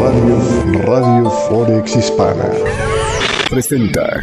Radio, 0.00 0.36
Radio 0.84 1.30
Forex 1.48 1.96
Hispana 1.96 2.50
presenta. 3.48 4.20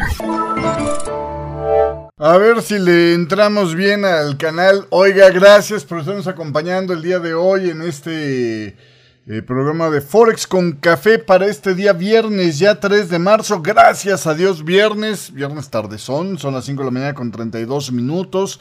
A 2.17 2.38
ver 2.38 2.62
si 2.62 2.78
le 2.78 3.14
entramos 3.14 3.74
bien 3.74 4.06
al 4.06 4.38
canal. 4.38 4.86
Oiga, 4.90 5.30
gracias 5.32 5.83
por 5.83 6.00
estarnos 6.00 6.28
acompañando 6.28 6.94
el 6.94 7.02
día 7.02 7.20
de 7.20 7.33
hoy 7.33 7.70
en 7.70 7.82
este 7.82 8.75
eh, 9.28 9.41
programa 9.41 9.89
de 9.89 10.02
Forex 10.02 10.48
con 10.48 10.73
café 10.73 11.20
para 11.20 11.45
este 11.45 11.73
día 11.75 11.93
viernes, 11.93 12.59
ya 12.59 12.79
3 12.79 13.09
de 13.09 13.20
marzo. 13.20 13.61
Gracias 13.61 14.27
a 14.27 14.34
Dios, 14.34 14.66
viernes, 14.66 15.34
viernes 15.34 15.70
tardezón, 15.70 16.38
son 16.38 16.54
las 16.54 16.66
5 16.66 16.82
de 16.82 16.86
la 16.86 16.91
mañana 16.91 17.13
con 17.13 17.32
32 17.32 17.91
minutos. 17.91 18.59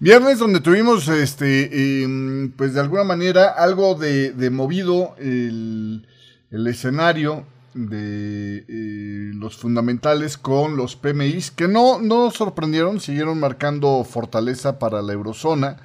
Viernes 0.00 0.38
donde 0.38 0.60
tuvimos, 0.60 1.08
este, 1.08 2.02
em, 2.04 2.52
pues 2.52 2.72
de 2.72 2.78
alguna 2.80 3.02
manera, 3.02 3.48
algo 3.48 3.96
de, 3.96 4.48
movido 4.48 5.16
el, 5.18 6.06
escenario 6.52 7.46
de 7.74 8.64
eh, 8.68 9.32
los 9.34 9.56
fundamentales 9.56 10.38
con 10.38 10.76
los 10.76 10.94
PMIs, 10.94 11.50
que 11.50 11.66
no, 11.66 12.00
no 12.00 12.30
sorprendieron, 12.30 13.00
siguieron 13.00 13.40
marcando 13.40 14.04
fortaleza 14.04 14.78
para 14.78 15.02
la 15.02 15.14
eurozona. 15.14 15.78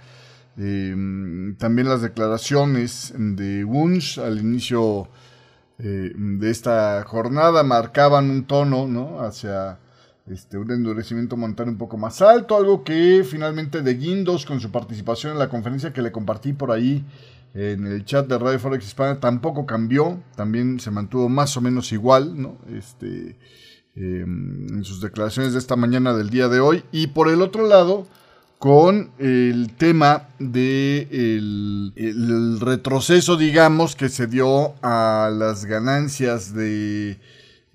Em, 0.57 1.55
también 1.57 1.89
las 1.89 2.03
declaraciones 2.03 3.13
de 3.17 3.65
Wunsch 3.65 4.19
al 4.19 4.39
inicio 4.39 5.09
eh, 5.79 6.11
de 6.15 6.51
esta 6.51 7.03
jornada 7.03 7.63
marcaban 7.63 8.29
un 8.29 8.45
tono 8.45 8.85
¿no? 8.87 9.21
hacia 9.21 9.79
este, 10.27 10.57
un 10.57 10.71
endurecimiento 10.71 11.37
monetario 11.37 11.71
un 11.71 11.77
poco 11.77 11.97
más 11.97 12.21
alto, 12.21 12.55
algo 12.55 12.83
que 12.83 13.25
finalmente 13.29 13.81
de 13.81 13.93
Guindos 13.95 14.45
con 14.45 14.59
su 14.59 14.71
participación 14.71 15.33
en 15.33 15.39
la 15.39 15.49
conferencia 15.49 15.93
que 15.93 16.01
le 16.01 16.11
compartí 16.11 16.53
por 16.53 16.71
ahí 16.71 17.05
en 17.53 17.85
el 17.85 18.03
chat 18.03 18.27
de 18.27 18.39
Radio 18.39 18.59
Forex 18.59 18.85
Hispana 18.85 19.19
tampoco 19.19 19.65
cambió, 19.65 20.19
también 20.35 20.79
se 20.79 20.89
mantuvo 20.89 21.29
más 21.29 21.55
o 21.55 21.61
menos 21.61 21.91
igual, 21.91 22.41
¿no? 22.41 22.57
Este, 22.75 23.37
em, 23.95 24.67
en 24.69 24.83
sus 24.83 25.01
declaraciones 25.01 25.53
de 25.53 25.59
esta 25.59 25.75
mañana 25.75 26.13
del 26.13 26.31
día 26.31 26.47
de 26.47 26.59
hoy. 26.59 26.83
Y 26.91 27.07
por 27.07 27.29
el 27.29 27.43
otro 27.43 27.67
lado, 27.67 28.07
con 28.57 29.11
el 29.19 29.75
tema 29.77 30.29
de 30.39 31.07
el 31.95 32.59
retroceso, 32.59 33.37
digamos, 33.37 33.95
que 33.95 34.09
se 34.09 34.25
dio 34.25 34.73
a 34.81 35.29
las 35.31 35.65
ganancias 35.65 36.55
de 36.55 37.19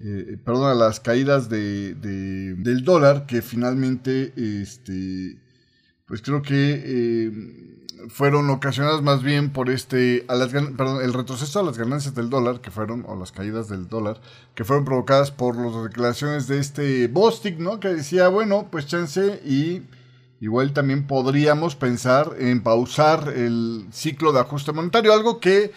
eh, 0.00 0.38
perdón, 0.44 0.70
a 0.70 0.74
las 0.74 1.00
caídas 1.00 1.48
de, 1.48 1.94
del 1.94 2.84
dólar, 2.84 3.27
que 3.27 3.42
finalmente, 3.42 4.32
este, 4.36 5.38
pues 6.06 6.22
creo 6.22 6.40
que 6.42 6.82
eh, 6.84 7.78
fueron 8.08 8.48
ocasionadas 8.50 9.02
más 9.02 9.22
bien 9.22 9.50
por 9.52 9.70
este, 9.70 10.24
a 10.28 10.36
las, 10.36 10.52
perdón, 10.52 11.02
el 11.02 11.12
retroceso 11.12 11.58
a 11.58 11.64
las 11.64 11.78
ganancias 11.78 12.14
del 12.14 12.30
dólar, 12.30 12.60
que 12.60 12.70
fueron, 12.70 13.05
o 13.08 13.16
las 13.16 13.32
caídas 13.32 13.68
del 13.68 13.88
dólar, 13.88 14.20
que 14.55 14.64
fueron 14.64 14.84
provocadas 14.84 15.32
por 15.32 15.56
las 15.56 15.82
declaraciones 15.82 16.46
de 16.46 16.58
este 16.58 17.08
Bostic, 17.08 17.58
¿no? 17.58 17.80
Que 17.80 17.88
decía, 17.88 18.28
bueno, 18.28 18.68
pues 18.70 18.86
chance 18.86 19.40
y 19.44 19.83
igual 20.40 20.72
también 20.72 21.08
podríamos 21.08 21.74
pensar 21.74 22.36
en 22.38 22.62
pausar 22.62 23.33
el 23.34 23.88
ciclo 23.90 24.33
de 24.33 24.40
ajuste 24.40 24.72
monetario, 24.72 25.12
algo 25.12 25.40
que 25.40 25.72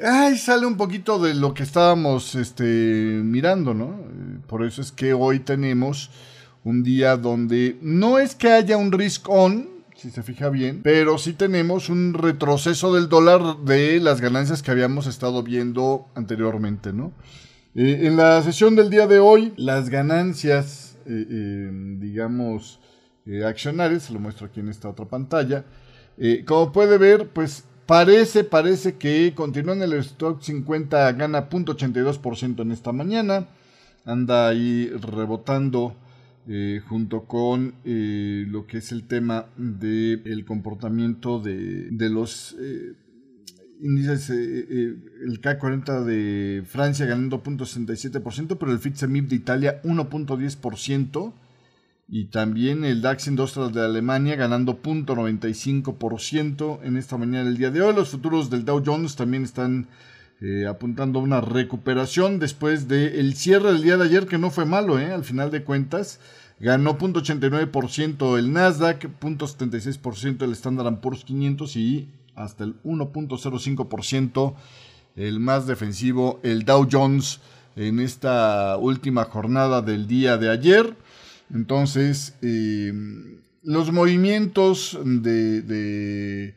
Ay, 0.00 0.38
sale 0.38 0.64
un 0.64 0.78
poquito 0.78 1.18
de 1.18 1.34
lo 1.34 1.52
que 1.52 1.62
estábamos 1.62 2.34
este, 2.34 2.64
mirando, 2.64 3.74
¿no? 3.74 4.00
Por 4.46 4.64
eso 4.64 4.80
es 4.80 4.90
que 4.90 5.12
hoy 5.12 5.40
tenemos 5.40 6.10
un 6.64 6.82
día 6.82 7.18
donde 7.18 7.76
no 7.82 8.18
es 8.18 8.34
que 8.34 8.50
haya 8.50 8.78
un 8.78 8.90
risk 8.90 9.28
on, 9.28 9.68
si 9.94 10.10
se 10.10 10.22
fija 10.22 10.48
bien, 10.48 10.80
pero 10.82 11.18
sí 11.18 11.34
tenemos 11.34 11.90
un 11.90 12.14
retroceso 12.14 12.94
del 12.94 13.10
dólar 13.10 13.58
de 13.66 14.00
las 14.00 14.22
ganancias 14.22 14.62
que 14.62 14.70
habíamos 14.70 15.06
estado 15.06 15.42
viendo 15.42 16.06
anteriormente, 16.14 16.94
¿no? 16.94 17.12
Eh, 17.74 18.06
en 18.06 18.16
la 18.16 18.42
sesión 18.42 18.74
del 18.74 18.88
día 18.88 19.06
de 19.06 19.18
hoy, 19.18 19.52
las 19.56 19.90
ganancias, 19.90 20.96
eh, 21.04 21.26
eh, 21.28 21.70
digamos, 21.98 22.80
accionarias, 23.46 24.04
se 24.04 24.14
lo 24.14 24.20
muestro 24.20 24.46
aquí 24.46 24.60
en 24.60 24.70
esta 24.70 24.88
otra 24.88 25.04
pantalla, 25.04 25.64
como 26.46 26.72
puede 26.72 26.98
ver, 26.98 27.28
pues 27.28 27.64
Parece, 27.92 28.42
parece 28.42 28.94
que 28.94 29.34
continúa 29.34 29.74
en 29.74 29.82
el 29.82 29.92
stock 29.98 30.40
50, 30.40 31.12
gana 31.12 31.50
0.82% 31.50 32.62
en 32.62 32.72
esta 32.72 32.90
mañana. 32.90 33.48
Anda 34.06 34.48
ahí 34.48 34.88
rebotando 34.88 35.94
eh, 36.48 36.80
junto 36.88 37.26
con 37.26 37.74
eh, 37.84 38.46
lo 38.48 38.66
que 38.66 38.78
es 38.78 38.92
el 38.92 39.06
tema 39.06 39.44
del 39.58 40.46
comportamiento 40.46 41.38
de, 41.38 41.90
los 42.08 42.56
eh, 42.58 42.94
índices, 43.82 44.30
el 44.30 45.42
K40 45.42 46.02
de 46.04 46.62
Francia 46.64 47.04
ganando 47.04 47.42
0.67%, 47.42 48.56
pero 48.58 48.72
el 48.72 48.78
FTSE 48.78 49.06
de 49.06 49.36
Italia 49.36 49.82
1.10% 49.82 51.34
y 52.08 52.26
también 52.26 52.84
el 52.84 53.00
DAX 53.00 53.26
Industrial 53.28 53.72
de 53.72 53.84
Alemania 53.84 54.36
ganando 54.36 54.82
0.95% 54.82 56.80
en 56.82 56.96
esta 56.96 57.16
mañana 57.16 57.44
del 57.44 57.56
día 57.56 57.70
de 57.70 57.82
hoy. 57.82 57.94
Los 57.94 58.10
futuros 58.10 58.50
del 58.50 58.64
Dow 58.64 58.82
Jones 58.84 59.16
también 59.16 59.44
están 59.44 59.88
eh, 60.40 60.66
apuntando 60.66 61.20
a 61.20 61.22
una 61.22 61.40
recuperación 61.40 62.38
después 62.38 62.88
del 62.88 63.34
cierre 63.34 63.72
del 63.72 63.82
día 63.82 63.96
de 63.96 64.04
ayer 64.04 64.26
que 64.26 64.38
no 64.38 64.50
fue 64.50 64.64
malo, 64.64 64.98
eh, 64.98 65.12
al 65.12 65.24
final 65.24 65.50
de 65.50 65.62
cuentas. 65.64 66.18
Ganó 66.58 66.98
0.89% 66.98 68.38
el 68.38 68.52
Nasdaq, 68.52 69.04
0.76% 69.20 70.42
el 70.42 70.52
Standard 70.52 71.00
Poor's 71.00 71.24
500 71.24 71.76
y 71.76 72.08
hasta 72.34 72.64
el 72.64 72.80
1.05% 72.82 74.54
el 75.16 75.40
más 75.40 75.66
defensivo, 75.66 76.40
el 76.42 76.64
Dow 76.64 76.88
Jones, 76.90 77.40
en 77.76 78.00
esta 78.00 78.76
última 78.78 79.24
jornada 79.24 79.82
del 79.82 80.06
día 80.06 80.36
de 80.38 80.50
ayer. 80.50 80.96
Entonces, 81.52 82.34
eh, 82.42 82.92
los 83.62 83.92
movimientos 83.92 84.98
de, 85.04 86.54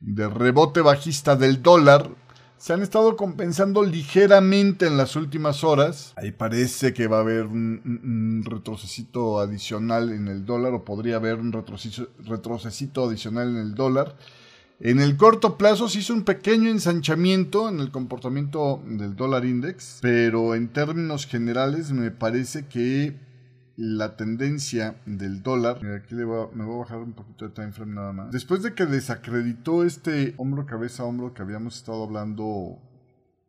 rebote 0.00 0.80
bajista 0.80 1.36
del 1.36 1.62
dólar 1.62 2.10
se 2.56 2.72
han 2.72 2.82
estado 2.82 3.16
compensando 3.16 3.84
ligeramente 3.84 4.86
en 4.86 4.96
las 4.96 5.14
últimas 5.16 5.62
horas. 5.62 6.14
Ahí 6.16 6.32
parece 6.32 6.94
que 6.94 7.06
va 7.06 7.18
a 7.18 7.20
haber 7.20 7.46
un, 7.46 8.42
retrocesito 8.46 9.38
adicional 9.38 10.10
en 10.10 10.28
el 10.28 10.46
dólar 10.46 10.72
o 10.72 10.84
podría 10.84 11.16
haber 11.16 11.36
un 11.36 11.52
retrocesito 11.52 13.04
adicional 13.06 13.48
en 13.48 13.56
el 13.56 13.74
dólar. 13.74 14.16
En 14.78 15.00
el 15.00 15.16
corto 15.16 15.56
plazo 15.56 15.88
se 15.88 16.00
hizo 16.00 16.12
un 16.12 16.24
pequeño 16.24 16.70
ensanchamiento 16.70 17.68
en 17.68 17.80
el 17.80 17.90
comportamiento 17.90 18.82
del 18.86 19.16
dólar 19.16 19.46
index, 19.46 19.98
pero 20.02 20.54
en 20.54 20.68
términos 20.68 21.26
generales 21.26 21.92
me 21.92 22.10
parece 22.10 22.66
que 22.66 23.25
la 23.76 24.16
tendencia 24.16 24.96
del 25.06 25.42
dólar. 25.42 25.78
Mira, 25.82 25.96
aquí 25.96 26.14
me 26.14 26.24
voy 26.24 26.76
a 26.76 26.78
bajar 26.78 26.98
un 26.98 27.12
poquito 27.12 27.46
de 27.46 27.54
time 27.54 27.72
frame 27.72 27.94
nada 27.94 28.12
más. 28.12 28.30
Después 28.30 28.62
de 28.62 28.74
que 28.74 28.86
desacreditó 28.86 29.84
este 29.84 30.34
hombro, 30.38 30.66
cabeza, 30.66 31.04
hombro 31.04 31.34
que 31.34 31.42
habíamos 31.42 31.76
estado 31.76 32.04
hablando 32.04 32.78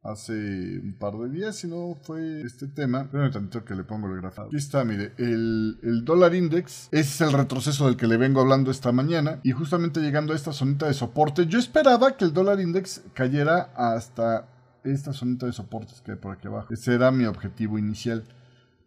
hace 0.03 0.33
un 0.33 0.95
par 0.97 1.13
de 1.17 1.29
días, 1.29 1.57
si 1.57 1.67
no 1.67 1.97
fue 2.01 2.41
este 2.41 2.67
tema. 2.67 3.01
Espérame 3.01 3.31
tantito 3.31 3.65
que 3.65 3.75
le 3.75 3.83
pongo 3.83 4.07
el 4.07 4.21
gráfico. 4.21 4.47
Aquí 4.47 4.55
está, 4.55 4.83
mire, 4.83 5.13
el, 5.17 5.79
el 5.83 6.05
dólar 6.05 6.35
index. 6.35 6.88
Ese 6.91 7.01
es 7.01 7.21
el 7.21 7.33
retroceso 7.33 7.85
del 7.85 7.97
que 7.97 8.07
le 8.07 8.17
vengo 8.17 8.41
hablando 8.41 8.71
esta 8.71 8.91
mañana. 8.91 9.39
Y 9.44 9.51
justamente 9.51 9.99
llegando 9.99 10.33
a 10.33 10.35
esta 10.35 10.53
zonita 10.53 10.88
de 10.88 10.94
soporte, 10.94 11.47
yo 11.47 11.59
esperaba 11.59 12.15
que 12.15 12.25
el 12.25 12.33
dólar 12.33 12.59
index 12.59 13.01
cayera 13.13 13.71
hasta 13.75 14.47
esta 14.83 15.11
zonita 15.11 15.45
de 15.45 15.53
soportes 15.53 16.01
que 16.01 16.11
hay 16.11 16.17
por 16.17 16.35
aquí 16.35 16.47
abajo. 16.47 16.73
Ese 16.73 16.94
era 16.94 17.11
mi 17.11 17.25
objetivo 17.25 17.77
inicial. 17.77 18.23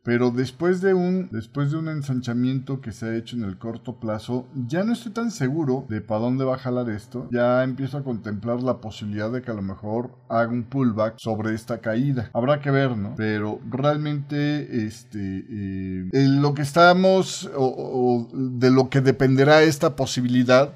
Pero 0.03 0.31
después 0.31 0.81
de 0.81 0.95
un 0.95 1.29
después 1.31 1.71
de 1.71 1.77
un 1.77 1.89
ensanchamiento 1.89 2.81
que 2.81 2.93
se 2.93 3.07
ha 3.07 3.17
hecho 3.17 3.37
en 3.37 3.45
el 3.45 3.59
corto 3.59 4.01
plazo, 4.01 4.47
ya 4.55 4.83
no 4.85 4.93
estoy 4.93 5.13
tan 5.13 5.31
seguro 5.31 5.87
de 5.89 6.01
para 6.01 6.21
dónde 6.21 6.45
va 6.45 6.55
a 6.55 6.59
jalar 6.59 6.89
esto. 6.91 7.29
Ya 7.33 7.63
empiezo 7.63 7.99
a 7.99 8.05
contemplar 8.05 8.63
la 8.63 8.81
posibilidad 8.81 9.31
de 9.31 9.43
que 9.43 9.51
a 9.51 9.55
lo 9.55 9.63
mejor 9.63 10.11
haga 10.29 10.51
un 10.51 10.65
pullback 10.65 11.15
sobre 11.19 11.55
esta 11.55 11.79
caída. 11.79 12.31
Habrá 12.33 12.61
que 12.61 12.71
ver, 12.71 12.97
¿no? 12.97 13.15
Pero 13.17 13.61
realmente 13.69 14.87
este 14.87 15.45
eh, 15.49 16.09
lo 16.13 16.55
que 16.55 16.63
estamos 16.63 17.51
o 17.55 18.29
de 18.33 18.71
lo 18.71 18.89
que 18.89 19.01
dependerá 19.01 19.63
esta 19.63 19.97
posibilidad 19.97 20.75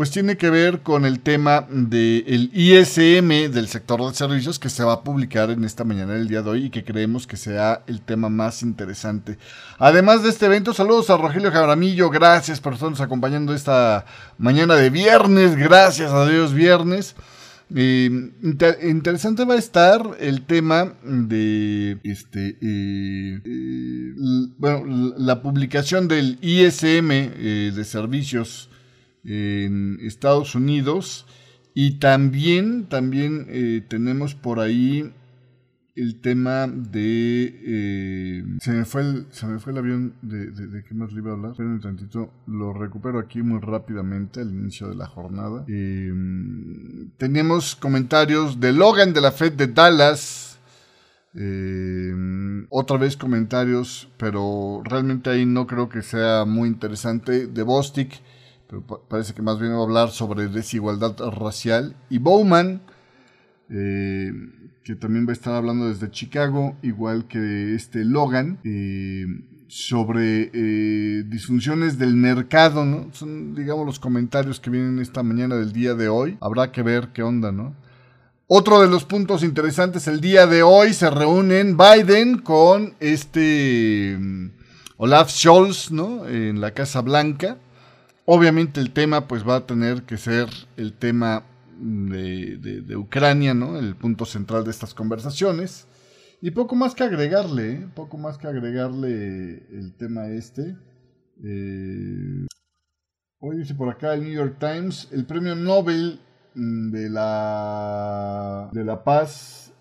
pues 0.00 0.10
tiene 0.10 0.38
que 0.38 0.48
ver 0.48 0.80
con 0.80 1.04
el 1.04 1.20
tema 1.20 1.66
del 1.68 2.50
ISM 2.54 3.52
del 3.52 3.68
sector 3.68 4.00
de 4.00 4.14
servicios 4.14 4.58
que 4.58 4.70
se 4.70 4.82
va 4.82 4.94
a 4.94 5.04
publicar 5.04 5.50
en 5.50 5.62
esta 5.62 5.84
mañana 5.84 6.14
del 6.14 6.26
día 6.26 6.40
de 6.40 6.48
hoy 6.48 6.64
y 6.64 6.70
que 6.70 6.84
creemos 6.84 7.26
que 7.26 7.36
sea 7.36 7.82
el 7.86 8.00
tema 8.00 8.30
más 8.30 8.62
interesante. 8.62 9.36
Además 9.78 10.22
de 10.22 10.30
este 10.30 10.46
evento, 10.46 10.72
saludos 10.72 11.10
a 11.10 11.18
Rogelio 11.18 11.52
Jabramillo, 11.52 12.08
gracias 12.08 12.60
por 12.60 12.72
estarnos 12.72 13.02
acompañando 13.02 13.52
esta 13.52 14.06
mañana 14.38 14.74
de 14.74 14.88
viernes, 14.88 15.54
gracias 15.54 16.10
a 16.10 16.26
Dios 16.26 16.54
viernes. 16.54 17.14
Eh, 17.76 18.10
interesante 18.82 19.44
va 19.44 19.52
a 19.52 19.58
estar 19.58 20.16
el 20.18 20.46
tema 20.46 20.94
de 21.02 21.98
este 22.04 22.56
eh, 22.62 23.42
eh, 23.44 24.14
bueno, 24.56 25.12
la 25.18 25.42
publicación 25.42 26.08
del 26.08 26.38
ISM 26.40 27.08
de 27.10 27.84
servicios 27.84 28.69
en 29.24 29.98
Estados 30.00 30.54
Unidos 30.54 31.26
Y 31.74 31.98
también, 31.98 32.86
también 32.86 33.46
eh, 33.48 33.84
tenemos 33.88 34.34
por 34.34 34.60
ahí 34.60 35.12
el 36.00 36.20
tema 36.20 36.66
de... 36.66 37.60
Eh, 37.62 38.44
se, 38.60 38.72
me 38.72 38.84
fue 38.84 39.02
el, 39.02 39.26
se 39.30 39.46
me 39.46 39.58
fue 39.58 39.72
el 39.72 39.78
avión 39.78 40.14
de, 40.22 40.50
de, 40.50 40.84
qué 40.84 40.94
más 40.94 41.12
le 41.12 41.20
iba 41.20 41.30
a 41.30 41.34
hablar. 41.34 41.52
Esperen 41.52 41.72
un 41.72 41.80
tantito, 41.80 42.32
lo 42.46 42.72
recupero 42.72 43.18
aquí 43.18 43.42
muy 43.42 43.60
rápidamente 43.60 44.40
al 44.40 44.50
inicio 44.50 44.88
de 44.88 44.94
la 44.94 45.06
jornada. 45.06 45.64
Eh, 45.68 46.10
tenemos 47.18 47.76
comentarios 47.76 48.60
de 48.60 48.72
Logan 48.72 49.12
de 49.12 49.20
la 49.20 49.32
Fed 49.32 49.52
de 49.52 49.66
Dallas. 49.66 50.58
Eh, 51.34 52.12
otra 52.70 52.96
vez 52.96 53.16
comentarios, 53.16 54.08
pero 54.16 54.82
realmente 54.84 55.30
ahí 55.30 55.46
no 55.46 55.66
creo 55.66 55.88
que 55.88 56.02
sea 56.02 56.44
muy 56.44 56.68
interesante. 56.68 57.46
De 57.46 57.62
Bostic, 57.62 58.20
pero 58.70 58.82
parece 59.08 59.34
que 59.34 59.42
más 59.42 59.58
bien 59.58 59.72
va 59.72 59.78
a 59.78 59.82
hablar 59.82 60.10
sobre 60.10 60.46
desigualdad 60.46 61.16
racial. 61.36 61.96
Y 62.08 62.18
Bowman, 62.18 62.80
eh, 63.68 64.32
que 64.84 64.94
también 64.94 65.26
va 65.26 65.30
a 65.30 65.32
estar 65.32 65.54
hablando 65.54 65.88
desde 65.88 66.10
Chicago, 66.10 66.76
igual 66.82 67.26
que 67.26 67.74
este 67.74 68.04
Logan, 68.04 68.60
eh, 68.62 69.26
sobre 69.66 70.50
eh, 70.52 71.24
disfunciones 71.26 71.98
del 71.98 72.14
mercado, 72.14 72.84
¿no? 72.84 73.08
Son, 73.12 73.56
digamos, 73.56 73.86
los 73.86 73.98
comentarios 73.98 74.60
que 74.60 74.70
vienen 74.70 75.00
esta 75.00 75.24
mañana 75.24 75.56
del 75.56 75.72
día 75.72 75.94
de 75.94 76.08
hoy. 76.08 76.38
Habrá 76.40 76.70
que 76.70 76.82
ver 76.82 77.08
qué 77.12 77.24
onda, 77.24 77.50
¿no? 77.50 77.74
Otro 78.46 78.80
de 78.80 78.88
los 78.88 79.04
puntos 79.04 79.42
interesantes 79.42 80.06
el 80.06 80.20
día 80.20 80.46
de 80.46 80.62
hoy 80.62 80.92
se 80.92 81.10
reúnen 81.10 81.76
Biden 81.76 82.38
con 82.38 82.94
este 83.00 84.16
mm, 84.18 84.50
Olaf 84.96 85.30
Scholz, 85.30 85.90
¿no? 85.90 86.28
En 86.28 86.60
la 86.60 86.72
Casa 86.72 87.00
Blanca. 87.00 87.58
Obviamente 88.32 88.80
el 88.80 88.92
tema 88.92 89.26
pues 89.26 89.42
va 89.42 89.56
a 89.56 89.66
tener 89.66 90.04
que 90.04 90.16
ser 90.16 90.46
el 90.76 90.92
tema 90.92 91.42
de, 91.80 92.94
Ucrania, 92.96 93.54
¿no? 93.54 93.76
El 93.76 93.96
punto 93.96 94.24
central 94.24 94.62
de 94.62 94.70
estas 94.70 94.94
conversaciones. 94.94 95.88
Y 96.40 96.52
poco 96.52 96.76
más 96.76 96.94
que 96.94 97.02
agregarle, 97.02 97.72
¿eh? 97.72 97.88
poco 97.92 98.18
más 98.18 98.38
que 98.38 98.46
agregarle 98.46 99.66
el 99.72 99.96
tema 99.98 100.28
este. 100.28 100.76
Eh, 101.42 102.46
hoy 103.40 103.58
dice 103.58 103.74
por 103.74 103.88
acá 103.88 104.14
el 104.14 104.22
New 104.22 104.32
York 104.32 104.58
Times, 104.60 105.08
el 105.10 105.26
premio 105.26 105.56
Nobel 105.56 106.20
mm, 106.54 106.92
de 106.92 107.10
la, 107.10 108.70
de 108.72 108.84
la 108.84 109.02
Paz, 109.02 109.72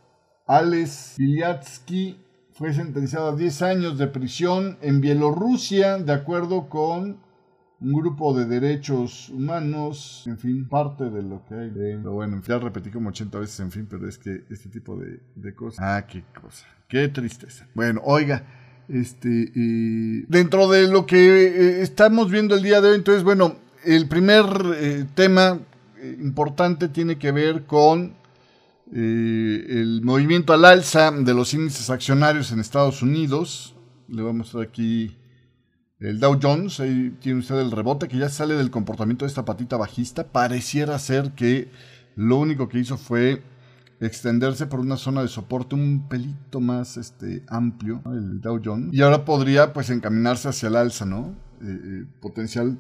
Alex 0.48 1.18
Bilyatsky, 1.19 2.18
fue 2.54 2.74
sentenciado 2.74 3.30
a 3.30 3.36
10 3.36 3.62
años 3.62 4.00
de 4.00 4.07
prisión 4.07 4.80
en 4.81 5.02
Bielorrusia, 5.02 6.00
de 6.00 6.13
acuerdo 6.13 6.68
con 6.68 7.29
un 7.81 7.94
grupo 7.94 8.34
de 8.34 8.46
derechos 8.46 9.30
humanos, 9.30 10.24
en 10.26 10.38
fin, 10.38 10.68
parte 10.68 11.10
de 11.10 11.24
lo 11.24 11.46
que 11.46 11.56
hay 11.56 11.70
de... 11.70 11.98
Pero 11.98 12.12
bueno, 12.12 12.42
ya 12.46 12.60
repetí 12.60 12.90
como 12.90 13.10
80 13.10 13.40
veces, 13.40 13.60
en 13.62 13.72
fin, 13.72 13.88
pero 13.90 14.08
es 14.08 14.18
que 14.18 14.44
este 14.50 14.70
tipo 14.70 14.98
de, 14.98 15.54
cosas... 15.54 15.80
Ah, 15.81 16.06
qué 16.06 16.24
cosa, 16.42 16.66
qué 16.90 17.08
tristeza. 17.08 17.68
Bueno, 17.74 18.02
oiga, 18.04 18.44
este, 18.90 19.52
dentro 20.28 20.70
de 20.70 20.88
lo 20.90 21.06
que 21.06 21.46
eh, 21.48 21.81
estamos 21.81 22.30
viendo 22.30 22.56
el 22.56 22.64
día 22.64 22.81
de 22.81 22.90
hoy, 22.90 22.96
entonces, 22.96 23.24
bueno, 23.24 23.56
el 23.86 24.10
primer 24.10 24.46
eh, 24.76 25.06
tema 25.16 25.60
eh, 26.02 26.18
importante 26.22 26.90
tiene 26.90 27.18
que 27.18 27.31
ver 27.31 27.66
con 27.66 28.18
el 28.92 30.02
movimiento 30.02 30.52
al 30.52 30.66
alza 30.66 31.12
de 31.12 31.31
los 31.36 31.54
índices 31.54 31.92
accionarios 31.92 32.52
en 32.52 32.60
Estados 32.60 33.04
Unidos. 33.04 33.76
Le 34.08 34.24
vamos 34.24 34.34
a 34.34 34.38
mostrar 34.38 34.64
aquí 34.64 35.16
el 36.00 36.19
Dow 36.19 36.40
Jones, 36.42 36.80
ahí 36.80 37.16
tiene 37.19 37.40
usted 37.40 37.60
el 37.60 37.72
rebote 37.72 38.07
que 38.07 38.18
ya 38.18 38.30
sale 38.30 38.56
del 38.56 38.72
comportamiento 38.72 39.25
de 39.25 39.30
esta 39.30 39.46
patita 39.46 39.75
bajista. 39.75 40.28
Pareciera 40.31 40.98
ser 40.98 41.31
que 41.31 41.69
lo 42.16 42.38
único 42.38 42.69
que 42.69 42.80
hizo 42.80 42.98
fue 42.98 43.44
extenderse 44.00 44.66
por 44.66 44.80
una 44.80 44.96
zona 44.96 45.22
de 45.22 45.28
soporte 45.28 45.75
un 45.75 46.07
pelito 46.07 46.62
más 46.62 46.96
este, 46.96 47.44
amplio, 47.50 48.01
el 48.06 48.40
Dow 48.40 48.62
Jones. 48.63 48.94
Y 48.94 49.01
ahora 49.01 49.25
podría 49.25 49.74
pues 49.74 49.90
encaminarse 49.90 50.48
hacia 50.48 50.69
el 50.69 50.78
alza, 50.78 51.06
¿no? 51.06 51.36
Eh, 51.62 51.66
eh, 51.66 52.06
potencial, 52.22 52.80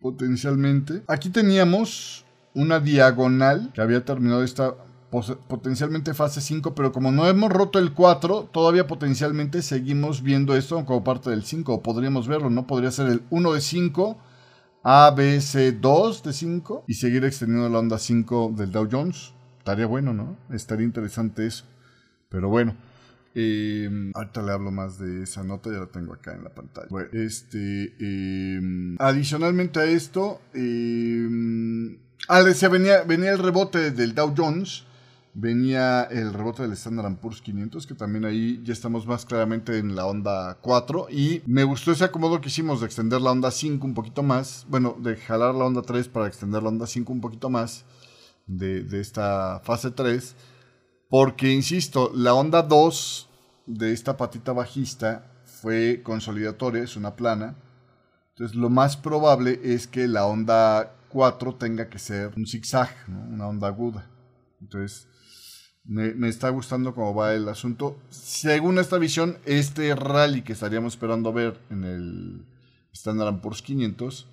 potencialmente. 0.00 1.02
Aquí 1.06 1.30
teníamos 1.30 2.24
una 2.52 2.80
diagonal 2.80 3.70
que 3.72 3.80
había 3.80 4.04
terminado 4.04 4.42
esta 4.42 4.74
potencialmente 5.22 6.14
fase 6.14 6.40
5, 6.40 6.74
pero 6.74 6.92
como 6.92 7.12
no 7.12 7.26
hemos 7.28 7.50
roto 7.50 7.78
el 7.78 7.92
4, 7.92 8.50
todavía 8.52 8.86
potencialmente 8.86 9.62
seguimos 9.62 10.22
viendo 10.22 10.56
esto 10.56 10.84
como 10.84 11.04
parte 11.04 11.30
del 11.30 11.44
5, 11.44 11.74
o 11.74 11.82
podríamos 11.82 12.26
verlo, 12.28 12.50
¿no? 12.50 12.66
Podría 12.66 12.90
ser 12.90 13.08
el 13.08 13.22
1 13.30 13.52
de 13.52 13.60
5, 13.60 14.18
ABC 14.82 15.80
2 15.80 16.22
de 16.22 16.32
5, 16.32 16.84
y 16.88 16.94
seguir 16.94 17.24
extendiendo 17.24 17.68
la 17.68 17.78
onda 17.78 17.98
5 17.98 18.54
del 18.56 18.72
Dow 18.72 18.88
Jones. 18.90 19.32
Estaría 19.58 19.86
bueno, 19.86 20.12
¿no? 20.12 20.36
Estaría 20.50 20.84
interesante 20.84 21.46
eso. 21.46 21.64
Pero 22.28 22.48
bueno. 22.48 22.74
Eh, 23.36 23.90
ahorita 24.14 24.42
le 24.42 24.52
hablo 24.52 24.70
más 24.70 24.98
de 25.00 25.24
esa 25.24 25.42
nota, 25.42 25.68
ya 25.68 25.80
la 25.80 25.86
tengo 25.86 26.12
acá 26.12 26.34
en 26.34 26.44
la 26.44 26.50
pantalla. 26.50 26.86
Bueno, 26.88 27.08
este, 27.12 27.92
eh, 27.98 28.60
adicionalmente 29.00 29.80
a 29.80 29.86
esto, 29.86 30.40
eh, 30.54 31.28
ah, 32.28 32.44
decía, 32.44 32.68
venía, 32.68 33.02
venía 33.02 33.32
el 33.32 33.40
rebote 33.40 33.90
del 33.90 34.14
Dow 34.14 34.34
Jones 34.36 34.84
venía 35.34 36.04
el 36.04 36.32
rebote 36.32 36.62
del 36.62 36.72
Standard 36.72 37.16
Poor's 37.16 37.42
500, 37.42 37.86
que 37.86 37.94
también 37.94 38.24
ahí 38.24 38.62
ya 38.64 38.72
estamos 38.72 39.06
más 39.06 39.26
claramente 39.26 39.78
en 39.78 39.96
la 39.96 40.06
onda 40.06 40.58
4. 40.62 41.08
Y 41.10 41.42
me 41.46 41.64
gustó 41.64 41.92
ese 41.92 42.04
acomodo 42.04 42.40
que 42.40 42.48
hicimos 42.48 42.80
de 42.80 42.86
extender 42.86 43.20
la 43.20 43.32
onda 43.32 43.50
5 43.50 43.84
un 43.84 43.94
poquito 43.94 44.22
más. 44.22 44.64
Bueno, 44.68 44.96
de 44.98 45.16
jalar 45.16 45.54
la 45.54 45.64
onda 45.64 45.82
3 45.82 46.08
para 46.08 46.28
extender 46.28 46.62
la 46.62 46.68
onda 46.68 46.86
5 46.86 47.12
un 47.12 47.20
poquito 47.20 47.50
más 47.50 47.84
de, 48.46 48.86
esta 49.00 49.60
fase 49.64 49.90
3. 49.90 50.36
Porque, 51.10 51.52
insisto, 51.52 52.12
la 52.14 52.34
onda 52.34 52.62
2 52.62 53.28
de 53.66 53.92
esta 53.92 54.16
patita 54.16 54.52
bajista 54.52 55.30
fue 55.44 56.02
consolidatoria, 56.02 56.82
es 56.82 56.96
una 56.96 57.16
plana. 57.16 57.56
Entonces, 58.30 58.56
lo 58.56 58.70
más 58.70 58.96
probable 58.96 59.60
es 59.64 59.86
que 59.88 60.06
la 60.06 60.26
onda 60.26 60.94
4 61.08 61.56
tenga 61.56 61.88
que 61.88 61.98
ser 61.98 62.32
un 62.36 62.46
zigzag, 62.46 62.90
una 63.08 63.48
onda 63.48 63.68
aguda. 63.68 64.08
Entonces, 64.60 65.08
me, 65.84 66.28
está 66.28 66.48
gustando 66.48 66.94
cómo 66.94 67.14
va 67.14 67.34
el 67.34 67.48
asunto. 67.48 67.98
Según 68.08 68.78
esta 68.78 68.98
visión, 68.98 69.38
este 69.44 69.94
rally 69.94 70.42
que 70.42 70.52
estaríamos 70.52 70.94
esperando 70.94 71.32
ver 71.32 71.60
en 71.70 71.84
el 71.84 72.46
Standard 72.92 73.40
Poor's 73.40 73.62
500, 73.62 74.28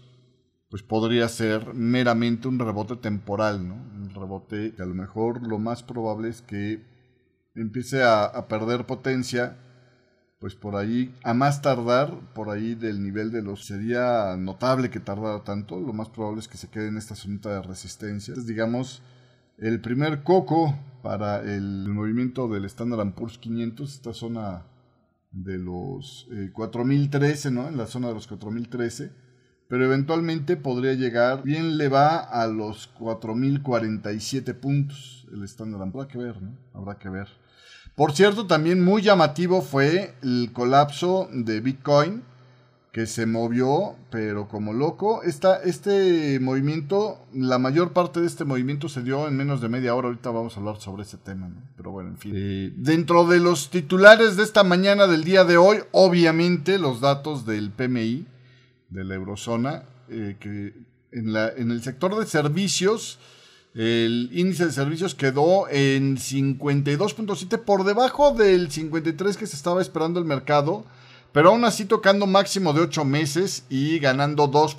pues 0.69 0.83
podría 0.83 1.27
ser 1.27 1.73
meramente 1.73 2.47
un 2.47 2.57
rebote 2.57 2.95
temporal, 2.95 3.67
¿no? 3.67 3.75
Un 3.75 4.09
rebote 4.13 4.73
que 4.73 4.81
a 4.81 4.85
lo 4.85 4.95
mejor 4.95 5.45
lo 5.45 5.59
más 5.59 5.83
probable 5.83 6.29
es 6.29 6.41
que 6.41 6.81
empiece 7.55 8.03
a, 8.03 8.47
perder 8.47 8.85
potencia, 8.85 9.57
pues 10.39 10.55
por 10.55 10.77
ahí, 10.77 11.13
a 11.23 11.33
más 11.33 11.61
tardar, 11.61 12.33
por 12.33 12.49
ahí 12.49 12.75
del 12.75 13.03
nivel 13.03 13.31
de 13.31 13.41
los... 13.41 13.65
Sería 13.65 14.37
notable 14.37 14.89
que 14.89 15.01
tardara 15.01 15.43
tanto, 15.43 15.79
lo 15.79 15.91
más 15.91 16.09
probable 16.09 16.39
es 16.39 16.47
que 16.47 16.57
se 16.57 16.69
quede 16.69 16.87
en 16.87 16.97
esta 16.97 17.15
zona 17.15 17.39
de 17.41 17.61
resistencia. 17.61 18.31
Entonces, 18.31 18.47
digamos, 18.47 19.03
el 19.61 19.79
primer 19.79 20.23
coco 20.23 20.75
para 21.03 21.41
el 21.41 21.87
movimiento 21.87 22.47
del 22.47 22.65
Standard 22.65 23.13
Poor's 23.13 23.37
500, 23.37 23.93
esta 23.93 24.11
zona 24.11 24.65
de 25.29 25.59
los 25.59 26.27
4013, 26.51 27.47
eh, 27.47 27.51
¿no? 27.51 27.67
En 27.67 27.77
la 27.77 27.85
zona 27.85 28.07
de 28.07 28.15
los 28.15 28.25
4013. 28.25 29.11
Pero 29.67 29.85
eventualmente 29.85 30.57
podría 30.57 30.93
llegar, 30.93 31.43
bien 31.43 31.77
le 31.77 31.89
va 31.89 32.17
a 32.17 32.47
los 32.47 32.87
4047 32.87 34.53
puntos 34.55 35.27
el 35.31 35.43
Standard 35.43 35.83
Habrá 35.83 36.07
que 36.07 36.17
ver, 36.17 36.41
¿no? 36.41 36.57
Habrá 36.73 36.97
que 36.97 37.09
ver. 37.09 37.27
Por 37.95 38.13
cierto, 38.13 38.47
también 38.47 38.83
muy 38.83 39.03
llamativo 39.03 39.61
fue 39.61 40.15
el 40.23 40.51
colapso 40.53 41.29
de 41.31 41.61
Bitcoin 41.61 42.23
que 42.91 43.05
se 43.05 43.25
movió, 43.25 43.95
pero 44.09 44.49
como 44.49 44.73
loco. 44.73 45.23
Esta, 45.23 45.63
este 45.63 46.39
movimiento, 46.41 47.25
la 47.33 47.57
mayor 47.57 47.93
parte 47.93 48.19
de 48.19 48.27
este 48.27 48.43
movimiento 48.43 48.89
se 48.89 49.01
dio 49.01 49.27
en 49.29 49.37
menos 49.37 49.61
de 49.61 49.69
media 49.69 49.95
hora. 49.95 50.09
Ahorita 50.09 50.29
vamos 50.29 50.55
a 50.55 50.59
hablar 50.59 50.81
sobre 50.81 51.03
ese 51.03 51.17
tema, 51.17 51.47
¿no? 51.47 51.55
Pero 51.77 51.91
bueno, 51.91 52.09
en 52.09 52.17
fin. 52.17 52.33
Eh, 52.35 52.73
dentro 52.75 53.25
de 53.27 53.39
los 53.39 53.69
titulares 53.69 54.35
de 54.35 54.43
esta 54.43 54.63
mañana 54.63 55.07
del 55.07 55.23
día 55.23 55.45
de 55.45 55.55
hoy, 55.55 55.77
obviamente 55.91 56.77
los 56.77 56.99
datos 56.99 57.45
del 57.45 57.71
PMI 57.71 58.25
de 58.89 59.03
la 59.05 59.15
eurozona, 59.15 59.83
eh, 60.09 60.35
que 60.37 60.73
en, 61.13 61.31
la, 61.31 61.47
en 61.47 61.71
el 61.71 61.81
sector 61.81 62.19
de 62.19 62.25
servicios, 62.25 63.19
el 63.73 64.29
índice 64.33 64.65
de 64.65 64.73
servicios 64.73 65.15
quedó 65.15 65.69
en 65.69 66.17
52.7 66.17 67.57
por 67.59 67.85
debajo 67.85 68.33
del 68.33 68.69
53 68.69 69.37
que 69.37 69.47
se 69.47 69.55
estaba 69.55 69.81
esperando 69.81 70.19
el 70.19 70.25
mercado 70.25 70.83
pero 71.31 71.49
aún 71.49 71.63
así 71.65 71.85
tocando 71.85 72.27
máximo 72.27 72.73
de 72.73 72.81
8 72.81 73.05
meses 73.05 73.65
y 73.69 73.99
ganando 73.99 74.47
2. 74.47 74.75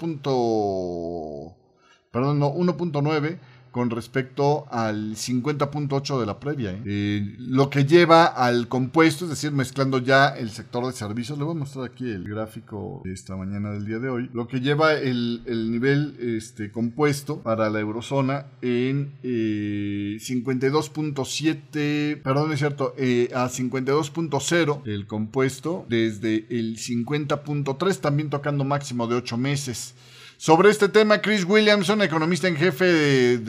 Perdón, 2.11 2.39
no, 2.39 2.53
1.9. 2.53 3.39
con 3.73 3.91
respecto 3.91 4.67
al 4.71 5.17
50.8 5.17 6.21
de 6.21 6.27
la 6.27 6.39
previa. 6.39 6.71
¿eh? 6.73 6.83
Eh, 6.85 7.35
lo 7.39 7.71
que 7.71 7.87
lleva 7.87 8.27
al 8.27 8.69
compuesto, 8.69 9.25
es 9.25 9.31
decir, 9.31 9.51
mezclando 9.51 9.97
ya 9.99 10.29
el 10.29 10.51
sector 10.51 10.87
de 10.87 10.93
servicios, 10.93 11.39
le 11.39 11.45
voy 11.45 11.57
a 11.57 11.61
mostrar 11.61 11.87
aquí 11.87 12.05
el 12.05 12.29
gráfico 12.29 13.01
de 13.03 13.15
esta 13.15 13.35
mañana 13.35 13.73
del 13.73 13.87
día 13.87 13.99
de 13.99 14.11
hoy, 14.11 14.29
lo 14.35 14.47
que 14.47 14.61
lleva 14.61 14.93
el, 14.93 15.43
nivel 15.71 16.19
este, 16.21 16.71
compuesto 16.71 17.41
para 17.41 17.71
la 17.71 17.81
eurozona 17.81 18.45
en 18.61 19.15
52.7, 19.23 21.57
eh, 21.75 22.21
perdón, 22.23 22.53
es 22.53 22.59
cierto, 22.59 22.93
a 22.95 23.49
52.0 23.49 24.83
el 24.85 25.07
compuesto 25.07 25.87
desde 25.89 26.45
el 26.51 26.77
50.3, 26.77 28.01
también 28.01 28.29
tocando 28.29 28.65
máximo 28.65 29.07
de 29.07 29.15
8 29.17 29.39
meses. 29.39 29.95
Sobre 30.43 30.71
este 30.71 30.89
tema, 30.89 31.21
Chris 31.23 31.45
Williamson, 31.45 32.03
economista 32.03 32.49
en 32.49 32.57
jefe 32.57 32.85
de, 32.85 33.45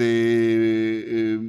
eh, 1.07 1.39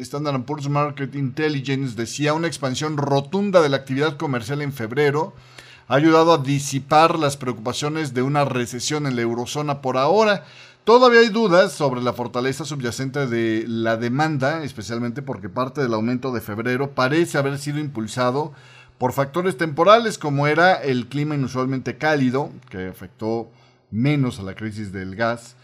Standard 0.00 0.42
Poor's 0.42 0.68
Market 0.68 1.14
Intelligence, 1.14 1.96
decía 1.96 2.34
una 2.34 2.48
expansión 2.48 2.98
rotunda 2.98 3.62
de 3.62 3.70
la 3.70 3.78
actividad 3.78 4.18
comercial 4.18 4.60
en 4.60 4.74
febrero 4.74 5.32
ha 5.88 5.94
ayudado 5.94 6.34
a 6.34 6.42
disipar 6.42 7.18
las 7.18 7.38
preocupaciones 7.38 8.12
de 8.12 8.20
una 8.20 8.44
recesión 8.44 9.06
en 9.06 9.16
la 9.16 9.22
eurozona 9.22 9.80
por 9.80 9.96
ahora. 9.96 10.44
Todavía 10.84 11.20
hay 11.20 11.30
dudas 11.30 11.72
sobre 11.72 12.02
la 12.02 12.12
fortaleza 12.12 12.66
subyacente 12.66 13.26
de 13.26 13.64
la 13.66 13.96
demanda, 13.96 14.62
especialmente 14.64 15.22
porque 15.22 15.48
parte 15.48 15.80
del 15.80 15.94
aumento 15.94 16.30
de 16.30 16.42
febrero 16.42 16.90
parece 16.90 17.38
haber 17.38 17.58
sido 17.58 17.78
impulsado 17.78 18.52
por 18.98 19.14
factores 19.14 19.56
temporales 19.56 20.18
como 20.18 20.46
era 20.46 20.74
el 20.74 21.06
clima 21.06 21.36
inusualmente 21.36 21.96
cálido, 21.96 22.50
que 22.68 22.88
afectó 22.88 23.48
menos 23.90 24.38
a 24.38 24.42
la 24.42 24.54
crisis 24.54 24.92
del 24.92 25.16
gas 25.16 25.56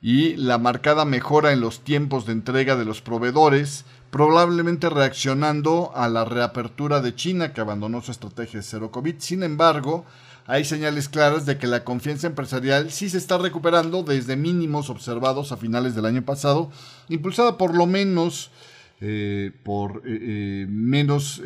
y 0.00 0.36
la 0.36 0.58
marcada 0.58 1.04
mejora 1.04 1.52
en 1.52 1.60
los 1.60 1.80
tiempos 1.80 2.26
de 2.26 2.32
entrega 2.32 2.76
de 2.76 2.84
los 2.84 3.00
proveedores, 3.00 3.84
probablemente 4.10 4.90
reaccionando 4.90 5.90
a 5.94 6.08
la 6.08 6.24
reapertura 6.24 7.00
de 7.00 7.14
China 7.14 7.52
que 7.52 7.60
abandonó 7.60 8.02
su 8.02 8.12
estrategia 8.12 8.60
de 8.60 8.66
cero 8.66 8.90
COVID. 8.90 9.16
Sin 9.18 9.42
embargo, 9.42 10.04
hay 10.46 10.64
señales 10.64 11.08
claras 11.08 11.44
de 11.44 11.58
que 11.58 11.66
la 11.66 11.82
confianza 11.82 12.28
empresarial 12.28 12.90
sí 12.92 13.10
se 13.10 13.18
está 13.18 13.36
recuperando 13.38 14.02
desde 14.02 14.36
mínimos 14.36 14.90
observados 14.90 15.50
a 15.50 15.56
finales 15.56 15.94
del 15.94 16.06
año 16.06 16.24
pasado, 16.24 16.70
impulsada 17.08 17.58
por 17.58 17.74
lo 17.74 17.86
menos 17.86 18.50
eh, 19.00 19.50
por 19.64 20.02
eh, 20.06 20.18
eh, 20.22 20.66
menos 20.68 21.42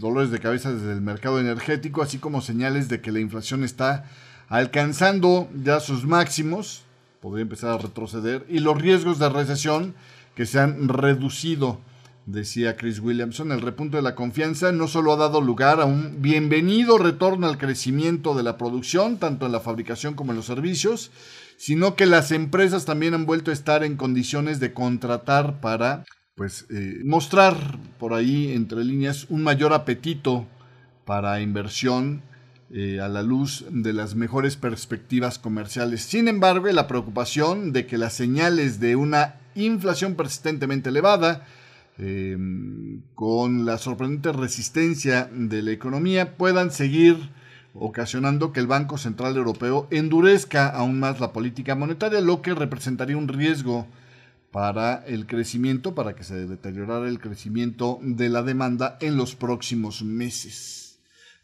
dolores 0.00 0.30
de 0.30 0.40
cabeza 0.40 0.72
desde 0.72 0.92
el 0.92 1.02
mercado 1.02 1.38
energético, 1.40 2.02
así 2.02 2.18
como 2.18 2.40
señales 2.40 2.88
de 2.88 3.00
que 3.00 3.12
la 3.12 3.20
inflación 3.20 3.64
está 3.64 4.06
alcanzando 4.48 5.48
ya 5.54 5.80
sus 5.80 6.04
máximos, 6.04 6.82
podría 7.20 7.42
empezar 7.42 7.70
a 7.70 7.78
retroceder, 7.78 8.46
y 8.48 8.60
los 8.60 8.80
riesgos 8.80 9.18
de 9.18 9.28
recesión 9.28 9.94
que 10.34 10.46
se 10.46 10.60
han 10.60 10.88
reducido, 10.88 11.80
decía 12.26 12.76
Chris 12.76 13.00
Williamson. 13.00 13.52
El 13.52 13.60
repunto 13.60 13.96
de 13.96 14.02
la 14.02 14.14
confianza 14.14 14.70
no 14.70 14.86
solo 14.86 15.12
ha 15.12 15.16
dado 15.16 15.40
lugar 15.40 15.80
a 15.80 15.86
un 15.86 16.20
bienvenido 16.20 16.98
retorno 16.98 17.48
al 17.48 17.58
crecimiento 17.58 18.34
de 18.34 18.42
la 18.42 18.56
producción, 18.58 19.18
tanto 19.18 19.46
en 19.46 19.52
la 19.52 19.60
fabricación 19.60 20.14
como 20.14 20.32
en 20.32 20.36
los 20.36 20.46
servicios, 20.46 21.10
sino 21.56 21.96
que 21.96 22.06
las 22.06 22.30
empresas 22.30 22.84
también 22.84 23.14
han 23.14 23.26
vuelto 23.26 23.50
a 23.50 23.54
estar 23.54 23.82
en 23.82 23.96
condiciones 23.96 24.60
de 24.60 24.72
contratar 24.72 25.60
para 25.60 26.04
pues 26.36 26.66
eh, 26.70 27.00
mostrar 27.04 27.56
por 27.98 28.14
ahí 28.14 28.52
entre 28.52 28.84
líneas 28.84 29.26
un 29.28 29.42
mayor 29.42 29.72
apetito 29.72 30.46
para 31.04 31.40
inversión 31.40 32.22
eh, 32.70 33.00
a 33.00 33.08
la 33.08 33.22
luz 33.22 33.64
de 33.70 33.94
las 33.94 34.14
mejores 34.14 34.56
perspectivas 34.56 35.38
comerciales. 35.38 36.02
Sin 36.02 36.28
embargo, 36.28 36.66
la 36.66 36.86
preocupación 36.86 37.72
de 37.72 37.86
que 37.86 37.96
las 37.96 38.12
señales 38.12 38.78
de 38.78 38.94
una 38.94 39.36
inflación 39.54 40.16
persistentemente 40.16 40.90
elevada, 40.90 41.46
em, 41.96 43.00
con 43.14 43.64
la 43.64 43.78
sorprendente 43.78 44.32
resistencia 44.32 45.30
de 45.32 45.62
la 45.62 45.70
economía, 45.70 46.36
puedan 46.36 46.70
seguir 46.70 47.30
ocasionando 47.72 48.52
que 48.52 48.60
el 48.60 48.66
Banco 48.66 48.98
Central 48.98 49.36
Europeo 49.36 49.88
endurezca 49.90 50.68
aún 50.68 51.00
más 51.00 51.20
la 51.20 51.32
política 51.32 51.74
monetaria, 51.74 52.20
lo 52.20 52.42
que 52.42 52.54
representaría 52.54 53.16
un 53.16 53.28
riesgo 53.28 53.86
para 54.50 55.04
el 55.06 55.26
crecimiento, 55.26 55.94
para 55.94 56.14
que 56.14 56.24
se 56.24 56.46
deteriorara 56.46 57.08
el 57.08 57.18
crecimiento 57.18 57.98
de 58.02 58.28
la 58.28 58.42
demanda 58.42 58.98
en 59.00 59.16
los 59.16 59.34
próximos 59.34 60.02
meses. 60.02 60.87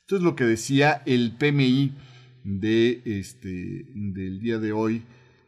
Esto 0.05 0.17
es 0.17 0.23
lo 0.23 0.37
que 0.37 0.45
decía 0.45 1.03
el 1.07 1.35
PMI 1.35 1.95
de 2.45 3.01
este, 3.07 3.87
del 3.95 4.39
día 4.39 4.59
de 4.59 4.71
hoy 4.71 5.03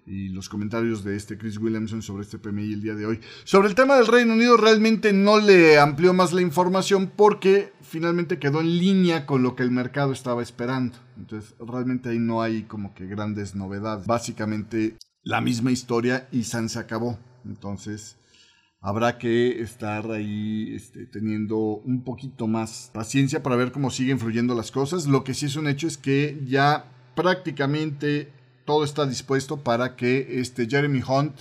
y 0.07 0.31
los 0.31 0.49
comentarios 0.49 1.05
de 1.05 1.15
este 1.15 1.37
Chris 1.37 1.59
Williamson 1.59 2.01
sobre 2.01 2.23
este 2.23 2.39
PMI 2.39 2.73
el 2.73 2.81
día 2.81 2.95
de 2.95 3.05
hoy. 3.05 3.21
Sobre 3.45 3.69
el 3.69 3.75
tema 3.75 3.97
del 3.97 4.07
Reino 4.07 4.33
Unido 4.33 4.57
realmente 4.57 5.13
no 5.13 5.41
le 5.41 5.79
amplió 5.79 6.15
más 6.15 6.33
la 6.33 6.41
información 6.41 7.13
porque 7.15 7.75
finalmente 7.83 8.39
quedó 8.39 8.63
en 8.63 8.79
línea 8.79 9.27
con 9.27 9.43
lo 9.43 9.55
que 9.57 9.63
el 9.63 9.71
mercado 9.71 10.13
estaba 10.13 10.43
esperando. 10.43 10.97
Entonces 11.19 11.55
realmente 11.61 12.09
ahí 12.09 12.19
no 12.19 12.41
hay 12.41 12.63
como 12.63 12.95
que 12.95 13.05
grandes 13.05 13.55
novedades. 13.55 14.07
Básicamente 14.07 14.97
la 15.23 15.43
misma 15.43 15.71
historia 15.71 16.29
y 16.33 16.45
San 16.45 16.71
se 16.71 16.79
acabó. 16.79 17.19
Entonces 17.45 18.17
habrá 18.87 19.19
que 19.19 19.63
estar 19.63 20.09
ahí 20.13 20.73
este, 20.73 21.07
teniendo 21.07 21.59
un 21.59 22.05
poquito 22.05 22.47
más 22.47 22.93
paciencia 22.95 23.43
para 23.43 23.57
ver 23.57 23.73
cómo 23.73 23.91
siguen 23.91 24.21
fluyendo 24.21 24.55
las 24.55 24.71
cosas. 24.71 25.09
Lo 25.09 25.25
que 25.25 25.35
sí 25.35 25.47
es 25.47 25.57
un 25.57 25.67
hecho 25.67 25.89
es 25.89 25.99
que 25.99 26.41
ya 26.47 26.85
prácticamente 27.17 28.31
todo 28.65 28.85
está 28.85 29.05
dispuesto 29.05 29.57
para 29.57 29.97
que 29.97 30.39
este 30.39 30.69
Jeremy 30.69 31.03
Hunt 31.03 31.35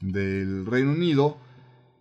del 0.00 0.64
Reino 0.64 0.92
Unido 0.92 1.36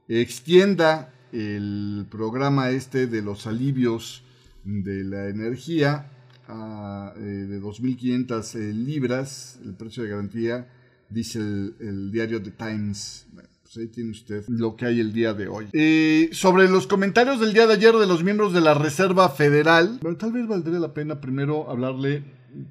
extienda 0.08 1.12
el 1.34 2.06
programa 2.10 2.70
este 2.70 3.08
de 3.08 3.22
los 3.22 3.48
alivios 3.48 4.24
de 4.64 5.04
la 5.04 5.28
energía 5.28 6.10
eh, 6.48 7.20
de 7.20 7.62
2.500 7.62 8.56
eh, 8.56 8.74
libras, 8.74 9.60
el 9.62 9.74
precio 9.74 10.04
de 10.04 10.10
garantía, 10.10 10.70
dice 11.10 11.40
el 11.40 12.12
diario 12.14 12.42
The 12.42 12.52
Times. 12.52 13.28
Pues 13.72 13.86
ahí 13.86 13.88
tiene 13.92 14.10
usted 14.10 14.46
lo 14.48 14.76
que 14.76 14.88
hay 14.88 15.00
el 15.00 15.14
día 15.14 15.36
de 15.36 15.48
hoy. 15.48 15.68
Eh, 15.74 16.30
sobre 16.32 16.68
los 16.68 16.88
comentarios 16.88 17.40
del 17.40 17.54
día 17.54 17.68
de 17.68 17.74
ayer 17.74 17.94
de 17.94 18.08
los 18.08 18.24
miembros 18.24 18.52
de 18.52 18.62
la 18.62 18.74
Reserva 18.74 19.30
Federal, 19.30 20.00
tal 20.18 20.32
vez 20.32 20.48
valdría 20.48 20.80
la 20.80 20.96
pena 20.96 21.22
primero 21.22 21.70
hablarle, 21.70 22.24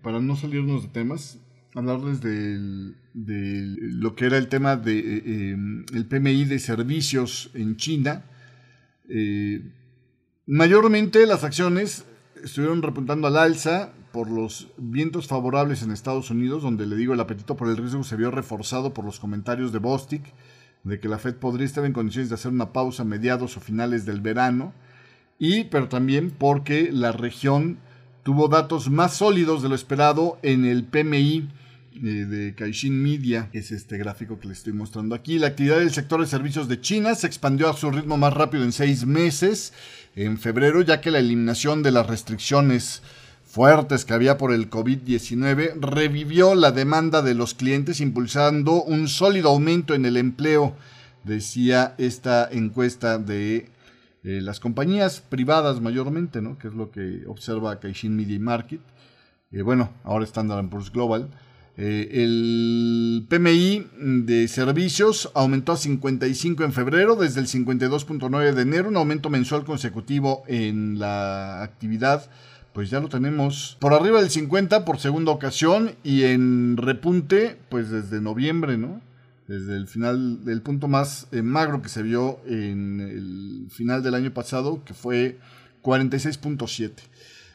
para 0.02 0.18
no 0.18 0.34
salirnos 0.34 0.82
de 0.82 0.88
temas, 0.88 1.38
hablarles 1.76 2.20
de 2.20 2.56
lo 3.14 4.16
que 4.16 4.26
era 4.26 4.38
el 4.38 4.48
tema 4.48 4.74
de, 4.74 4.98
eh, 4.98 5.56
el 5.94 6.06
PMI 6.06 6.46
de 6.46 6.58
servicios 6.58 7.52
en 7.54 7.76
China. 7.76 8.24
Eh, 9.08 9.70
mayormente 10.46 11.26
las 11.26 11.44
acciones 11.44 12.06
estuvieron 12.42 12.82
repuntando 12.82 13.28
al 13.28 13.36
alza 13.36 13.92
por 14.10 14.28
los 14.28 14.72
vientos 14.76 15.28
favorables 15.28 15.84
en 15.84 15.92
Estados 15.92 16.32
Unidos, 16.32 16.64
donde 16.64 16.86
le 16.86 16.96
digo 16.96 17.14
el 17.14 17.20
apetito 17.20 17.56
por 17.56 17.68
el 17.68 17.76
riesgo 17.76 18.02
se 18.02 18.16
vio 18.16 18.32
reforzado 18.32 18.92
por 18.92 19.04
los 19.04 19.20
comentarios 19.20 19.70
de 19.70 19.78
Bostic 19.78 20.24
de 20.88 21.00
que 21.00 21.08
la 21.08 21.18
Fed 21.18 21.34
podría 21.34 21.66
estar 21.66 21.84
en 21.84 21.92
condiciones 21.92 22.28
de 22.28 22.34
hacer 22.34 22.50
una 22.50 22.72
pausa 22.72 23.02
a 23.02 23.06
mediados 23.06 23.56
o 23.56 23.60
finales 23.60 24.06
del 24.06 24.20
verano, 24.20 24.72
y 25.38 25.64
pero 25.64 25.88
también 25.88 26.30
porque 26.30 26.90
la 26.92 27.12
región 27.12 27.78
tuvo 28.22 28.48
datos 28.48 28.90
más 28.90 29.14
sólidos 29.14 29.62
de 29.62 29.68
lo 29.68 29.74
esperado 29.74 30.38
en 30.42 30.64
el 30.64 30.84
PMI 30.84 31.48
eh, 31.94 32.00
de 32.00 32.54
Caixin 32.54 33.02
Media, 33.02 33.48
que 33.50 33.58
es 33.58 33.70
este 33.70 33.98
gráfico 33.98 34.38
que 34.38 34.48
les 34.48 34.58
estoy 34.58 34.72
mostrando 34.72 35.14
aquí. 35.14 35.38
La 35.38 35.48
actividad 35.48 35.78
del 35.78 35.92
sector 35.92 36.20
de 36.20 36.26
servicios 36.26 36.68
de 36.68 36.80
China 36.80 37.14
se 37.14 37.26
expandió 37.26 37.68
a 37.68 37.76
su 37.76 37.90
ritmo 37.90 38.16
más 38.16 38.32
rápido 38.32 38.64
en 38.64 38.72
seis 38.72 39.06
meses, 39.06 39.72
en 40.14 40.38
febrero, 40.38 40.82
ya 40.82 41.00
que 41.00 41.10
la 41.10 41.18
eliminación 41.20 41.82
de 41.82 41.92
las 41.92 42.06
restricciones 42.06 43.02
fuertes 43.48 44.04
que 44.04 44.12
había 44.12 44.36
por 44.36 44.52
el 44.52 44.68
COVID-19, 44.68 45.80
revivió 45.80 46.54
la 46.54 46.70
demanda 46.70 47.22
de 47.22 47.34
los 47.34 47.54
clientes 47.54 48.00
impulsando 48.00 48.82
un 48.82 49.08
sólido 49.08 49.48
aumento 49.48 49.94
en 49.94 50.04
el 50.04 50.18
empleo, 50.18 50.76
decía 51.24 51.94
esta 51.96 52.46
encuesta 52.52 53.18
de 53.18 53.70
eh, 54.22 54.40
las 54.42 54.60
compañías 54.60 55.20
privadas 55.20 55.80
mayormente, 55.80 56.42
¿no? 56.42 56.58
que 56.58 56.68
es 56.68 56.74
lo 56.74 56.90
que 56.90 57.22
observa 57.26 57.80
Caixin 57.80 58.14
Media 58.14 58.38
Market. 58.38 58.80
Eh, 59.50 59.62
bueno, 59.62 59.92
ahora 60.04 60.24
Standard 60.24 60.68
Poor's 60.68 60.92
Global. 60.92 61.30
Eh, 61.78 62.22
el 62.24 63.24
PMI 63.30 63.86
de 64.24 64.46
servicios 64.48 65.30
aumentó 65.34 65.72
a 65.72 65.76
55 65.76 66.64
en 66.64 66.72
febrero, 66.72 67.16
desde 67.16 67.40
el 67.40 67.46
52.9 67.46 68.52
de 68.52 68.62
enero, 68.62 68.88
un 68.88 68.96
aumento 68.96 69.30
mensual 69.30 69.64
consecutivo 69.64 70.42
en 70.48 70.98
la 70.98 71.62
actividad 71.62 72.28
pues 72.78 72.90
ya 72.90 73.00
lo 73.00 73.08
tenemos 73.08 73.76
por 73.80 73.92
arriba 73.92 74.20
del 74.20 74.30
50 74.30 74.84
por 74.84 75.00
segunda 75.00 75.32
ocasión 75.32 75.96
y 76.04 76.22
en 76.22 76.76
repunte, 76.76 77.58
pues 77.70 77.90
desde 77.90 78.20
noviembre, 78.20 78.78
¿no? 78.78 79.00
Desde 79.48 79.76
el 79.76 79.88
final 79.88 80.44
del 80.44 80.62
punto 80.62 80.86
más 80.86 81.26
eh, 81.32 81.42
magro 81.42 81.82
que 81.82 81.88
se 81.88 82.04
vio 82.04 82.38
en 82.46 83.00
el 83.00 83.66
final 83.72 84.04
del 84.04 84.14
año 84.14 84.32
pasado, 84.32 84.84
que 84.84 84.94
fue 84.94 85.38
46.7. 85.82 86.92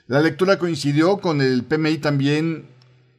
La 0.08 0.20
lectura 0.20 0.60
coincidió 0.60 1.20
con 1.20 1.39
el 1.39 1.63
PMI 1.63 2.00
también 2.00 2.65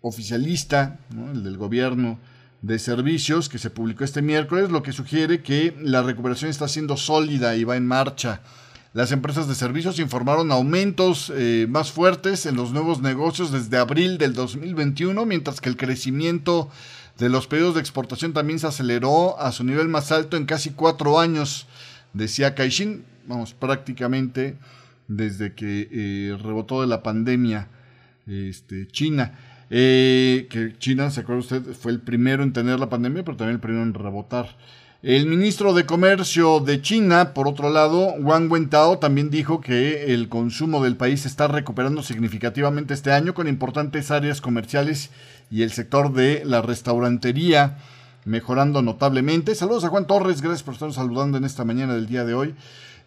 oficialista, 0.02 0.98
el 1.32 1.42
del 1.42 1.56
gobierno 1.56 2.18
de 2.60 2.78
servicios 2.78 3.48
que 3.48 3.56
se 3.56 3.70
publicó 3.70 4.04
este 4.04 4.20
miércoles, 4.20 4.70
lo 4.70 4.82
que 4.82 4.92
sugiere 4.92 5.42
que 5.42 5.74
la 5.80 6.02
recuperación 6.02 6.50
está 6.50 6.68
siendo 6.68 6.98
sólida 6.98 7.56
y 7.56 7.64
va 7.64 7.78
en 7.78 7.86
marcha. 7.86 8.42
Las 8.94 9.10
empresas 9.10 9.48
de 9.48 9.56
servicios 9.56 9.98
informaron 9.98 10.52
aumentos 10.52 11.32
eh, 11.34 11.66
más 11.68 11.90
fuertes 11.90 12.46
en 12.46 12.54
los 12.54 12.70
nuevos 12.70 13.02
negocios 13.02 13.50
desde 13.50 13.76
abril 13.76 14.18
del 14.18 14.34
2021, 14.34 15.26
mientras 15.26 15.60
que 15.60 15.68
el 15.68 15.76
crecimiento 15.76 16.70
de 17.18 17.28
los 17.28 17.48
pedidos 17.48 17.74
de 17.74 17.80
exportación 17.80 18.32
también 18.32 18.60
se 18.60 18.68
aceleró 18.68 19.36
a 19.40 19.50
su 19.50 19.64
nivel 19.64 19.88
más 19.88 20.12
alto 20.12 20.36
en 20.36 20.46
casi 20.46 20.70
cuatro 20.70 21.18
años, 21.18 21.66
decía 22.12 22.54
Caixin, 22.54 23.04
vamos, 23.26 23.52
prácticamente 23.52 24.58
desde 25.08 25.54
que 25.54 25.88
eh, 25.90 26.38
rebotó 26.40 26.80
de 26.80 26.86
la 26.86 27.02
pandemia 27.02 27.66
este, 28.28 28.86
China. 28.86 29.36
Eh, 29.70 30.46
que 30.48 30.78
China, 30.78 31.10
se 31.10 31.22
acuerda 31.22 31.40
usted, 31.40 31.62
fue 31.72 31.90
el 31.90 32.00
primero 32.00 32.44
en 32.44 32.52
tener 32.52 32.78
la 32.78 32.90
pandemia, 32.90 33.24
pero 33.24 33.36
también 33.36 33.56
el 33.56 33.60
primero 33.60 33.82
en 33.82 33.92
rebotar. 33.92 34.56
El 35.06 35.26
ministro 35.26 35.74
de 35.74 35.84
Comercio 35.84 36.60
de 36.60 36.80
China, 36.80 37.34
por 37.34 37.46
otro 37.46 37.68
lado, 37.68 38.14
Wang 38.14 38.50
Wentao, 38.50 38.98
también 38.98 39.28
dijo 39.28 39.60
que 39.60 40.14
el 40.14 40.30
consumo 40.30 40.82
del 40.82 40.96
país 40.96 41.26
está 41.26 41.46
recuperando 41.46 42.02
significativamente 42.02 42.94
este 42.94 43.12
año 43.12 43.34
con 43.34 43.46
importantes 43.46 44.10
áreas 44.10 44.40
comerciales 44.40 45.10
y 45.50 45.60
el 45.60 45.72
sector 45.72 46.14
de 46.14 46.42
la 46.46 46.62
restaurantería 46.62 47.76
mejorando 48.24 48.80
notablemente. 48.80 49.54
Saludos 49.54 49.84
a 49.84 49.90
Juan 49.90 50.06
Torres, 50.06 50.40
gracias 50.40 50.62
por 50.62 50.72
estar 50.72 50.90
saludando 50.94 51.36
en 51.36 51.44
esta 51.44 51.66
mañana 51.66 51.92
del 51.94 52.06
día 52.06 52.24
de 52.24 52.32
hoy. 52.32 52.54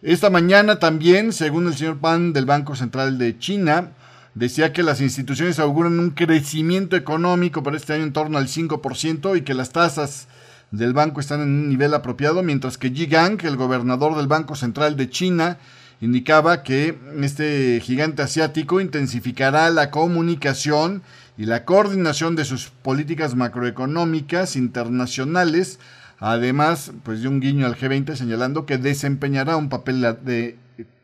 Esta 0.00 0.30
mañana 0.30 0.78
también, 0.78 1.32
según 1.32 1.66
el 1.66 1.74
señor 1.74 1.98
Pan 1.98 2.32
del 2.32 2.46
Banco 2.46 2.76
Central 2.76 3.18
de 3.18 3.40
China, 3.40 3.90
decía 4.36 4.72
que 4.72 4.84
las 4.84 5.00
instituciones 5.00 5.58
auguran 5.58 5.98
un 5.98 6.10
crecimiento 6.10 6.94
económico 6.94 7.64
para 7.64 7.76
este 7.76 7.94
año 7.94 8.04
en 8.04 8.12
torno 8.12 8.38
al 8.38 8.46
5% 8.46 9.36
y 9.36 9.40
que 9.40 9.54
las 9.54 9.70
tasas 9.70 10.28
del 10.70 10.92
banco 10.92 11.20
están 11.20 11.40
en 11.40 11.48
un 11.48 11.68
nivel 11.68 11.94
apropiado, 11.94 12.42
mientras 12.42 12.78
que 12.78 12.90
Yi 12.90 13.06
Gang, 13.06 13.38
el 13.44 13.56
gobernador 13.56 14.16
del 14.16 14.26
Banco 14.26 14.54
Central 14.54 14.96
de 14.96 15.08
China, 15.08 15.58
indicaba 16.00 16.62
que 16.62 16.98
este 17.20 17.80
gigante 17.82 18.22
asiático 18.22 18.80
intensificará 18.80 19.70
la 19.70 19.90
comunicación 19.90 21.02
y 21.36 21.46
la 21.46 21.64
coordinación 21.64 22.36
de 22.36 22.44
sus 22.44 22.70
políticas 22.70 23.34
macroeconómicas 23.34 24.56
internacionales, 24.56 25.78
además 26.18 26.92
pues 27.02 27.22
de 27.22 27.28
un 27.28 27.40
guiño 27.40 27.66
al 27.66 27.76
G20 27.76 28.14
señalando 28.14 28.66
que 28.66 28.78
desempeñará 28.78 29.56
un 29.56 29.68
papel 29.68 30.02
de 30.24 30.56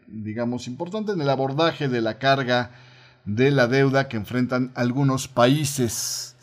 digamos 0.07 0.69
importante 0.69 1.13
en 1.13 1.21
el 1.21 1.31
abordaje 1.31 1.89
de 1.89 2.01
la 2.01 2.19
carga 2.19 2.71
de 3.25 3.51
la 3.51 3.67
deuda 3.67 4.09
que 4.09 4.17
enfrentan 4.17 4.71
algunos 4.75 5.29
países. 5.29 6.34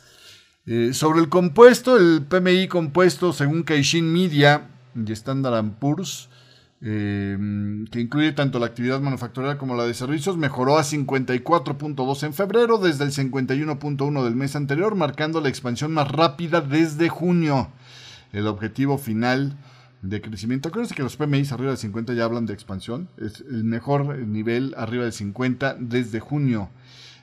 Eh, 0.67 0.93
sobre 0.93 1.21
el 1.21 1.29
compuesto, 1.29 1.97
el 1.97 2.23
PMI 2.23 2.67
compuesto 2.67 3.33
según 3.33 3.63
Caixin 3.63 4.11
Media 4.11 4.69
y 4.95 5.11
Standard 5.11 5.65
Poor's, 5.79 6.29
eh, 6.81 7.35
que 7.91 7.99
incluye 7.99 8.31
tanto 8.33 8.59
la 8.59 8.67
actividad 8.67 9.01
manufacturera 9.01 9.57
como 9.57 9.75
la 9.75 9.85
de 9.85 9.95
servicios, 9.95 10.37
mejoró 10.37 10.77
a 10.77 10.83
54.2 10.83 12.23
en 12.23 12.33
febrero 12.33 12.77
desde 12.77 13.05
el 13.05 13.11
51.1 13.11 14.23
del 14.23 14.35
mes 14.35 14.55
anterior, 14.55 14.93
marcando 14.95 15.41
la 15.41 15.49
expansión 15.49 15.93
más 15.93 16.11
rápida 16.11 16.61
desde 16.61 17.09
junio. 17.09 17.69
El 18.31 18.45
objetivo 18.45 18.99
final 18.99 19.57
de 20.03 20.21
crecimiento, 20.21 20.69
acuérdense 20.69 20.93
que 20.95 21.03
los 21.03 21.17
PMI 21.17 21.47
arriba 21.51 21.71
de 21.71 21.77
50 21.77 22.13
ya 22.13 22.25
hablan 22.25 22.45
de 22.45 22.53
expansión, 22.53 23.09
es 23.17 23.41
el 23.41 23.63
mejor 23.63 24.19
nivel 24.19 24.75
arriba 24.77 25.05
de 25.05 25.11
50 25.11 25.77
desde 25.79 26.19
junio. 26.19 26.69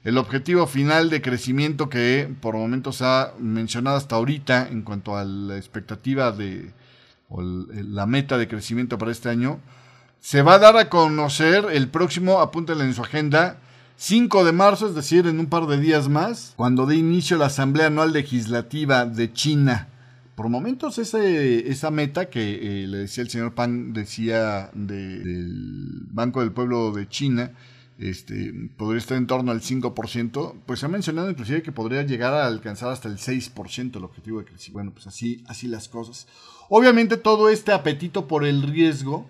El 0.05 0.19
objetivo 0.19 0.67
final 0.67 1.11
de 1.11 1.21
crecimiento 1.21 1.89
que 1.89 2.33
por 2.41 2.57
momentos 2.57 3.03
ha 3.03 3.35
mencionado 3.39 3.97
hasta 3.97 4.17
ahorita 4.17 4.69
en 4.69 4.83
cuanto 4.83 5.17
a 5.17 5.25
la 5.25 5.57
expectativa 5.57 6.33
de 6.33 6.73
o 7.29 7.43
la 7.43 8.07
meta 8.07 8.39
de 8.39 8.49
crecimiento 8.49 8.97
para 8.97 9.13
este 9.13 9.29
año 9.29 9.61
se 10.21 10.43
va 10.43 10.55
a 10.55 10.59
dar 10.59 10.77
a 10.77 10.89
conocer 10.89 11.67
el 11.71 11.89
próximo, 11.89 12.41
apúntenle 12.41 12.85
en 12.85 12.95
su 12.95 13.03
agenda, 13.03 13.59
5 13.97 14.45
de 14.45 14.53
marzo, 14.53 14.87
es 14.87 14.95
decir, 14.95 15.27
en 15.27 15.39
un 15.41 15.47
par 15.47 15.67
de 15.67 15.79
días 15.79 16.09
más, 16.09 16.55
cuando 16.57 16.87
dé 16.87 16.97
inicio 16.97 17.37
la 17.37 17.47
Asamblea 17.47 17.87
Anual 17.87 18.13
Legislativa 18.13 19.07
de 19.07 19.33
China. 19.33 19.89
Por 20.35 20.49
momentos 20.49 20.99
ese, 20.99 21.69
esa 21.69 21.91
meta 21.91 22.29
que 22.29 22.83
eh, 22.83 22.87
le 22.87 22.99
decía 22.99 23.25
el 23.25 23.31
señor 23.31 23.55
Pan, 23.55 23.93
decía 23.93 24.71
del 24.73 26.03
Banco 26.11 26.41
del 26.41 26.53
Pueblo 26.53 26.93
de 26.93 27.09
China, 27.09 27.53
este, 27.99 28.53
podría 28.77 28.99
estar 28.99 29.19
en 29.19 29.27
torno 29.27 29.53
al 29.53 29.61
5%, 29.61 30.55
pues 30.67 30.81
se 30.81 30.87
ha 30.87 30.89
mencionado 30.89 31.31
inclusive 31.31 31.63
que 31.63 31.73
podría 31.73 32.03
llegar 32.03 32.33
a 32.33 32.47
alcanzar 32.47 32.91
hasta 32.91 33.09
el 33.09 33.19
6% 33.19 33.97
el 33.97 34.05
objetivo 34.05 34.39
de 34.39 34.45
crecimiento. 34.45 34.75
Bueno, 34.75 34.93
pues 34.93 35.07
así, 35.07 35.43
así 35.47 35.67
las 35.67 35.89
cosas. 35.89 36.27
Obviamente 36.69 37.17
todo 37.17 37.49
este 37.49 37.73
apetito 37.73 38.29
por 38.29 38.45
el 38.45 38.63
riesgo, 38.63 39.27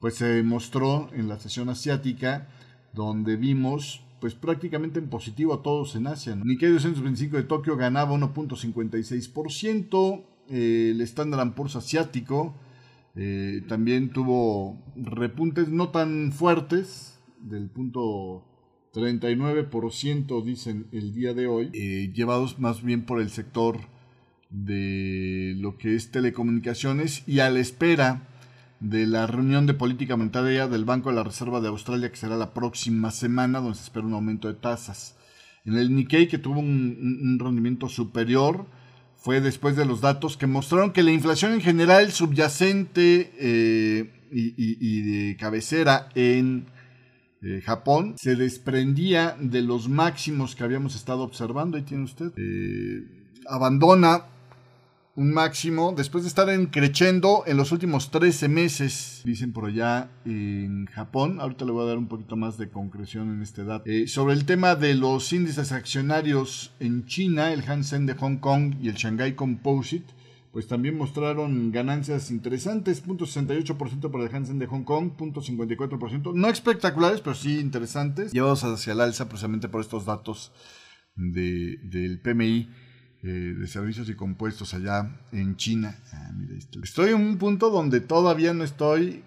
pues 0.00 0.14
se 0.14 0.42
mostró 0.42 1.08
en 1.12 1.28
la 1.28 1.38
sesión 1.38 1.68
asiática, 1.68 2.48
donde 2.92 3.36
vimos 3.36 4.02
pues 4.20 4.34
prácticamente 4.34 4.98
en 4.98 5.08
positivo 5.08 5.54
a 5.54 5.62
todos 5.62 5.94
en 5.94 6.08
Asia. 6.08 6.36
Nikkei 6.36 6.70
225 6.70 7.36
de 7.36 7.44
Tokio 7.44 7.76
ganaba 7.76 8.16
1.56%, 8.16 10.24
el 10.50 11.00
Standard 11.02 11.52
Poor's 11.52 11.76
asiático 11.76 12.54
eh, 13.20 13.64
también 13.66 14.10
tuvo 14.10 14.78
repuntes 14.94 15.68
no 15.68 15.88
tan 15.88 16.30
fuertes, 16.32 17.17
del 17.40 17.68
punto 17.70 18.44
39% 18.92 20.42
dicen 20.44 20.86
el 20.92 21.12
día 21.12 21.34
de 21.34 21.46
hoy, 21.46 21.70
eh, 21.72 22.10
llevados 22.14 22.58
más 22.58 22.82
bien 22.82 23.04
por 23.04 23.20
el 23.20 23.30
sector 23.30 23.78
de 24.50 25.54
lo 25.58 25.76
que 25.76 25.94
es 25.94 26.10
telecomunicaciones 26.10 27.22
y 27.26 27.40
a 27.40 27.50
la 27.50 27.60
espera 27.60 28.28
de 28.80 29.06
la 29.06 29.26
reunión 29.26 29.66
de 29.66 29.74
política 29.74 30.16
monetaria 30.16 30.68
del 30.68 30.84
Banco 30.84 31.10
de 31.10 31.16
la 31.16 31.24
Reserva 31.24 31.60
de 31.60 31.68
Australia 31.68 32.10
que 32.10 32.16
será 32.16 32.36
la 32.36 32.54
próxima 32.54 33.10
semana 33.10 33.60
donde 33.60 33.76
se 33.76 33.84
espera 33.84 34.06
un 34.06 34.14
aumento 34.14 34.48
de 34.48 34.54
tasas. 34.54 35.16
En 35.64 35.76
el 35.76 35.94
Nikkei 35.94 36.28
que 36.28 36.38
tuvo 36.38 36.60
un, 36.60 37.38
rendimiento 37.38 37.88
superior 37.88 38.66
fue 39.16 39.40
después 39.40 39.76
de 39.76 39.84
los 39.84 40.00
datos 40.00 40.36
que 40.36 40.46
mostraron 40.46 40.92
que 40.92 41.02
la 41.02 41.12
inflación 41.12 41.52
en 41.52 41.60
general 41.60 42.10
subyacente 42.12 43.32
eh, 43.38 44.12
y 44.30 45.02
de 45.02 45.36
cabecera 45.36 46.08
en 46.14 46.66
eh, 47.42 47.60
Japón 47.64 48.14
se 48.16 48.36
desprendía 48.36 49.36
de 49.40 49.62
los 49.62 49.88
máximos 49.88 50.56
que 50.56 50.64
habíamos 50.64 50.94
estado 50.96 51.22
observando. 51.22 51.76
Ahí 51.76 51.84
tiene 51.84 52.04
usted. 52.04 52.32
Eh, 52.36 53.04
abandona 53.46 54.24
un 55.18 55.32
máximo 55.32 55.92
después 55.96 56.22
de 56.22 56.28
estar 56.28 56.48
creciendo 56.70 57.42
en 57.46 57.56
los 57.56 57.72
últimos 57.72 58.12
13 58.12 58.48
meses, 58.48 59.22
dicen 59.24 59.52
por 59.52 59.66
allá 59.66 60.10
en 60.24 60.86
Japón. 60.86 61.40
Ahorita 61.40 61.64
le 61.64 61.72
voy 61.72 61.84
a 61.84 61.88
dar 61.88 61.98
un 61.98 62.06
poquito 62.06 62.36
más 62.36 62.56
de 62.56 62.68
concreción 62.68 63.34
en 63.34 63.42
este 63.42 63.64
dato. 63.64 63.82
Eh, 63.90 64.06
sobre 64.06 64.34
el 64.34 64.44
tema 64.44 64.76
de 64.76 64.94
los 64.94 65.32
índices 65.32 65.72
accionarios 65.72 66.72
en 66.78 67.04
China, 67.06 67.52
el 67.52 67.68
Hansen 67.68 68.06
de 68.06 68.14
Hong 68.14 68.36
Kong 68.36 68.76
y 68.80 68.88
el 68.88 68.94
Shanghai 68.94 69.34
Composite 69.34 70.14
pues 70.52 70.66
también 70.66 70.96
mostraron 70.96 71.70
ganancias 71.72 72.30
interesantes, 72.30 73.04
0.68% 73.04 74.10
para 74.10 74.24
el 74.24 74.34
Hansen 74.34 74.58
de 74.58 74.66
Hong 74.66 74.84
Kong, 74.84 75.12
0.54%, 75.16 76.34
no 76.34 76.48
espectaculares, 76.48 77.20
pero 77.20 77.34
sí 77.34 77.58
interesantes, 77.58 78.32
llevados 78.32 78.64
hacia 78.64 78.92
el 78.92 79.00
alza 79.00 79.28
precisamente 79.28 79.68
por 79.68 79.80
estos 79.80 80.06
datos 80.06 80.52
de, 81.14 81.78
del 81.82 82.20
PMI 82.20 82.68
eh, 83.22 83.26
de 83.26 83.66
servicios 83.66 84.08
y 84.08 84.14
compuestos 84.14 84.74
allá 84.74 85.10
en 85.32 85.56
China. 85.56 85.98
Ah, 86.12 86.30
estoy 86.82 87.10
en 87.10 87.16
un 87.16 87.36
punto 87.36 87.68
donde 87.70 88.00
todavía 88.00 88.54
no 88.54 88.62
estoy 88.62 89.24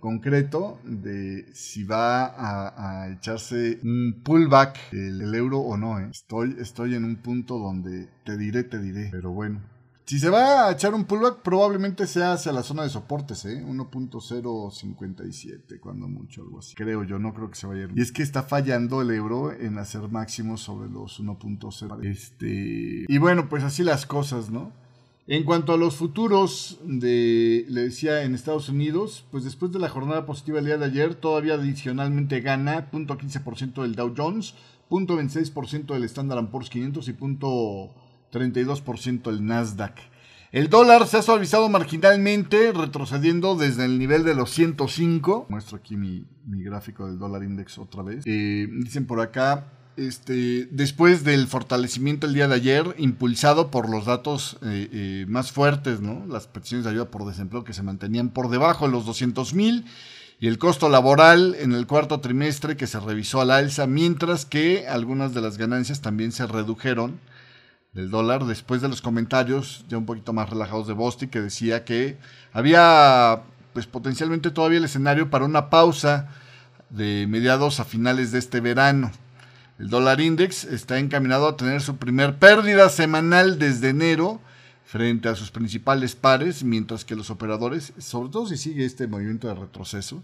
concreto 0.00 0.80
de 0.84 1.46
si 1.54 1.84
va 1.84 2.26
a, 2.36 3.10
echarse 3.10 3.80
un 3.82 4.20
pullback 4.22 4.92
el, 4.92 5.34
euro 5.34 5.60
o 5.60 5.76
no. 5.76 5.98
¿eh? 5.98 6.08
Estoy, 6.10 6.56
estoy 6.58 6.94
en 6.94 7.04
un 7.04 7.16
punto 7.16 7.58
donde 7.58 8.08
te 8.24 8.36
diré, 8.36 8.64
te 8.64 8.78
diré, 8.78 9.08
pero 9.10 9.30
bueno. 9.30 9.60
Si 10.06 10.18
se 10.18 10.28
va 10.28 10.68
a 10.68 10.72
echar 10.72 10.92
un 10.92 11.04
pullback, 11.04 11.40
probablemente 11.40 12.06
sea 12.06 12.34
hacia 12.34 12.52
la 12.52 12.62
zona 12.62 12.82
de 12.82 12.90
soportes, 12.90 13.46
¿eh? 13.46 13.64
1.057, 13.66 15.80
cuando 15.80 16.08
mucho, 16.08 16.42
algo 16.42 16.58
así. 16.58 16.74
Creo 16.74 17.04
yo, 17.04 17.18
no 17.18 17.32
creo 17.32 17.48
que 17.48 17.56
se 17.56 17.66
vaya 17.66 17.80
a 17.80 17.84
ir. 17.84 17.92
Y 17.96 18.02
es 18.02 18.12
que 18.12 18.22
está 18.22 18.42
fallando 18.42 19.00
el 19.00 19.10
euro 19.12 19.50
en 19.52 19.78
hacer 19.78 20.02
máximos 20.08 20.60
sobre 20.60 20.90
los 20.90 21.20
1.0. 21.20 22.04
Este. 22.04 23.06
Y 23.08 23.18
bueno, 23.18 23.48
pues 23.48 23.64
así 23.64 23.82
las 23.82 24.04
cosas, 24.04 24.50
¿no? 24.50 24.72
En 25.26 25.44
cuanto 25.44 25.72
a 25.72 25.78
los 25.78 25.96
futuros 25.96 26.78
de, 26.84 27.64
le 27.70 27.84
decía, 27.84 28.24
en 28.24 28.34
Estados 28.34 28.68
Unidos, 28.68 29.24
pues 29.30 29.44
después 29.44 29.72
de 29.72 29.78
la 29.78 29.88
jornada 29.88 30.26
positiva 30.26 30.58
el 30.58 30.66
día 30.66 30.76
de 30.76 30.84
ayer, 30.84 31.14
todavía 31.14 31.54
adicionalmente 31.54 32.42
gana 32.42 32.90
0.15% 32.90 33.80
del 33.80 33.94
Dow 33.94 34.12
Jones, 34.14 34.54
0.26% 34.90 35.94
del 35.94 36.04
Standard 36.04 36.50
Poor's 36.50 36.68
500 36.68 37.08
y 37.08 37.14
32% 38.34 39.30
el 39.30 39.46
Nasdaq. 39.46 39.94
El 40.54 40.68
dólar 40.68 41.06
se 41.08 41.16
ha 41.16 41.22
suavizado 41.22 41.68
marginalmente, 41.68 42.72
retrocediendo 42.72 43.56
desde 43.56 43.86
el 43.86 43.98
nivel 43.98 44.22
de 44.22 44.34
los 44.34 44.50
105. 44.50 45.46
Muestro 45.48 45.78
aquí 45.78 45.96
mi, 45.96 46.24
gráfico 46.46 47.06
del 47.06 47.18
dólar 47.18 47.42
index 47.42 47.78
otra 47.78 48.02
vez. 48.02 48.22
Eh, 48.24 48.68
dicen 48.70 49.06
por 49.06 49.20
acá, 49.20 49.72
este, 49.96 50.68
después 50.70 51.24
del 51.24 51.48
fortalecimiento 51.48 52.28
el 52.28 52.34
día 52.34 52.46
de 52.46 52.54
ayer, 52.54 52.94
impulsado 52.98 53.70
por 53.72 53.88
los 53.88 54.06
datos 54.06 54.56
eh, 54.62 54.88
eh, 54.92 55.26
más 55.28 55.50
fuertes, 55.50 56.00
¿no? 56.00 56.24
Las 56.28 56.46
peticiones 56.46 56.84
de 56.84 56.90
ayuda 56.92 57.10
por 57.10 57.26
desempleo 57.26 57.64
que 57.64 57.72
se 57.72 57.82
mantenían 57.82 58.28
por 58.30 58.48
debajo 58.48 58.86
de 58.86 58.92
los 58.92 59.06
200 59.06 59.54
mil 59.54 59.86
y 60.38 60.46
el 60.46 60.58
costo 60.58 60.88
laboral 60.88 61.56
en 61.58 61.72
el 61.72 61.86
cuarto 61.86 62.20
trimestre 62.20 62.76
que 62.76 62.86
se 62.86 63.00
revisó 63.00 63.40
al 63.40 63.50
alza, 63.50 63.86
mientras 63.86 64.44
que 64.44 64.86
algunas 64.86 65.34
de 65.34 65.40
las 65.40 65.58
ganancias 65.58 66.00
también 66.00 66.32
se 66.32 66.46
redujeron 66.46 67.18
del 67.94 68.10
dólar 68.10 68.44
después 68.44 68.82
de 68.82 68.88
los 68.88 69.00
comentarios 69.00 69.84
ya 69.88 69.96
un 69.96 70.04
poquito 70.04 70.32
más 70.32 70.50
relajados 70.50 70.86
de 70.86 70.92
Bosti 70.92 71.28
que 71.28 71.40
decía 71.40 71.84
que 71.84 72.18
había 72.52 73.42
pues 73.72 73.86
potencialmente 73.86 74.50
todavía 74.50 74.78
el 74.78 74.84
escenario 74.84 75.30
para 75.30 75.44
una 75.44 75.70
pausa 75.70 76.28
de 76.90 77.26
mediados 77.28 77.80
a 77.80 77.84
finales 77.84 78.32
de 78.32 78.38
este 78.38 78.60
verano. 78.60 79.10
El 79.78 79.88
dólar 79.88 80.20
index 80.20 80.64
está 80.64 80.98
encaminado 80.98 81.48
a 81.48 81.56
tener 81.56 81.80
su 81.80 81.96
primer 81.96 82.38
pérdida 82.38 82.88
semanal 82.88 83.58
desde 83.58 83.88
enero 83.88 84.40
frente 84.84 85.28
a 85.28 85.34
sus 85.34 85.50
principales 85.50 86.14
pares, 86.14 86.62
mientras 86.62 87.04
que 87.04 87.16
los 87.16 87.30
operadores, 87.30 87.92
sobre 87.98 88.30
todo 88.30 88.46
si 88.46 88.56
sigue 88.56 88.84
este 88.84 89.08
movimiento 89.08 89.48
de 89.48 89.54
retroceso, 89.54 90.22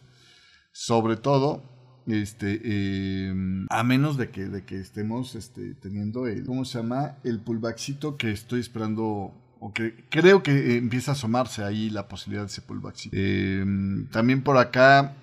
sobre 0.71 1.17
todo 1.17 1.65
este 2.07 2.61
eh, 2.65 3.35
a 3.69 3.83
menos 3.85 4.17
de 4.17 4.31
que, 4.31 4.49
de 4.49 4.65
que 4.65 4.79
estemos 4.79 5.35
este, 5.35 5.75
teniendo 5.75 6.27
el 6.27 6.45
cómo 6.45 6.65
se 6.65 6.79
llama 6.79 7.17
el 7.25 7.41
pullbackcito 7.41 8.17
que 8.17 8.31
estoy 8.33 8.61
esperando 8.61 9.35
o 9.61 9.73
que 9.73 10.07
creo 10.09 10.43
que 10.43 10.77
empieza 10.77 11.13
a 11.13 11.15
asomarse 11.15 11.63
ahí 11.63 11.91
la 11.91 12.09
posibilidad 12.09 12.43
de 12.43 12.49
ese 12.49 12.63
pullbackcito. 12.63 13.17
Eh, 13.19 13.65
también 14.11 14.43
por 14.43 14.57
acá 14.57 15.15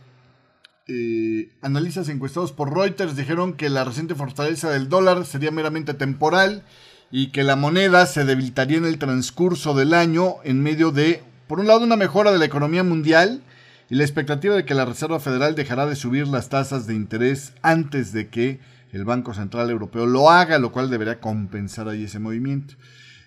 eh, 0.90 1.50
analistas 1.62 2.08
encuestados 2.08 2.54
por 2.54 2.74
Reuters 2.74 3.18
dijeron 3.18 3.54
que 3.54 3.70
la 3.70 3.84
reciente 3.84 4.16
fortaleza 4.16 4.70
del 4.70 4.88
dólar 4.88 5.26
sería 5.26 5.52
meramente 5.52 5.94
temporal 5.94 6.64
y 7.12 7.32
que 7.32 7.44
la 7.44 7.58
moneda 7.58 8.06
se 8.06 8.24
debilitaría 8.24 8.78
en 8.78 8.86
el 8.86 8.98
transcurso 8.98 9.74
del 9.74 9.94
año 9.94 10.36
en 10.44 10.64
medio 10.64 10.92
de, 10.92 11.24
por 11.48 11.60
un 11.60 11.68
lado, 11.68 11.84
una 11.84 11.98
mejora 11.98 12.32
de 12.32 12.38
la 12.38 12.46
economía 12.46 12.84
mundial 12.84 13.42
y 13.90 13.96
la 13.96 14.04
expectativa 14.04 14.56
de 14.56 14.66
que 14.66 14.74
la 14.74 14.86
Reserva 14.86 15.20
Federal 15.20 15.56
dejará 15.56 15.86
de 15.86 15.96
subir 15.96 16.28
las 16.28 16.50
tasas 16.50 16.88
de 16.88 16.96
interés 16.96 17.54
antes 17.62 18.12
de 18.12 18.28
que 18.28 18.60
el 18.92 19.06
Banco 19.06 19.34
Central 19.34 19.70
Europeo 19.70 20.06
lo 20.06 20.30
haga, 20.30 20.60
lo 20.60 20.72
cual 20.72 20.90
debería 20.90 21.20
compensar 21.20 21.88
ahí 21.88 22.04
ese 22.04 22.20
movimiento. 22.20 22.76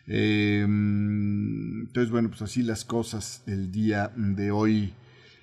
Em, 0.07 1.83
entonces, 1.83 2.11
bueno, 2.11 2.29
pues 2.29 2.43
así 2.43 2.63
las 2.63 2.85
cosas 2.85 3.43
el 3.47 3.71
día 3.71 4.11
de 4.17 4.51
hoy. 4.51 4.93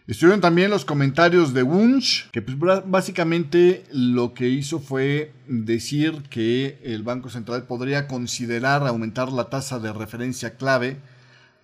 Estuvieron 0.08 0.40
también 0.40 0.70
los 0.70 0.86
comentarios 0.86 1.54
de 1.54 1.64
Wunsch, 1.64 2.30
que 2.32 2.42
pues 2.42 2.58
básicamente 2.86 3.84
lo 3.92 4.34
que 4.34 4.48
hizo 4.48 4.80
fue 4.80 5.34
decir 5.48 6.24
que 6.30 6.80
el 6.84 7.04
Banco 7.04 7.30
Central 7.30 7.64
podría 7.64 8.08
considerar 8.08 8.88
aumentar 8.88 9.32
la 9.32 9.50
tasa 9.50 9.80
de 9.80 9.92
referencia 9.92 10.56
clave 10.56 10.98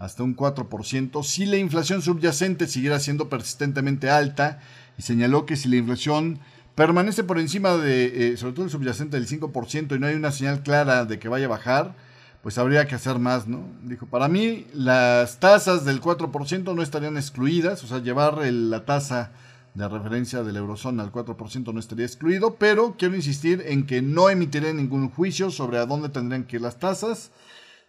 hasta 0.04 0.24
un 0.24 0.36
4% 0.36 1.24
si 1.24 1.46
la 1.46 1.58
inflación 1.58 2.02
subyacente 2.02 2.68
siguiera 2.68 3.00
siendo 3.00 3.30
persistentemente 3.30 4.10
alta 4.10 4.60
y 4.98 5.02
señaló 5.02 5.46
que 5.46 5.56
si 5.56 5.70
la 5.70 5.78
inflación 5.78 6.40
permanece 6.76 7.24
por 7.24 7.40
encima 7.40 7.78
de, 7.78 8.34
eh, 8.34 8.38
sobre 8.38 8.54
todo 8.54 8.66
el 8.66 8.72
subyacente 8.72 9.18
del 9.18 9.28
5% 9.28 9.96
y 9.96 10.00
no 10.00 10.08
hay 10.08 10.16
una 10.16 10.32
señal 10.32 10.62
clara 10.62 11.06
de 11.06 11.20
que 11.20 11.30
vaya 11.30 11.46
a 11.46 11.50
bajar, 11.50 11.96
pues 12.42 12.58
habría 12.58 12.86
que 12.86 12.96
hacer 12.96 13.18
más, 13.18 13.48
¿no? 13.48 13.64
Dijo, 13.84 14.06
para 14.06 14.28
mí 14.28 14.68
las 14.74 15.40
tasas 15.40 15.86
del 15.86 16.02
4% 16.02 16.76
no 16.76 16.82
estarían 16.82 17.16
excluidas, 17.16 17.82
o 17.86 17.88
sea, 17.88 18.00
llevar 18.00 18.40
la 18.46 18.84
tasa 18.84 19.32
de 19.74 19.88
referencia 19.88 20.44
de 20.44 20.52
la 20.52 20.60
eurozona 20.60 21.04
al 21.04 21.14
4% 21.14 21.74
no 21.74 21.80
estaría 21.80 22.06
excluido, 22.06 22.56
pero 22.56 22.96
quiero 22.98 23.16
insistir 23.16 23.64
en 23.66 23.86
que 23.86 24.02
no 24.02 24.30
emitiré 24.30 24.74
ningún 24.74 25.10
juicio 25.10 25.50
sobre 25.50 25.78
a 25.78 25.86
dónde 25.86 26.10
tendrían 26.10 26.44
que 26.44 26.58
ir 26.58 26.62
las 26.62 26.78
tasas, 26.78 27.32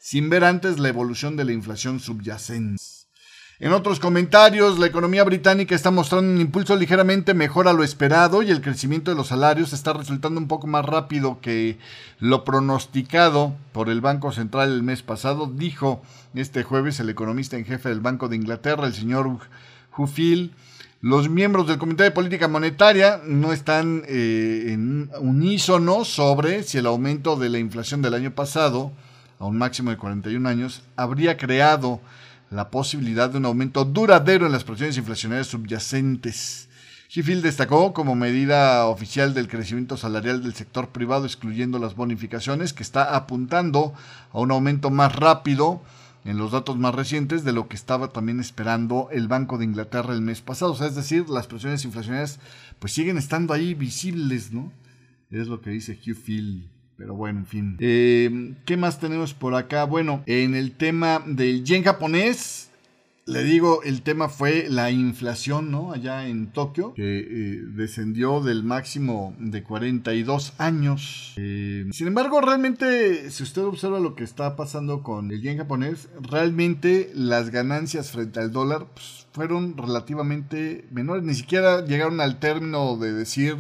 sin 0.05 0.29
ver 0.29 0.45
antes 0.45 0.79
la 0.79 0.91
evolución 0.91 1.35
de 1.35 1.47
la 1.47 1.53
inflación 1.53 1.99
subyacente. 1.99 2.83
En 3.59 3.73
otros 3.73 4.01
comentarios, 4.01 4.79
la 4.79 4.85
economía 4.85 5.25
británica 5.25 5.75
está 5.75 5.91
mostrando 5.91 6.31
un 6.31 6.43
impulso 6.43 6.77
ligeramente 6.77 7.33
mejor 7.33 7.69
a 7.69 7.73
lo 7.73 7.83
esperado 7.83 8.43
y 8.43 8.51
el 8.51 8.61
crecimiento 8.61 9.11
de 9.11 9.17
los 9.17 9.29
salarios 9.29 9.73
está 9.73 9.95
resultando 9.95 10.39
un 10.39 10.47
poco 10.47 10.67
más 10.67 10.85
rápido 10.85 11.41
que 11.41 11.79
lo 12.19 12.45
pronosticado 12.45 13.55
por 13.73 13.89
el 13.89 14.03
Banco 14.03 14.31
Central 14.31 14.73
el 14.73 14.83
mes 14.83 15.03
pasado, 15.03 15.47
dijo 15.47 16.03
este 16.35 16.65
jueves 16.65 17.01
el 17.01 17.09
economista 17.09 17.57
en 17.57 17.65
jefe 17.65 17.89
del 17.89 18.01
Banco 18.01 18.29
de 18.29 18.37
Inglaterra, 18.37 18.87
el 18.87 18.93
señor 18.93 19.39
Hufield. 19.97 20.51
Los 21.01 21.31
miembros 21.31 21.67
del 21.67 21.79
Comité 21.79 22.03
de 22.03 22.11
Política 22.11 22.47
Monetaria 22.47 23.23
no 23.25 23.55
están 23.55 24.03
eh, 24.07 24.67
en 24.69 25.11
unísono 25.19 26.05
sobre 26.05 26.63
si 26.63 26.77
el 26.77 26.85
aumento 26.85 27.37
de 27.37 27.49
la 27.49 27.59
inflación 27.59 28.03
del 28.03 28.13
año 28.13 28.35
pasado, 28.35 28.93
a 29.39 29.47
un 29.47 29.57
máximo 29.57 29.91
de 29.91 29.97
41 29.97 30.49
años, 30.49 30.83
habría 30.97 31.37
creado 31.37 32.01
la 32.51 32.71
posibilidad 32.71 33.31
de 33.31 33.39
un 33.39 33.47
aumento 33.47 33.85
duradero 33.85 34.47
en 34.47 34.53
las 34.53 34.65
presiones 34.65 34.97
inflacionarias 34.97 35.49
subyacentes. 35.49 36.69
Sheffield 37.09 37.43
destacó 37.43 37.93
como 37.93 38.15
medida 38.15 38.87
oficial 38.87 39.35
del 39.35 39.49
crecimiento 39.49 39.97
salarial 39.97 40.43
del 40.43 40.55
sector 40.55 40.89
privado, 40.89 41.27
excluyendo 41.27 41.79
las 41.79 41.95
bonificaciones, 41.95 42.73
que 42.73 42.83
está 42.83 43.15
apuntando 43.15 43.95
a 44.33 44.41
un 44.41 44.51
aumento 44.51 44.91
más 44.91 45.15
rápido 45.15 45.83
en 46.25 46.39
los 46.39 46.53
datos 46.53 46.79
más 46.79 46.95
recientes 46.95 47.45
de 47.45 47.53
lo 47.53 47.69
que 47.69 47.77
estaba 47.77 48.09
también 48.09 48.41
esperando 48.41 49.09
el 49.13 49.29
Banco 49.29 49.59
de 49.59 49.65
Inglaterra 49.65 50.15
el 50.15 50.23
mes 50.23 50.41
pasado. 50.41 50.73
O 50.73 50.77
sea, 50.77 50.87
es 50.87 50.95
decir, 50.95 51.29
las 51.29 51.47
presiones 51.47 51.85
inflacionarias 51.85 52.41
pues 52.79 52.93
siguen 52.93 53.19
estando 53.19 53.53
ahí 53.53 53.75
visibles, 53.75 54.53
¿no? 54.53 54.73
Es 55.31 55.49
lo 55.49 55.61
que 55.61 55.71
dice 55.71 55.99
Hugh 56.05 56.17
Field. 56.17 56.69
Pero 56.97 57.15
bueno, 57.15 57.41
en 57.41 57.47
fin. 57.47 57.77
Eh, 57.81 58.55
¿Qué 58.65 58.77
más 58.77 59.01
tenemos 59.01 59.35
por 59.35 59.55
acá? 59.55 59.85
Bueno, 59.85 60.23
en 60.27 60.55
el 60.55 60.73
tema 60.73 61.23
del 61.27 61.65
yen 61.65 61.83
japonés, 61.83 62.71
le 63.27 63.43
digo, 63.43 63.83
el 63.85 64.03
tema 64.03 64.29
fue 64.29 64.67
la 64.69 64.91
inflación, 64.91 65.71
¿no? 65.71 65.93
Allá 65.93 66.29
en 66.29 66.49
Tokio, 66.53 66.93
que 66.93 67.21
eh, 67.21 67.63
descendió 67.75 68.41
del 68.41 68.63
máximo 68.65 69.35
de 69.39 69.63
42 69.63 70.53
años. 70.59 71.33
Eh, 71.37 71.87
sin 71.91 72.07
embargo, 72.07 72.43
realmente, 72.43 73.31
si 73.31 73.43
usted 73.43 73.63
observa 73.63 73.99
lo 73.99 74.15
que 74.15 74.25
está 74.25 74.57
pasando 74.57 75.03
con 75.03 75.31
el 75.31 75.41
yen 75.41 75.57
japonés, 75.57 76.09
realmente 76.21 77.11
las 77.15 77.51
ganancias 77.51 78.11
frente 78.11 78.41
al 78.41 78.53
dólar 78.53 78.87
pues, 78.93 79.27
fueron 79.33 79.77
relativamente 79.79 80.85
menores. 80.91 81.25
Ni 81.25 81.35
siquiera 81.35 81.85
llegaron 81.85 82.21
al 82.21 82.39
término 82.39 82.99
de 82.99 83.15
decir 83.15 83.57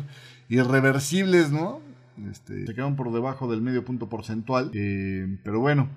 irreversibles, 0.50 1.50
¿no? 1.50 1.80
Este, 2.31 2.66
se 2.66 2.74
quedaron 2.74 2.96
por 2.96 3.12
debajo 3.12 3.50
del 3.50 3.61
medio 3.61 3.85
punto 3.85 4.09
porcentual. 4.09 4.70
Eh, 4.74 5.38
pero 5.42 5.61
bueno, 5.61 5.88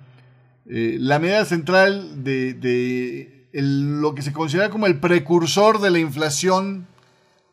eh, 0.66 0.96
la 1.00 1.18
medida 1.18 1.44
central 1.44 2.24
de, 2.24 3.48
lo 3.52 4.14
que 4.14 4.22
se 4.22 4.32
considera 4.32 4.70
como 4.70 4.86
el 4.86 4.98
precursor 4.98 5.80
de 5.80 5.90
la 5.90 5.98
inflación 5.98 6.86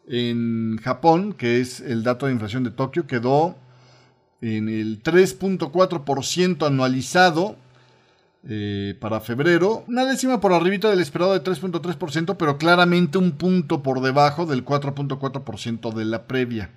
en 0.08 0.78
Japón, 0.84 1.34
que 1.34 1.62
es 1.62 1.80
el 1.80 2.04
dato 2.04 2.26
de 2.26 2.34
inflación 2.34 2.64
de 2.64 2.72
Tokio, 2.72 3.08
quedó 3.08 3.56
en 4.42 4.70
el 4.70 5.02
3.4% 5.02 6.68
anualizado 6.68 7.56
eh, 8.48 8.96
para 9.00 9.22
febrero, 9.22 9.84
una 9.88 10.06
décima 10.06 10.40
por 10.40 10.54
arribita 10.54 10.90
del 10.90 11.00
esperado 11.00 11.34
de 11.34 11.44
3.3%, 11.44 12.36
pero 12.38 12.58
claramente 12.58 13.18
un 13.18 13.32
punto 13.32 13.82
por 13.82 14.02
debajo 14.02 14.46
del 14.46 14.64
4.4% 14.64 15.94
de 15.94 16.06
la 16.06 16.28
previa. 16.28 16.70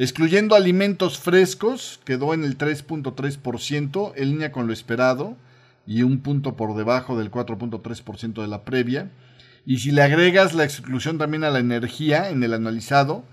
Excluyendo 0.00 0.54
alimentos 0.54 1.18
frescos, 1.18 2.00
quedó 2.04 2.32
en 2.32 2.44
el 2.44 2.56
3.3%, 2.56 4.12
en 4.14 4.30
línea 4.30 4.52
con 4.52 4.68
lo 4.68 4.72
esperado, 4.72 5.36
y 5.88 6.02
un 6.02 6.20
punto 6.20 6.54
por 6.54 6.76
debajo 6.76 7.18
del 7.18 7.32
4.3% 7.32 8.40
de 8.40 8.46
la 8.46 8.62
previa. 8.64 9.10
Y 9.66 9.78
si 9.78 9.90
le 9.90 10.02
agregas 10.02 10.54
la 10.54 10.62
exclusión 10.62 11.18
también 11.18 11.42
a 11.42 11.50
la 11.50 11.58
energía 11.58 12.30
en 12.30 12.44
el 12.44 12.54
analizado, 12.54 13.24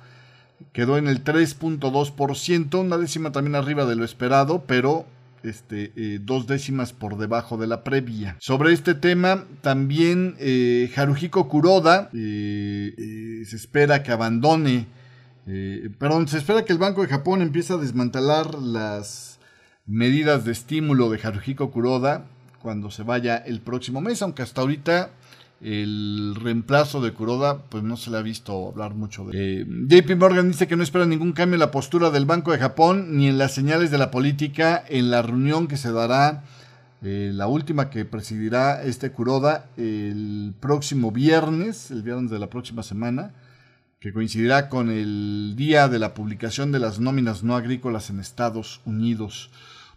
quedó 0.73 0.97
en 0.97 1.07
el 1.07 1.23
3.2%, 1.23 2.79
una 2.79 2.97
décima 2.97 3.31
también 3.31 3.53
arriba 3.53 3.85
de 3.85 3.95
lo 3.95 4.03
esperado, 4.03 4.63
pero 4.65 5.05
este, 5.43 5.93
eh, 5.95 6.19
dos 6.19 6.47
décimas 6.47 6.93
por 6.93 7.19
debajo 7.19 7.57
de 7.57 7.67
la 7.67 7.83
previa. 7.83 8.37
Sobre 8.39 8.73
este 8.73 8.95
tema, 8.95 9.45
también 9.61 10.35
eh, 10.39 10.91
Haruhiko 10.95 11.47
Kuroda 11.47 12.09
eh, 12.11 12.95
eh, 12.97 13.45
se 13.45 13.55
espera 13.55 14.01
que 14.01 14.11
abandone 14.11 14.87
eh, 15.47 15.89
perdón, 15.99 16.27
se 16.27 16.37
espera 16.37 16.65
que 16.65 16.73
el 16.73 16.79
Banco 16.79 17.01
de 17.01 17.07
Japón 17.07 17.41
empiece 17.41 17.73
a 17.73 17.77
desmantelar 17.77 18.55
las 18.55 19.39
medidas 19.85 20.45
de 20.45 20.51
estímulo 20.51 21.09
de 21.09 21.19
Haruhiko 21.21 21.71
Kuroda 21.71 22.25
cuando 22.61 22.89
se 22.89 23.03
vaya 23.03 23.37
el 23.37 23.61
próximo 23.61 24.01
mes, 24.01 24.21
aunque 24.23 24.41
hasta 24.41 24.61
ahorita 24.61 25.11
el 25.61 26.35
reemplazo 26.35 26.99
de 26.99 27.13
Kuroda 27.13 27.59
pues 27.69 27.83
no 27.83 27.95
se 27.95 28.11
le 28.11 28.17
ha 28.17 28.21
visto 28.21 28.69
hablar 28.69 28.93
mucho 28.93 29.23
de 29.25 29.61
eh, 29.61 29.65
JP 29.65 30.17
Morgan 30.17 30.49
dice 30.49 30.67
que 30.67 30.75
no 30.75 30.83
espera 30.83 31.05
ningún 31.05 31.31
cambio 31.31 31.55
en 31.55 31.61
la 31.61 31.71
postura 31.71 32.09
del 32.09 32.25
Banco 32.25 32.51
de 32.51 32.57
Japón 32.57 33.17
ni 33.17 33.29
en 33.29 33.37
las 33.37 33.53
señales 33.53 33.89
de 33.89 33.97
la 33.97 34.11
política 34.11 34.83
en 34.89 35.09
la 35.11 35.21
reunión 35.21 35.67
que 35.67 35.77
se 35.77 35.93
dará 35.93 36.43
eh, 37.03 37.31
la 37.33 37.47
última 37.47 37.89
que 37.89 38.03
presidirá 38.03 38.83
este 38.83 39.11
Kuroda 39.11 39.67
el 39.77 40.53
próximo 40.59 41.11
viernes, 41.11 41.89
el 41.89 42.03
viernes 42.03 42.31
de 42.31 42.39
la 42.39 42.49
próxima 42.49 42.83
semana 42.83 43.31
que 44.05 44.13
coincidirá 44.13 44.69
con 44.69 44.91
el 44.91 45.55
día 45.55 45.87
de 45.87 45.97
la 45.97 46.13
publicación 46.13 46.71
de 46.71 46.77
las 46.77 46.99
nóminas 46.99 47.41
no 47.41 47.55
agrícolas 47.55 48.11
en 48.11 48.19
Estados 48.19 48.79
Unidos. 48.85 49.49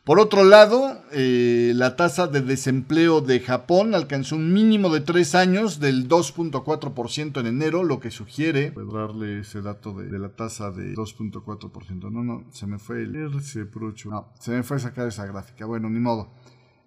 Por 0.02 0.18
otro 0.18 0.44
lado, 0.44 0.96
eh, 1.12 1.72
la 1.74 1.94
tasa 1.94 2.26
de 2.26 2.40
desempleo 2.40 3.20
de 3.20 3.40
Japón 3.40 3.94
alcanzó 3.94 4.36
un 4.36 4.54
mínimo 4.54 4.88
de 4.88 5.02
tres 5.02 5.34
años 5.34 5.78
del 5.78 6.08
2.4% 6.08 7.38
en 7.38 7.46
enero, 7.48 7.84
lo 7.84 8.00
que 8.00 8.10
sugiere... 8.10 8.72
Puedo 8.72 8.96
darle 8.96 9.40
ese 9.40 9.60
dato 9.60 9.92
de, 9.92 10.18
la 10.18 10.30
tasa 10.30 10.70
de 10.70 10.94
2.4%. 10.94 12.10
No, 12.10 12.24
no, 12.24 12.46
se 12.50 12.66
me 12.66 12.78
fue 12.78 13.02
el 13.02 13.12
No, 13.12 14.32
se 14.40 14.52
me 14.52 14.62
fue 14.62 14.78
sacar 14.80 15.06
esa 15.06 15.26
gráfica. 15.26 15.66
Bueno, 15.66 15.90
ni 15.90 16.00
modo. 16.00 16.30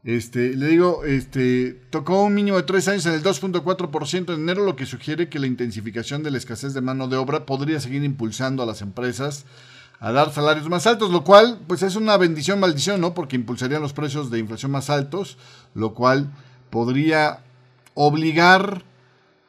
Este, 0.04 0.56
le 0.56 0.68
digo, 0.68 1.04
este, 1.06 1.80
tocó 1.92 2.24
un 2.24 2.34
mínimo 2.34 2.58
de 2.58 2.64
tres 2.64 2.88
años 2.88 3.06
en 3.06 3.14
el 3.14 3.24
2.4% 3.24 4.34
en 4.34 4.42
enero, 4.42 4.66
lo 4.66 4.76
que 4.76 4.88
sugiere 4.88 5.30
que 5.30 5.38
la 5.38 5.46
intensificación 5.46 6.24
de 6.24 6.32
la 6.32 6.40
escasez 6.40 6.74
de 6.74 6.82
mano 6.82 7.08
de 7.08 7.18
obra 7.18 7.46
podría 7.46 7.80
seguir 7.80 8.04
impulsando 8.04 8.64
a 8.64 8.66
las 8.66 8.82
empresas 8.82 9.46
a 10.00 10.12
dar 10.12 10.34
salarios 10.34 10.68
más 10.68 10.88
altos, 10.88 11.12
lo 11.12 11.24
cual 11.24 11.60
pues 11.68 11.84
es 11.84 11.96
una 11.96 12.18
bendición 12.18 12.60
maldición, 12.60 13.00
¿no? 13.00 13.14
Porque 13.14 13.36
impulsarían 13.36 13.84
los 13.84 13.94
precios 13.94 14.32
de 14.32 14.40
inflación 14.40 14.72
más 14.72 14.90
altos, 14.90 15.38
lo 15.76 15.94
cual 15.94 16.32
podría 16.72 17.42
obligar 17.94 18.84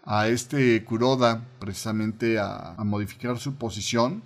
a 0.04 0.28
este 0.28 0.84
Kuroda 0.84 1.46
precisamente 1.60 2.38
a, 2.38 2.74
a 2.74 2.84
modificar 2.84 3.38
su 3.38 3.54
posición, 3.54 4.22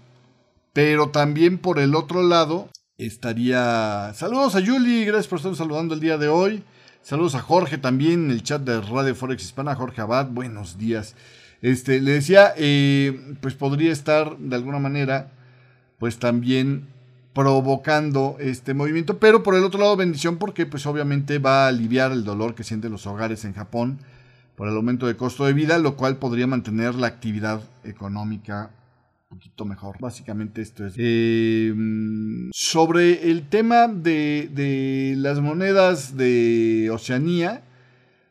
pero 0.73 1.11
también 1.11 1.59
por 1.59 1.79
el 1.79 1.95
otro 1.95 2.25
lado 2.25 2.69
estaría... 2.99 4.13
Saludos 4.15 4.55
a 4.55 4.61
Yuli, 4.61 5.05
gracias 5.05 5.29
por 5.29 5.39
estar 5.39 5.55
saludando 5.55 5.95
el 5.95 6.01
día 6.01 6.17
de 6.17 6.29
hoy. 6.29 6.63
Saludos 7.03 7.35
a 7.35 7.41
Jorge 7.41 7.79
también 7.79 8.25
en 8.25 8.31
el 8.31 8.43
chat 8.43 8.63
de 8.63 8.81
Radio 8.81 9.15
Forex 9.15 9.45
Hispana, 9.45 9.75
Jorge 9.75 10.01
Abad, 10.01 10.29
buenos 10.29 10.79
días. 10.79 11.15
Este, 11.63 12.01
le 12.01 12.13
decía, 12.13 12.55
eh, 12.57 13.37
pues 13.41 13.55
podría 13.55 13.93
estar 13.93 14.37
de 14.39 14.57
alguna 14.57 14.79
manera 14.79 15.31
pues 15.99 16.19
también 16.19 16.89
provocando 17.33 18.37
este 18.41 18.73
movimiento, 18.73 19.19
pero 19.19 19.43
por 19.43 19.55
el 19.55 19.65
otro 19.65 19.81
lado 19.81 19.97
bendición 19.97 20.39
porque 20.39 20.65
pues 20.65 20.87
obviamente 20.87 21.39
va 21.39 21.67
a 21.67 21.69
aliviar 21.69 22.13
el 22.13 22.25
dolor 22.25 22.55
que 22.55 22.65
sienten 22.65 22.93
los 22.93 23.07
hogares 23.07 23.45
en 23.45 23.53
Japón 23.53 23.99
por 24.57 24.69
el 24.69 24.77
aumento 24.77 25.07
de 25.07 25.17
costo 25.17 25.45
de 25.45 25.53
vida, 25.53 25.79
lo 25.79 25.97
cual 25.97 26.17
podría 26.17 26.47
mantener 26.47 26.95
la 26.95 27.09
actividad 27.09 27.61
económica 27.85 28.71
poquito 29.29 29.65
mejor. 29.65 29.97
Básicamente 30.01 30.62
esto 30.62 30.87
es. 30.87 30.95
Em, 30.97 32.51
sobre 32.53 33.31
el 33.31 33.49
tema 33.49 33.89
de, 33.89 34.51
de, 34.53 35.15
las 35.17 35.41
monedas 35.41 36.17
de 36.17 36.91
Oceanía, 36.93 37.62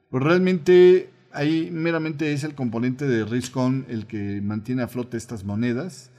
pues 0.10 0.24
realmente 0.24 1.10
ahí 1.32 1.70
meramente 1.72 2.34
es 2.34 2.44
el 2.44 2.56
componente 2.56 3.08
de 3.08 3.26
RISCON 3.26 3.86
el 3.90 4.08
que 4.08 4.42
mantiene 4.42 4.84
a 4.84 4.88
flote 4.88 5.18
estas 5.18 5.44
monedas. 5.44 6.12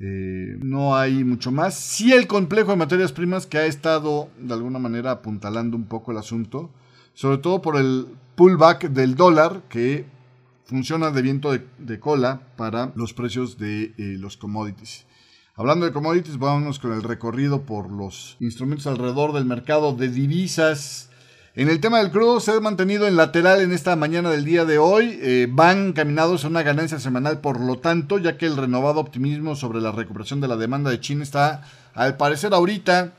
Eh, 0.00 0.56
no 0.60 0.96
hay 0.96 1.22
mucho 1.22 1.52
más. 1.52 1.74
Sí 1.74 2.12
el 2.12 2.26
complejo 2.26 2.72
de 2.72 2.76
materias 2.76 3.12
primas 3.12 3.46
que 3.46 3.58
ha 3.58 3.66
estado 3.66 4.30
de 4.38 4.54
alguna 4.54 4.78
manera 4.78 5.12
apuntalando 5.12 5.76
un 5.76 5.84
poco 5.84 6.10
el 6.10 6.18
asunto, 6.18 6.70
sobre 7.14 7.38
todo 7.38 7.62
por 7.62 7.76
el 7.76 8.06
pullback 8.34 8.88
del 8.88 9.14
dólar 9.14 9.62
que 9.68 10.06
funciona 10.64 11.10
de 11.10 11.22
viento 11.22 11.52
de, 11.52 12.00
cola 12.00 12.42
para 12.56 12.92
los 12.94 13.14
precios 13.14 13.58
de 13.58 13.94
eh, 13.98 14.16
los 14.18 14.36
commodities. 14.36 15.04
Hablando 15.54 15.84
de 15.84 15.92
commodities, 15.92 16.38
vámonos 16.38 16.78
con 16.78 16.92
el 16.92 17.02
recorrido 17.02 17.62
por 17.62 17.90
los 17.90 18.36
instrumentos 18.40 18.86
alrededor 18.86 19.32
del 19.32 19.44
mercado 19.44 19.94
de 19.94 20.08
divisas. 20.08 21.10
En 21.54 21.68
el 21.68 21.80
tema 21.80 21.98
del 21.98 22.10
crudo 22.10 22.40
se 22.40 22.52
ha 22.52 22.60
mantenido 22.60 23.06
en 23.06 23.16
lateral 23.16 23.60
en 23.60 23.72
esta 23.72 23.94
mañana 23.94 24.30
del 24.30 24.46
día 24.46 24.64
de 24.64 24.78
hoy. 24.78 25.18
Eh, 25.20 25.48
van 25.50 25.92
caminados 25.92 26.44
a 26.44 26.48
una 26.48 26.62
ganancia 26.62 26.98
semanal, 26.98 27.40
por 27.40 27.60
lo 27.60 27.78
tanto, 27.78 28.16
ya 28.16 28.38
que 28.38 28.46
el 28.46 28.56
renovado 28.56 29.00
optimismo 29.00 29.54
sobre 29.54 29.82
la 29.82 29.92
recuperación 29.92 30.40
de 30.40 30.48
la 30.48 30.56
demanda 30.56 30.90
de 30.90 31.00
China 31.00 31.22
está, 31.22 31.60
al 31.92 32.16
parecer 32.16 32.54
ahorita, 32.54 33.12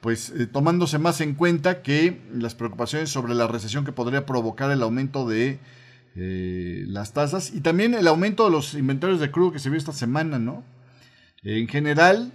pues 0.00 0.30
eh, 0.30 0.46
tomándose 0.46 0.98
más 0.98 1.20
en 1.20 1.34
cuenta 1.34 1.82
que 1.82 2.22
las 2.32 2.54
preocupaciones 2.54 3.10
sobre 3.10 3.34
la 3.34 3.46
recesión 3.46 3.84
que 3.84 3.92
podría 3.92 4.24
provocar 4.24 4.70
el 4.70 4.82
aumento 4.82 5.28
de 5.28 5.60
eh, 6.16 6.84
las 6.86 7.12
tasas 7.12 7.52
y 7.52 7.60
también 7.60 7.94
el 7.94 8.06
aumento 8.06 8.44
de 8.44 8.50
los 8.50 8.74
inventarios 8.74 9.20
de 9.20 9.30
crudo 9.30 9.52
que 9.52 9.58
se 9.58 9.70
vio 9.70 9.78
esta 9.78 9.92
semana, 9.92 10.38
¿no? 10.38 10.64
En 11.42 11.68
general, 11.68 12.32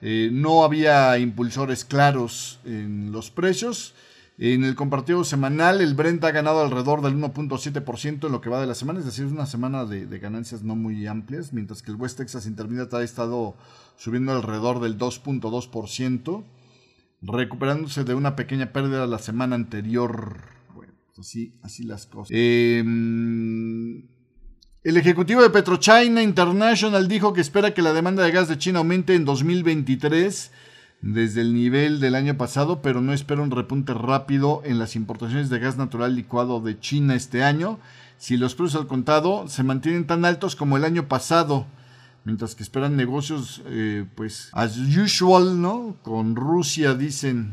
no 0.00 0.64
había 0.64 1.16
impulsores 1.18 1.84
claros 1.84 2.58
en 2.64 3.12
los 3.12 3.30
precios. 3.30 3.94
En 4.40 4.62
el 4.62 4.76
compartido 4.76 5.24
semanal, 5.24 5.80
el 5.80 5.94
Brent 5.94 6.22
ha 6.22 6.30
ganado 6.30 6.62
alrededor 6.62 7.02
del 7.02 7.16
1.7% 7.16 8.26
en 8.26 8.32
lo 8.32 8.40
que 8.40 8.48
va 8.48 8.60
de 8.60 8.68
la 8.68 8.76
semana, 8.76 9.00
es 9.00 9.04
decir, 9.04 9.26
es 9.26 9.32
una 9.32 9.46
semana 9.46 9.84
de, 9.84 10.06
ganancias 10.20 10.62
no 10.62 10.76
muy 10.76 11.08
amplias, 11.08 11.52
mientras 11.52 11.82
que 11.82 11.90
el 11.90 11.96
West 11.96 12.18
Texas 12.18 12.46
Intermediate 12.46 12.96
ha 12.96 13.02
estado 13.02 13.56
subiendo 13.96 14.30
alrededor 14.30 14.78
del 14.78 14.96
2.2%, 14.96 16.44
recuperándose 17.20 18.04
de 18.04 18.14
una 18.14 18.36
pequeña 18.36 18.72
pérdida 18.72 19.08
la 19.08 19.18
semana 19.18 19.56
anterior. 19.56 20.57
Así 21.18 21.82
las 21.84 22.06
cosas. 22.06 22.30
Em, 22.32 24.02
el 24.84 24.96
ejecutivo 24.96 25.42
de 25.42 25.50
PetroChina 25.50 26.22
International 26.22 27.08
dijo 27.08 27.32
que 27.32 27.40
espera 27.40 27.74
que 27.74 27.82
la 27.82 27.92
demanda 27.92 28.22
de 28.22 28.30
gas 28.30 28.48
de 28.48 28.58
China 28.58 28.78
aumente 28.78 29.14
en 29.14 29.24
2023 29.24 30.52
desde 31.00 31.40
el 31.40 31.54
nivel 31.54 32.00
del 32.00 32.14
año 32.14 32.36
pasado, 32.36 32.82
pero 32.82 33.00
no 33.00 33.12
espera 33.12 33.42
un 33.42 33.50
repunte 33.50 33.94
rápido 33.94 34.62
en 34.64 34.78
las 34.78 34.96
importaciones 34.96 35.48
de 35.48 35.58
gas 35.58 35.76
natural 35.76 36.14
licuado 36.14 36.60
de 36.60 36.78
China 36.78 37.14
este 37.14 37.42
año, 37.42 37.78
si 38.18 38.36
los 38.36 38.54
precios 38.54 38.80
al 38.80 38.88
contado 38.88 39.46
se 39.48 39.62
mantienen 39.62 40.06
tan 40.06 40.24
altos 40.24 40.56
como 40.56 40.76
el 40.76 40.84
año 40.84 41.06
pasado, 41.06 41.66
mientras 42.24 42.54
que 42.54 42.64
esperan 42.64 42.96
negocios, 42.96 43.62
eh, 43.66 44.04
pues, 44.16 44.50
as 44.52 44.76
usual, 44.76 45.60
¿no? 45.60 45.96
Con 46.02 46.34
Rusia, 46.34 46.94
dicen. 46.94 47.50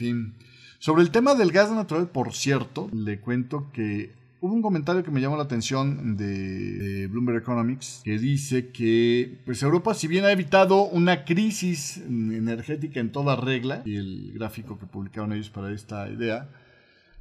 Sobre 0.79 1.03
el 1.03 1.11
tema 1.11 1.35
del 1.35 1.51
gas 1.51 1.71
natural, 1.71 2.09
por 2.09 2.33
cierto, 2.33 2.89
le 2.93 3.19
cuento 3.19 3.69
que 3.73 4.13
Hubo 4.45 4.53
un 4.53 4.61
comentario 4.61 5.03
que 5.03 5.09
me 5.09 5.21
llamó 5.21 5.37
la 5.37 5.43
atención 5.43 6.17
de, 6.17 7.07
Bloomberg 7.07 7.39
Economics 7.39 8.01
que 8.03 8.19
dice 8.19 8.69
que 8.69 9.39
pues 9.43 9.63
Europa 9.63 9.95
si 9.95 10.07
bien 10.07 10.23
ha 10.23 10.31
evitado 10.31 10.83
una 10.83 11.25
crisis 11.25 11.97
energética 11.97 12.99
en 12.99 13.11
toda 13.11 13.35
regla 13.35 13.81
y 13.85 13.95
el 13.95 14.33
gráfico 14.35 14.77
que 14.77 14.85
publicaron 14.85 15.33
ellos 15.33 15.49
para 15.49 15.71
esta 15.71 16.07
idea 16.09 16.47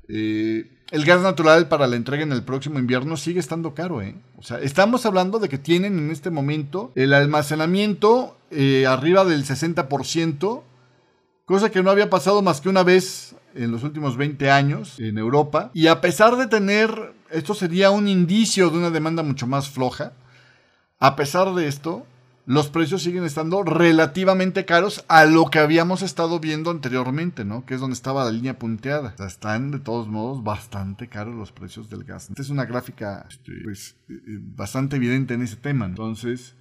eh, 0.07 0.71
el 0.91 1.05
gas 1.07 1.23
natural 1.23 1.69
para 1.69 1.87
la 1.87 1.97
entrega 1.97 2.25
en 2.25 2.33
el 2.33 2.43
próximo 2.43 2.79
invierno 2.79 3.17
sigue 3.17 3.41
estando 3.41 3.75
caro, 3.75 4.03
¿eh? 4.03 4.17
O 4.37 4.43
sea, 4.43 4.59
estamos 4.59 5.07
hablando 5.07 5.39
de 5.39 5.49
que 5.49 5.57
tienen 5.57 5.99
en 5.99 6.11
este 6.11 6.29
momento 6.29 6.93
el 6.95 7.15
almacenamiento 7.15 8.37
eh, 8.51 8.85
arriba 8.87 9.25
del 9.25 9.47
60%, 9.47 10.63
cosa 11.47 11.71
que 11.71 11.83
no 11.83 11.91
había 11.91 12.11
pasado 12.11 12.43
más 12.43 12.61
que 12.61 12.69
una 12.69 12.83
vez 12.83 13.35
en 13.55 13.71
los 13.71 13.83
últimos 13.83 14.17
20 14.17 14.51
años 14.51 14.99
en 14.99 15.19
Europa. 15.19 15.71
Y 15.75 15.87
a 15.87 16.01
pesar 16.01 16.37
de 16.37 16.47
tener, 16.47 17.15
esto 17.31 17.55
sería 17.55 17.91
un 17.91 18.09
indicio 18.09 18.71
de 18.71 18.79
una 18.79 18.91
demanda 18.91 19.23
mucho 19.23 19.47
más 19.47 19.69
floja, 19.69 20.13
a 20.99 21.17
pesar 21.17 21.55
de 21.55 21.69
esto, 21.69 22.07
los 22.47 22.69
precios 22.69 23.03
siguen 23.03 23.25
estando 23.25 23.63
relativamente 23.63 24.67
caros 24.67 25.05
a 25.09 25.25
lo 25.25 25.47
que 25.47 25.59
habíamos 25.59 26.03
estado 26.03 26.41
viendo 26.41 26.71
anteriormente, 26.71 27.45
¿no? 27.45 27.65
Que 27.65 27.75
es 27.75 27.81
donde 27.81 27.95
estaba 27.95 28.25
la 28.25 28.31
línea 28.31 28.59
punteada. 28.59 29.15
Están 29.19 29.71
de 29.71 29.79
todos 29.79 30.09
modos 30.09 30.45
bastante 30.45 31.09
caros 31.09 31.35
los 31.35 31.53
precios 31.53 31.89
del 31.89 32.05
gas. 32.05 32.29
Esta 32.29 32.43
es 32.43 32.51
una 32.51 32.67
gráfica 32.67 33.27
este, 33.29 33.53
pues, 33.63 33.97
eh, 34.09 34.15
eh, 34.15 34.39
bastante 34.41 34.97
evidente 34.97 35.35
en 35.35 35.43
ese 35.43 35.57
tema. 35.57 35.87
Entonces, 35.87 36.55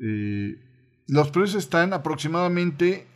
eh, 0.00 0.56
los 1.08 1.30
precios 1.30 1.62
están 1.62 1.92
aproximadamente 1.92 3.06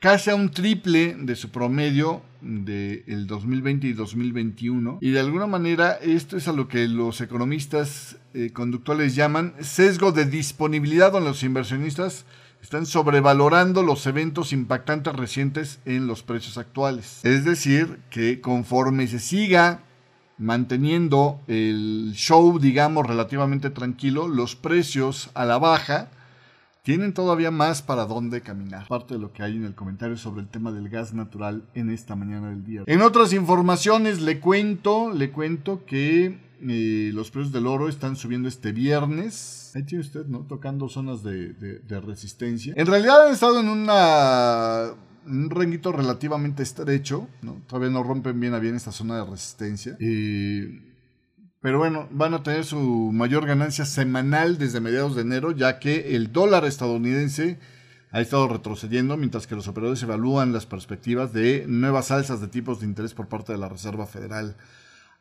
casi 0.00 0.30
a 0.30 0.34
un 0.34 0.50
triple 0.50 1.16
de 1.18 1.36
su 1.36 1.50
promedio 1.50 2.22
del 2.40 3.26
2020 3.26 3.86
y 3.86 3.92
2021. 3.92 4.98
Y 5.00 5.10
de 5.10 5.20
alguna 5.20 5.46
manera 5.46 5.92
esto 5.94 6.36
es 6.36 6.48
a 6.48 6.52
lo 6.52 6.68
que 6.68 6.86
los 6.88 7.20
economistas 7.20 8.16
eh, 8.34 8.50
conductuales 8.52 9.14
llaman 9.14 9.54
sesgo 9.60 10.12
de 10.12 10.26
disponibilidad 10.26 11.12
donde 11.12 11.30
los 11.30 11.42
inversionistas 11.42 12.24
están 12.62 12.86
sobrevalorando 12.86 13.82
los 13.82 14.06
eventos 14.06 14.52
impactantes 14.52 15.14
recientes 15.14 15.78
en 15.84 16.06
los 16.06 16.22
precios 16.22 16.58
actuales. 16.58 17.20
Es 17.22 17.44
decir, 17.44 18.00
que 18.10 18.40
conforme 18.40 19.06
se 19.06 19.20
siga 19.20 19.82
manteniendo 20.38 21.40
el 21.46 22.12
show, 22.14 22.58
digamos, 22.58 23.06
relativamente 23.06 23.70
tranquilo, 23.70 24.28
los 24.28 24.56
precios 24.56 25.30
a 25.34 25.44
la 25.44 25.58
baja 25.58 26.10
tienen 26.86 27.12
todavía 27.12 27.50
más 27.50 27.82
para 27.82 28.06
dónde 28.06 28.42
caminar. 28.42 28.86
Parte 28.86 29.14
de 29.14 29.20
lo 29.20 29.32
que 29.32 29.42
hay 29.42 29.56
en 29.56 29.64
el 29.64 29.74
comentario 29.74 30.16
sobre 30.16 30.42
el 30.42 30.46
tema 30.46 30.70
del 30.70 30.88
gas 30.88 31.14
natural 31.14 31.64
en 31.74 31.90
esta 31.90 32.14
mañana 32.14 32.50
del 32.50 32.64
día. 32.64 32.84
En 32.86 33.02
otras 33.02 33.32
informaciones 33.32 34.20
le 34.20 34.38
cuento, 34.38 35.10
le 35.12 35.32
cuento 35.32 35.84
que 35.84 36.38
eh, 36.62 37.10
los 37.12 37.32
precios 37.32 37.52
del 37.52 37.66
oro 37.66 37.88
están 37.88 38.14
subiendo 38.14 38.48
este 38.48 38.70
viernes. 38.70 39.72
Ahí 39.74 39.82
tiene 39.82 40.02
usted, 40.02 40.26
¿no? 40.26 40.46
Tocando 40.46 40.88
zonas 40.88 41.24
de, 41.24 41.82
resistencia. 41.88 42.72
En 42.76 42.86
realidad 42.86 43.26
han 43.26 43.32
estado 43.32 43.58
en 43.58 43.68
una 43.68 44.92
un 45.26 45.50
ranguito 45.50 45.90
relativamente 45.90 46.62
estrecho. 46.62 47.26
Todavía 47.66 47.90
no 47.90 48.04
rompen 48.04 48.38
bien 48.38 48.54
a 48.54 48.60
bien 48.60 48.76
esta 48.76 48.92
zona 48.92 49.16
de 49.16 49.28
resistencia. 49.28 49.96
Eh, 49.98 50.95
pero 51.66 51.78
bueno, 51.78 52.06
van 52.12 52.32
a 52.32 52.44
tener 52.44 52.64
su 52.64 53.10
mayor 53.12 53.44
ganancia 53.44 53.84
semanal 53.84 54.56
desde 54.56 54.78
mediados 54.78 55.16
de 55.16 55.22
enero, 55.22 55.50
ya 55.50 55.80
que 55.80 56.14
el 56.14 56.30
dólar 56.30 56.64
estadounidense 56.64 57.58
ha 58.12 58.20
estado 58.20 58.46
retrocediendo 58.46 59.16
mientras 59.16 59.48
que 59.48 59.56
los 59.56 59.66
operadores 59.66 60.00
evalúan 60.00 60.52
las 60.52 60.64
perspectivas 60.64 61.32
de 61.32 61.64
nuevas 61.66 62.12
alzas 62.12 62.40
de 62.40 62.46
tipos 62.46 62.78
de 62.78 62.86
interés 62.86 63.14
por 63.14 63.26
parte 63.26 63.50
de 63.50 63.58
la 63.58 63.68
Reserva 63.68 64.06
Federal. 64.06 64.54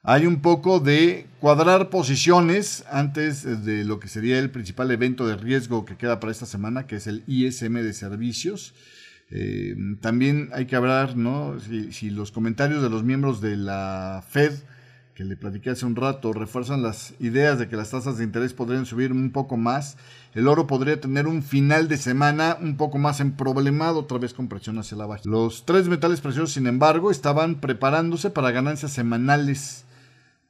Hay 0.04 0.28
un 0.28 0.40
poco 0.44 0.80
de 0.80 1.26
cuadrar 1.40 1.90
posiciones 1.90 2.86
antes 2.92 3.66
de 3.66 3.84
lo 3.84 4.00
que 4.00 4.08
sería 4.08 4.38
el 4.38 4.52
principal 4.52 4.92
evento 4.92 5.26
de 5.26 5.38
riesgo 5.38 5.84
que 5.84 5.98
queda 5.98 6.20
para 6.20 6.32
esta 6.32 6.46
semana, 6.46 6.86
que 6.86 6.98
es 6.98 7.08
el 7.08 7.24
ISM 7.26 7.74
de 7.82 7.94
servicios. 7.94 8.76
Eh, 9.32 9.76
también 10.00 10.52
hay 10.54 10.68
que 10.68 10.76
hablar, 10.76 11.18
¿no? 11.18 11.58
Si, 11.60 12.12
los 12.12 12.32
comentarios 12.32 12.84
de 12.84 12.92
los 12.92 13.04
miembros 13.04 13.42
de 13.42 13.58
la 13.58 14.24
Fed, 14.30 14.54
que 15.16 15.24
le 15.24 15.38
platiqué 15.38 15.70
hace 15.70 15.86
un 15.86 15.96
rato, 15.96 16.34
refuerzan 16.34 16.84
las 16.84 17.14
ideas 17.20 17.58
de 17.58 17.70
que 17.70 17.78
las 17.78 17.92
tasas 17.92 18.18
de 18.18 18.26
interés 18.26 18.54
podrían 18.54 18.86
subir 18.86 19.14
un 19.14 19.32
poco 19.32 19.56
más, 19.56 19.96
el 20.34 20.46
oro 20.50 20.68
podría 20.68 21.00
tener 21.00 21.26
un 21.26 21.42
final 21.42 21.88
de 21.88 21.96
semana 21.96 22.58
un 22.62 22.76
poco 22.76 22.98
más 22.98 23.22
emproblemado, 23.22 24.00
otra 24.00 24.18
vez 24.18 24.34
con 24.34 24.50
presión 24.50 24.78
hacia 24.78 24.98
la 24.98 25.06
baja. 25.06 25.22
Los 25.24 25.66
tres 25.66 25.88
metales 25.88 26.20
preciosos, 26.20 26.52
sin 26.52 26.68
embargo, 26.68 27.12
estaban 27.12 27.62
preparándose 27.62 28.30
para 28.30 28.52
ganancias 28.52 28.92
semanales 28.92 29.86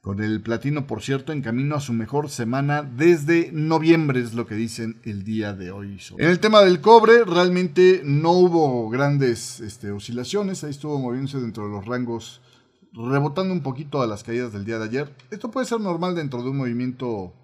con 0.00 0.20
el 0.20 0.40
platino, 0.40 0.88
por 0.88 1.00
cierto, 1.00 1.32
en 1.32 1.42
camino 1.42 1.76
a 1.76 1.80
su 1.80 1.92
mejor 1.92 2.28
semana 2.28 2.82
desde 2.82 3.50
noviembre, 3.52 4.20
es 4.20 4.34
lo 4.34 4.46
que 4.46 4.56
dicen 4.56 4.98
el 5.04 5.22
día 5.22 5.52
de 5.52 5.70
hoy. 5.70 6.00
En 6.18 6.28
el 6.28 6.40
tema 6.40 6.62
del 6.62 6.80
cobre, 6.80 7.24
realmente 7.24 8.02
no 8.04 8.32
hubo 8.32 8.88
grandes 8.88 9.60
este, 9.60 9.92
oscilaciones, 9.92 10.64
ahí 10.64 10.70
estuvo 10.70 10.98
moviéndose 10.98 11.40
dentro 11.40 11.66
de 11.66 11.70
los 11.70 11.86
rangos, 11.86 12.40
rebotando 12.96 13.52
un 13.52 13.62
poquito 13.62 14.00
a 14.00 14.06
las 14.06 14.24
caídas 14.24 14.52
del 14.52 14.64
día 14.64 14.78
de 14.78 14.84
ayer. 14.84 15.16
Esto 15.30 15.50
puede 15.50 15.66
ser 15.66 15.80
normal 15.80 16.14
dentro 16.14 16.42
de 16.42 16.50
un 16.50 16.56
movimiento 16.56 17.34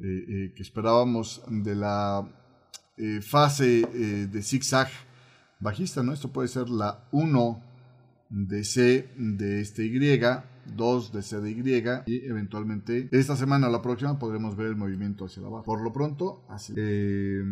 eh, 0.00 0.24
eh, 0.28 0.52
que 0.54 0.62
esperábamos 0.62 1.42
de 1.48 1.74
la 1.74 2.26
eh, 2.96 3.20
fase 3.20 3.82
de 3.86 4.42
zigzag 4.42 4.88
bajista, 5.60 6.02
¿no? 6.02 6.12
Esto 6.12 6.32
puede 6.32 6.48
ser 6.48 6.68
la 6.70 7.04
1 7.12 7.62
de 8.30 8.64
C 8.64 9.08
de 9.16 9.60
este 9.60 9.84
Y 9.84 9.98
2 10.76 11.12
de 11.12 11.22
CDY 11.22 12.02
y 12.06 12.26
eventualmente 12.26 13.08
esta 13.12 13.36
semana 13.36 13.68
o 13.68 13.70
la 13.70 13.80
próxima 13.80 14.18
podremos 14.18 14.56
ver 14.56 14.66
el 14.68 14.76
movimiento 14.76 15.24
hacia 15.24 15.42
la 15.42 15.48
baja. 15.48 15.64
Por 15.64 15.80
lo 15.80 15.92
pronto, 15.92 16.44
así. 16.48 16.74
Eh, 16.76 17.42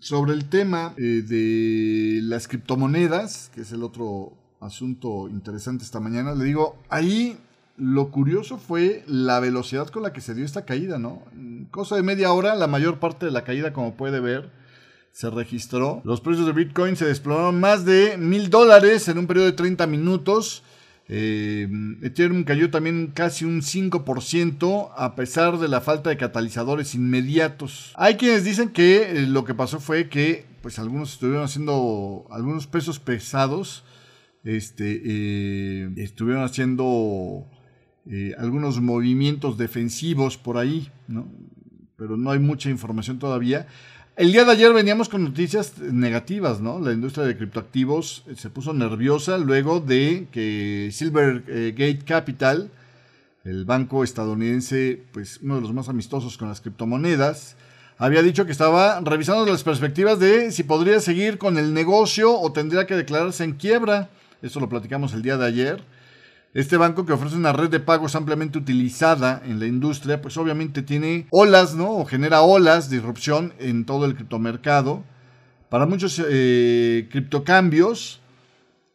sobre 0.00 0.32
el 0.32 0.48
tema 0.48 0.94
de 0.96 2.20
las 2.22 2.48
criptomonedas, 2.48 3.50
que 3.54 3.62
es 3.62 3.72
el 3.72 3.82
otro 3.82 4.36
asunto 4.64 5.28
interesante 5.28 5.84
esta 5.84 6.00
mañana, 6.00 6.34
le 6.34 6.44
digo, 6.44 6.76
ahí 6.88 7.38
lo 7.76 8.10
curioso 8.10 8.58
fue 8.58 9.02
la 9.06 9.40
velocidad 9.40 9.88
con 9.88 10.02
la 10.02 10.12
que 10.12 10.20
se 10.20 10.34
dio 10.34 10.44
esta 10.44 10.64
caída, 10.64 10.98
¿no? 10.98 11.22
Cosa 11.70 11.96
de 11.96 12.02
media 12.02 12.32
hora, 12.32 12.54
la 12.54 12.66
mayor 12.66 12.98
parte 12.98 13.26
de 13.26 13.32
la 13.32 13.44
caída, 13.44 13.72
como 13.72 13.94
puede 13.94 14.20
ver, 14.20 14.50
se 15.12 15.30
registró. 15.30 16.00
Los 16.04 16.20
precios 16.20 16.46
de 16.46 16.52
Bitcoin 16.52 16.96
se 16.96 17.06
desplomaron 17.06 17.58
más 17.58 17.84
de 17.84 18.16
mil 18.16 18.50
dólares 18.50 19.08
en 19.08 19.18
un 19.18 19.26
periodo 19.26 19.46
de 19.46 19.52
30 19.52 19.86
minutos. 19.86 20.62
Eh, 21.08 21.68
Ethereum 22.02 22.44
cayó 22.44 22.70
también 22.70 23.12
casi 23.14 23.44
un 23.44 23.60
5% 23.60 24.90
a 24.96 25.14
pesar 25.16 25.58
de 25.58 25.68
la 25.68 25.80
falta 25.80 26.10
de 26.10 26.16
catalizadores 26.16 26.94
inmediatos. 26.94 27.92
Hay 27.96 28.16
quienes 28.16 28.44
dicen 28.44 28.70
que 28.70 29.10
eh, 29.10 29.26
lo 29.26 29.44
que 29.44 29.54
pasó 29.54 29.80
fue 29.80 30.08
que 30.08 30.46
pues 30.62 30.78
algunos 30.78 31.12
estuvieron 31.12 31.44
haciendo 31.44 32.24
algunos 32.30 32.66
pesos 32.66 32.98
pesados 32.98 33.84
este, 34.44 35.02
eh, 35.04 35.90
estuvieron 35.96 36.44
haciendo 36.44 37.46
algunos 38.36 38.82
movimientos 38.82 39.56
defensivos 39.56 40.36
por 40.36 40.58
ahí, 40.58 40.90
pero 41.96 42.18
no 42.18 42.30
hay 42.30 42.38
mucha 42.38 42.68
información 42.68 43.18
todavía. 43.18 43.66
El 44.16 44.30
día 44.30 44.44
de 44.44 44.52
ayer 44.52 44.72
veníamos 44.72 45.08
con 45.08 45.24
noticias 45.24 45.76
negativas, 45.78 46.60
¿no? 46.60 46.78
La 46.78 46.92
industria 46.92 47.24
de 47.24 47.36
criptoactivos 47.36 48.22
eh, 48.28 48.36
se 48.36 48.48
puso 48.48 48.72
nerviosa 48.72 49.38
luego 49.38 49.80
de 49.80 50.28
que 50.30 50.90
Silvergate 50.92 52.04
Capital, 52.04 52.70
el 53.42 53.64
banco 53.64 54.04
estadounidense, 54.04 55.02
pues 55.12 55.40
uno 55.42 55.56
de 55.56 55.62
los 55.62 55.72
más 55.72 55.88
amistosos 55.88 56.38
con 56.38 56.48
las 56.48 56.60
criptomonedas, 56.60 57.56
había 57.98 58.22
dicho 58.22 58.46
que 58.46 58.52
estaba 58.52 59.00
revisando 59.00 59.44
las 59.46 59.64
perspectivas 59.64 60.20
de 60.20 60.52
si 60.52 60.62
podría 60.62 61.00
seguir 61.00 61.36
con 61.36 61.58
el 61.58 61.74
negocio 61.74 62.38
o 62.38 62.52
tendría 62.52 62.86
que 62.86 62.94
declararse 62.94 63.42
en 63.42 63.54
quiebra. 63.54 64.10
Eso 64.44 64.60
lo 64.60 64.68
platicamos 64.68 65.14
el 65.14 65.22
día 65.22 65.38
de 65.38 65.46
ayer. 65.46 65.82
Este 66.52 66.76
banco 66.76 67.06
que 67.06 67.14
ofrece 67.14 67.34
una 67.34 67.54
red 67.54 67.70
de 67.70 67.80
pagos 67.80 68.14
ampliamente 68.14 68.58
utilizada 68.58 69.42
en 69.44 69.58
la 69.58 69.66
industria, 69.66 70.20
pues 70.20 70.36
obviamente 70.36 70.82
tiene 70.82 71.26
olas, 71.30 71.74
¿no? 71.74 71.90
O 71.96 72.04
genera 72.04 72.42
olas, 72.42 72.90
de 72.90 72.96
disrupción 72.96 73.54
en 73.58 73.86
todo 73.86 74.04
el 74.04 74.14
criptomercado. 74.14 75.02
Para 75.70 75.86
muchos 75.86 76.22
eh, 76.28 77.08
criptocambios 77.10 78.20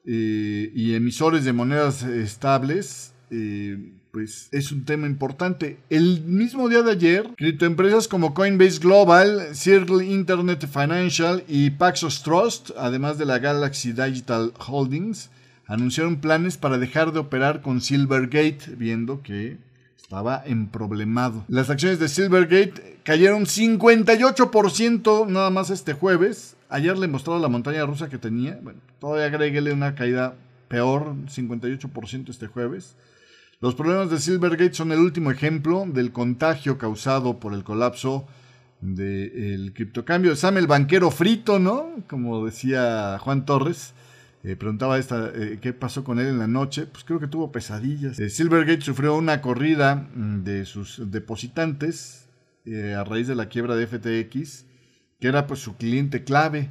eh, 0.06 0.72
y 0.76 0.94
emisores 0.94 1.44
de 1.44 1.52
monedas 1.52 2.04
estables, 2.04 3.16
eh, 3.32 3.94
pues 4.12 4.50
es 4.52 4.72
un 4.72 4.86
tema 4.86 5.08
importante. 5.08 5.80
El 5.90 6.24
mismo 6.26 6.70
día 6.70 6.82
de 6.82 6.92
ayer, 6.92 7.28
criptoempresas 7.38 8.08
como 8.08 8.34
Coinbase 8.34 8.80
Global, 8.80 9.50
Circle 9.54 10.06
Internet 10.06 10.68
Financial 10.68 11.44
y 11.48 11.72
Paxos 11.72 12.24
Trust, 12.24 12.72
además 12.78 13.18
de 13.18 13.26
la 13.26 13.40
Galaxy 13.40 13.92
Digital 13.92 14.54
Holdings, 14.68 15.30
anunciaron 15.70 16.20
planes 16.20 16.58
para 16.58 16.80
dejar 16.80 17.14
de 17.14 17.20
operar 17.20 17.62
con 17.62 17.80
Silvergate, 17.80 18.76
viendo 18.76 19.22
que 19.22 19.58
estaba 19.96 20.42
emproblemado. 20.44 21.46
Las 21.48 21.70
acciones 21.70 22.00
de 22.00 22.10
Silvergate 22.10 22.98
cayeron 23.04 23.46
58% 23.46 25.28
nada 25.28 25.52
más 25.52 25.70
este 25.70 25.94
jueves. 25.94 26.56
Ayer 26.70 26.98
le 26.98 27.08
mostraba 27.08 27.40
la 27.40 27.50
montaña 27.50 27.86
rusa 27.86 28.10
que 28.10 28.18
tenía. 28.18 28.60
Bueno, 28.64 28.80
todavía 29.00 29.28
agréguele 29.28 29.72
una 29.72 29.94
caída 29.94 30.34
peor, 30.68 31.14
58% 31.28 32.30
este 32.30 32.48
jueves. 32.48 32.96
Los 33.62 33.76
problemas 33.76 34.10
de 34.10 34.20
Silvergate 34.20 34.74
son 34.74 34.92
el 34.92 35.00
último 35.00 35.30
ejemplo 35.30 35.86
del 35.88 36.12
contagio 36.12 36.80
causado 36.80 37.40
por 37.40 37.54
el 37.54 37.64
colapso 37.64 38.26
del 38.82 39.72
criptocambio. 39.76 40.36
Sam 40.36 40.58
el 40.58 40.66
banquero 40.66 41.12
frito, 41.12 41.60
¿no? 41.60 41.92
Como 42.08 42.44
decía 42.44 43.20
Juan 43.20 43.46
Torres. 43.46 43.94
Eh, 44.44 44.56
preguntaba 44.56 44.98
esta, 44.98 45.32
eh, 45.36 45.60
qué 45.62 45.74
pasó 45.74 46.04
con 46.04 46.20
él 46.20 46.28
en 46.28 46.40
la 46.40 46.48
noche. 46.48 46.86
Pues 46.86 47.04
creo 47.04 47.20
que 47.20 47.28
tuvo 47.28 47.52
pesadillas. 47.52 48.20
Eh, 48.20 48.30
Silvergate 48.30 48.82
sufrió 48.82 49.16
una 49.16 49.42
corrida 49.42 49.96
mm, 49.96 50.44
de 50.44 50.66
sus 50.66 51.12
depositantes 51.12 52.26
a 52.96 53.04
raíz 53.04 53.28
de 53.28 53.34
la 53.34 53.48
quiebra 53.48 53.76
de 53.76 53.88
FTX, 53.88 54.66
que 55.20 55.28
era 55.28 55.48
pues 55.48 55.60
su 55.60 55.76
cliente 55.76 56.24
clave. 56.24 56.70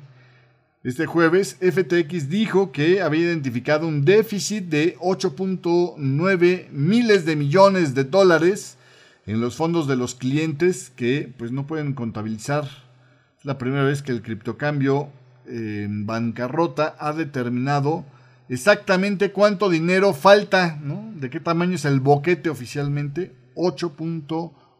Este 0.85 1.07
jueves, 1.07 1.57
FTX 1.61 2.29
dijo 2.29 2.71
que 2.71 3.01
había 3.01 3.23
identificado 3.23 3.89
un 3.89 4.05
déficit 4.05 4.67
de 4.67 4.97
8.9 4.99 6.69
miles 6.71 7.25
de 7.25 7.35
millones 7.35 7.97
de 7.97 8.05
dólares 8.05 8.77
en 9.27 9.41
los 9.41 9.57
fondos 9.57 9.89
de 9.89 9.97
los 9.97 10.15
clientes 10.15 10.93
que 10.95 11.33
pues 11.37 11.51
no 11.51 11.67
pueden 11.67 11.95
contabilizar. 11.95 12.69
Es 13.39 13.45
la 13.45 13.59
primera 13.59 13.83
vez 13.83 14.01
que 14.01 14.13
el 14.13 14.23
criptocambio 14.23 15.11
en 15.49 16.07
bancarrota 16.07 16.97
ha 16.99 17.13
determinado 17.13 18.05
exactamente 18.49 19.33
cuánto 19.33 19.69
dinero 19.69 20.15
falta, 20.15 20.79
¿no? 20.83 21.13
De 21.15 21.31
qué 21.31 21.41
tamaño 21.41 21.75
es 21.75 21.85
el 21.85 22.01
boquete 22.01 22.51
oficialmente, 22.51 23.33
8. 23.55 23.95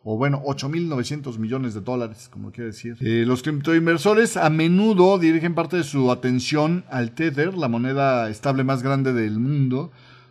o 0.05 0.17
bueno, 0.17 0.43
8.900 0.45 1.39
millones 1.39 1.75
de 1.75 1.81
dólares, 1.81 2.29
como 2.33 2.51
quiere 2.51 2.71
decir. 2.71 2.97
Eh, 3.01 3.25
los 3.27 3.43
criptoinversores 3.43 4.37
a 4.37 4.49
menudo 4.51 5.19
dirigen 5.19 5.55
parte 5.55 5.77
de 5.77 5.85
su 5.85 6.11
atención 6.11 6.85
al 6.91 7.13
Tether, 7.13 7.55
la 7.55 7.69
moneda 7.69 8.31
estable 8.31 8.65
más 8.65 8.83
grande 8.83 9.13
del 9.13 9.39
mundo. 9.39 9.91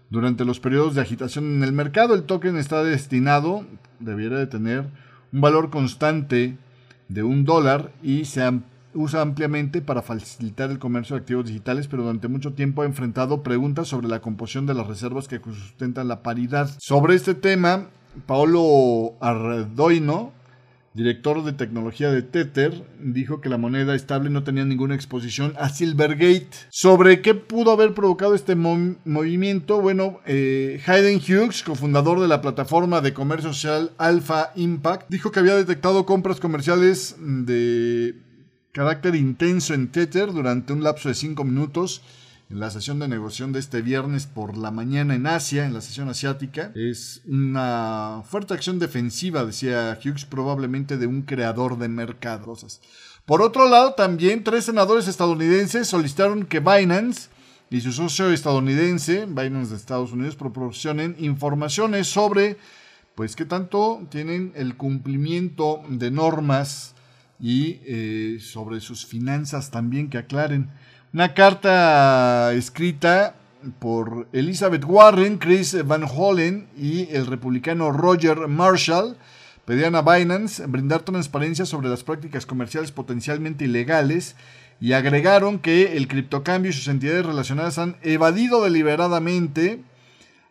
Durante 0.10 0.46
los 0.46 0.62
periodos 0.62 0.96
de 0.96 1.02
agitación 1.02 1.58
en 1.58 1.64
el 1.64 1.74
mercado, 1.74 2.16
el 2.16 2.24
token 2.24 2.56
está 2.56 2.82
destinado, 2.82 3.66
debiera 4.00 4.40
de 4.40 4.48
tener 4.48 4.86
un 5.34 5.42
valor 5.42 5.70
constante 5.70 6.58
de 7.10 7.24
un 7.24 7.44
dólar 7.44 7.92
y 8.02 8.26
se 8.26 8.42
usa 8.98 9.22
ampliamente 9.22 9.82
para 9.82 10.02
facilitar 10.02 10.72
el 10.72 10.80
comercio 10.80 11.16
de 11.16 11.22
activos 11.22 11.46
digitales, 11.46 11.88
pero 11.88 12.04
durante 12.04 12.28
mucho 12.28 12.54
tiempo 12.54 12.82
ha 12.82 12.86
enfrentado 12.86 13.44
preguntas 13.44 13.88
sobre 13.88 14.08
la 14.08 14.22
composición 14.22 14.66
de 14.66 14.74
las 14.74 14.88
reservas 14.88 15.28
que 15.28 15.40
sustentan 15.40 16.08
la 16.08 16.24
paridad. 16.24 16.70
Sobre 16.80 17.16
este 17.16 17.36
tema, 17.36 17.88
Paolo 18.26 19.14
Ardoino, 19.22 20.34
director 20.94 21.44
de 21.44 21.54
tecnología 21.54 22.10
de 22.10 22.24
Tether, 22.24 22.84
dijo 23.00 23.40
que 23.40 23.50
la 23.50 23.60
moneda 23.60 23.94
estable 23.94 24.32
no 24.32 24.44
tenía 24.44 24.66
ninguna 24.66 24.96
exposición 24.96 25.54
a 25.60 25.70
Silvergate. 25.70 26.50
¿Sobre 26.72 27.22
qué 27.22 27.36
pudo 27.36 27.72
haber 27.72 27.94
provocado 27.94 28.34
este 28.34 28.56
movimiento? 28.56 29.80
Bueno, 29.80 30.20
eh, 30.26 30.82
Hayden 30.88 31.20
Hughes, 31.20 31.62
cofundador 31.62 32.20
de 32.20 32.28
la 32.28 32.42
plataforma 32.42 33.02
de 33.02 33.14
comercio 33.14 33.54
social 33.54 33.92
Alpha 34.00 34.52
Impact, 34.56 35.08
dijo 35.10 35.32
que 35.32 35.40
había 35.40 35.56
detectado 35.56 36.08
compras 36.08 36.40
comerciales 36.40 37.16
de 37.20 38.16
carácter 38.78 39.16
intenso 39.16 39.74
en 39.74 39.88
Tether 39.88 40.32
durante 40.32 40.72
un 40.72 40.84
lapso 40.84 41.10
de 41.10 41.16
5 41.16 41.44
minutos 41.44 42.04
en 42.52 42.60
la 42.60 42.70
sesión 42.70 43.00
de 43.00 43.08
negociación 43.08 43.52
de 43.52 43.58
este 43.58 43.82
viernes 43.82 44.28
por 44.28 44.56
la 44.56 44.70
mañana 44.70 45.16
en 45.16 45.26
Asia, 45.26 45.66
en 45.66 45.74
la 45.74 45.82
sesión 45.82 46.10
asiática. 46.10 46.72
Es 46.76 47.24
una 47.26 48.22
fuerte 48.24 48.54
acción 48.54 48.78
defensiva, 48.78 49.46
decía 49.46 49.98
Hughes, 50.00 50.26
probablemente 50.26 50.98
de 50.98 51.08
un 51.08 51.24
creador 51.24 51.80
de 51.80 51.88
mercados. 51.88 52.80
Por 53.26 53.42
otro 53.42 53.68
lado, 53.68 53.96
también 53.96 54.44
tres 54.44 54.66
senadores 54.66 55.08
estadounidenses 55.08 55.88
solicitaron 55.88 56.46
que 56.46 56.60
Binance 56.60 57.30
y 57.72 57.82
su 57.82 57.92
socio 57.92 58.30
estadounidense, 58.30 59.26
Binance 59.26 59.72
de 59.72 59.78
Estados 59.78 60.12
Unidos, 60.12 60.36
proporcionen 60.36 61.16
informaciones 61.18 62.06
sobre, 62.06 62.58
pues, 63.16 63.36
qué 63.36 63.46
tanto 63.46 64.06
tienen 64.12 64.52
el 64.56 64.78
cumplimiento 64.78 65.82
de 65.90 66.12
normas 66.12 66.94
y 67.40 67.80
eh, 67.86 68.38
sobre 68.42 68.80
sus 68.80 69.06
finanzas 69.06 69.72
también 69.72 70.10
que 70.10 70.18
aclaren. 70.18 70.70
Una 71.14 71.34
carta 71.34 72.54
escrita 72.54 73.36
por 73.80 74.28
Elizabeth 74.34 74.84
Warren, 74.86 75.38
Chris 75.38 75.76
Van 75.86 76.04
Hollen 76.04 76.68
y 76.78 77.10
el 77.12 77.26
republicano 77.26 77.92
Roger 77.92 78.48
Marshall 78.48 79.18
pedían 79.66 79.96
a 79.96 80.02
Binance 80.02 80.66
brindar 80.68 81.02
transparencia 81.02 81.66
sobre 81.66 81.90
las 81.90 82.04
prácticas 82.04 82.46
comerciales 82.46 82.92
potencialmente 82.92 83.66
ilegales 83.66 84.36
y 84.80 84.94
agregaron 84.94 85.60
que 85.60 85.98
el 85.98 86.08
criptocambio 86.08 86.70
y 86.70 86.74
sus 86.74 86.88
entidades 86.88 87.26
relacionadas 87.26 87.78
han 87.78 87.98
evadido 88.04 88.64
deliberadamente 88.64 89.82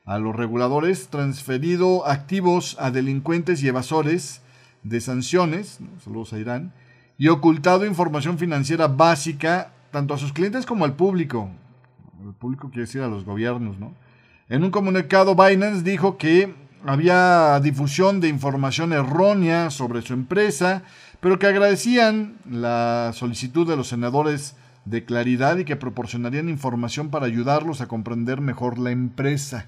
a 0.05 0.18
los 0.18 0.37
reguladores, 0.37 1.09
transferido 1.09 2.07
activos 2.07 2.76
a 2.78 2.91
delincuentes 2.91 3.62
y 3.62 3.68
evasores 3.68 4.41
de 4.89 5.01
sanciones, 5.01 5.78
saludos 6.05 6.32
a 6.32 6.39
Irán, 6.39 6.72
y 7.18 7.28
ocultado 7.28 7.84
información 7.84 8.39
financiera 8.39 8.87
básica 8.87 9.72
tanto 9.91 10.14
a 10.14 10.18
sus 10.18 10.32
clientes 10.32 10.66
como 10.66 10.84
al 10.84 10.95
público. 10.95 11.51
El 12.24 12.34
público 12.34 12.68
quiere 12.68 12.82
decir 12.82 13.03
a 13.03 13.09
los 13.09 13.24
gobiernos, 13.24 13.78
¿no? 13.78 13.95
En 14.49 14.62
un 14.62 14.70
comunicado, 14.70 15.34
Binance 15.34 15.82
dijo 15.82 16.18
que 16.18 16.55
había 16.84 17.59
difusión 17.61 18.20
de 18.20 18.28
información 18.28 18.93
errónea 18.93 19.70
sobre 19.70 20.03
su 20.03 20.12
empresa, 20.12 20.82
pero 21.20 21.39
que 21.39 21.49
agradecían 21.49 22.37
la 22.49 23.11
solicitud 23.12 23.66
de 23.66 23.76
los 23.76 23.89
senadores 23.89 24.55
de 24.84 25.05
claridad 25.05 25.59
y 25.59 25.64
que 25.64 25.74
proporcionarían 25.74 26.49
información 26.49 27.11
para 27.11 27.26
ayudarlos 27.26 27.80
a 27.80 27.89
comprender 27.89 28.41
mejor 28.41 28.78
la 28.78 28.93
empresa. 28.93 29.66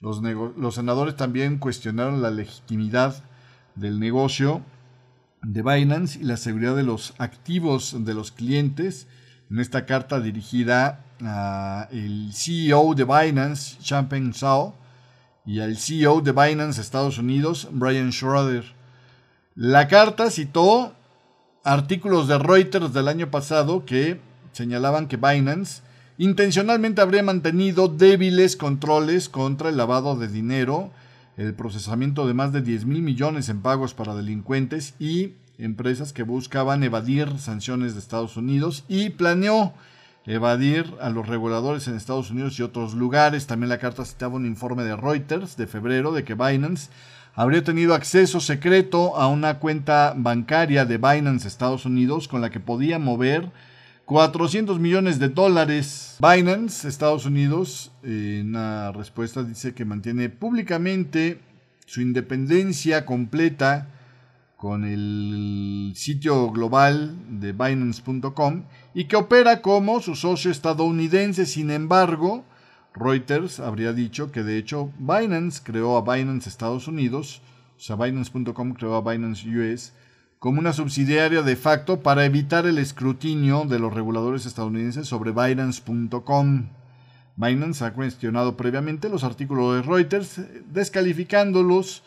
Los, 0.00 0.20
los 0.22 0.74
senadores 0.74 1.14
también 1.14 1.58
cuestionaron 1.58 2.20
la 2.20 2.32
legitimidad 2.32 3.22
del 3.74 4.00
negocio 4.00 4.62
de 5.42 5.62
Binance 5.62 6.18
y 6.18 6.24
la 6.24 6.36
seguridad 6.36 6.76
de 6.76 6.82
los 6.82 7.14
activos 7.18 8.04
de 8.04 8.14
los 8.14 8.32
clientes. 8.32 9.06
En 9.50 9.58
esta 9.60 9.86
carta 9.86 10.20
dirigida 10.20 11.04
al 11.20 12.32
CEO 12.32 12.94
de 12.94 13.04
Binance, 13.04 13.78
Champagne 13.80 14.32
Zhao, 14.32 14.74
y 15.46 15.60
al 15.60 15.76
CEO 15.76 16.20
de 16.20 16.32
Binance 16.32 16.80
Estados 16.80 17.18
Unidos, 17.18 17.68
Brian 17.70 18.12
Schroeder. 18.12 18.64
La 19.54 19.88
carta 19.88 20.30
citó 20.30 20.94
artículos 21.62 22.28
de 22.28 22.38
Reuters 22.38 22.92
del 22.92 23.08
año 23.08 23.30
pasado 23.30 23.84
que 23.84 24.20
señalaban 24.52 25.06
que 25.06 25.16
Binance 25.16 25.82
intencionalmente 26.16 27.00
habría 27.00 27.22
mantenido 27.22 27.88
débiles 27.88 28.56
controles 28.56 29.28
contra 29.28 29.68
el 29.68 29.76
lavado 29.76 30.16
de 30.16 30.28
dinero, 30.28 30.90
el 31.36 31.54
procesamiento 31.54 32.26
de 32.26 32.34
más 32.34 32.52
de 32.52 32.62
10 32.62 32.86
mil 32.86 33.02
millones 33.02 33.48
en 33.48 33.60
pagos 33.60 33.94
para 33.94 34.14
delincuentes 34.14 34.94
y 34.98 35.34
empresas 35.58 36.12
que 36.12 36.22
buscaban 36.22 36.82
evadir 36.82 37.38
sanciones 37.38 37.94
de 37.94 38.00
Estados 38.00 38.36
Unidos 38.36 38.84
y 38.88 39.10
planeó 39.10 39.72
evadir 40.26 40.94
a 41.00 41.10
los 41.10 41.28
reguladores 41.28 41.86
en 41.86 41.96
Estados 41.96 42.30
Unidos 42.30 42.58
y 42.58 42.62
otros 42.62 42.94
lugares. 42.94 43.46
También 43.46 43.68
la 43.68 43.78
carta 43.78 44.04
citaba 44.04 44.36
un 44.36 44.46
informe 44.46 44.84
de 44.84 44.96
Reuters 44.96 45.56
de 45.56 45.66
febrero 45.66 46.12
de 46.12 46.24
que 46.24 46.34
Binance 46.34 46.90
habría 47.34 47.64
tenido 47.64 47.94
acceso 47.94 48.40
secreto 48.40 49.16
a 49.16 49.28
una 49.28 49.58
cuenta 49.58 50.14
bancaria 50.16 50.84
de 50.84 50.98
Binance 50.98 51.48
Estados 51.48 51.84
Unidos 51.84 52.28
con 52.28 52.40
la 52.40 52.50
que 52.50 52.60
podía 52.60 52.98
mover 52.98 53.50
400 54.04 54.78
millones 54.80 55.18
de 55.18 55.28
dólares. 55.28 56.18
Binance 56.20 56.86
Estados 56.86 57.24
Unidos 57.24 57.90
en 58.02 58.48
una 58.48 58.92
respuesta 58.92 59.42
dice 59.42 59.74
que 59.74 59.84
mantiene 59.84 60.28
públicamente 60.28 61.40
su 61.86 62.00
independencia 62.00 63.06
completa 63.06 63.88
con 64.56 64.84
el 64.84 65.92
sitio 65.94 66.50
global 66.50 67.16
de 67.28 67.52
Binance.com 67.52 68.64
y 68.94 69.04
que 69.04 69.16
opera 69.16 69.62
como 69.62 70.00
su 70.00 70.14
socio 70.16 70.50
estadounidense. 70.50 71.46
Sin 71.46 71.70
embargo, 71.70 72.44
Reuters 72.94 73.58
habría 73.60 73.92
dicho 73.92 74.32
que 74.32 74.42
de 74.42 74.58
hecho 74.58 74.90
Binance 74.98 75.62
creó 75.62 75.96
a 75.96 76.02
Binance 76.02 76.48
Estados 76.48 76.88
Unidos, 76.88 77.42
o 77.76 77.80
sea, 77.80 77.96
Binance.com 77.96 78.74
creó 78.74 78.94
a 78.94 79.00
Binance 79.02 79.48
US 79.48 79.92
como 80.44 80.60
una 80.60 80.74
subsidiaria 80.74 81.40
de 81.40 81.56
facto 81.56 82.02
para 82.02 82.26
evitar 82.26 82.66
el 82.66 82.76
escrutinio 82.76 83.64
de 83.64 83.78
los 83.78 83.94
reguladores 83.94 84.44
estadounidenses 84.44 85.08
sobre 85.08 85.30
Binance.com. 85.30 86.68
Binance 87.34 87.82
ha 87.82 87.94
cuestionado 87.94 88.54
previamente 88.54 89.08
los 89.08 89.24
artículos 89.24 89.74
de 89.74 89.80
Reuters, 89.80 90.42
descalificándolos 90.70 92.02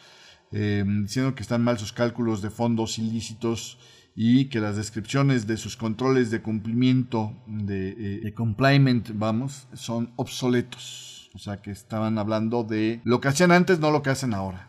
eh, 0.51 0.85
diciendo 0.85 1.33
que 1.33 1.41
están 1.41 1.63
mal 1.63 1.79
sus 1.79 1.93
cálculos 1.93 2.43
de 2.43 2.51
fondos 2.51 2.99
ilícitos 2.99 3.79
y 4.15 4.45
que 4.49 4.59
las 4.59 4.75
descripciones 4.75 5.47
de 5.47 5.57
sus 5.57 5.75
controles 5.75 6.29
de 6.29 6.43
cumplimiento, 6.43 7.33
de, 7.47 8.21
eh, 8.23 8.33
complement, 8.35 9.09
vamos, 9.15 9.67
son 9.73 10.11
obsoletos. 10.15 11.31
O 11.33 11.39
sea 11.39 11.59
que 11.59 11.71
estaban 11.71 12.19
hablando 12.19 12.63
de 12.63 13.01
lo 13.03 13.19
que 13.19 13.29
hacían 13.29 13.51
antes, 13.51 13.79
no 13.79 13.89
lo 13.89 14.03
que 14.03 14.11
hacen 14.11 14.35
ahora. 14.35 14.66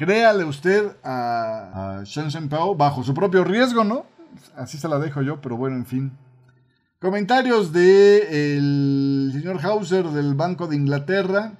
Créale 0.00 0.44
usted 0.44 0.96
a, 1.04 1.98
a 1.98 2.04
Shenzhen 2.04 2.48
Pao 2.48 2.74
bajo 2.74 3.04
su 3.04 3.12
propio 3.12 3.44
riesgo, 3.44 3.84
¿no? 3.84 4.06
Así 4.56 4.78
se 4.78 4.88
la 4.88 4.98
dejo 4.98 5.20
yo, 5.20 5.42
pero 5.42 5.58
bueno, 5.58 5.76
en 5.76 5.84
fin. 5.84 6.12
Comentarios 6.98 7.70
de 7.74 8.54
el 8.56 9.30
señor 9.34 9.60
Hauser 9.62 10.06
del 10.06 10.32
Banco 10.32 10.68
de 10.68 10.76
Inglaterra. 10.76 11.52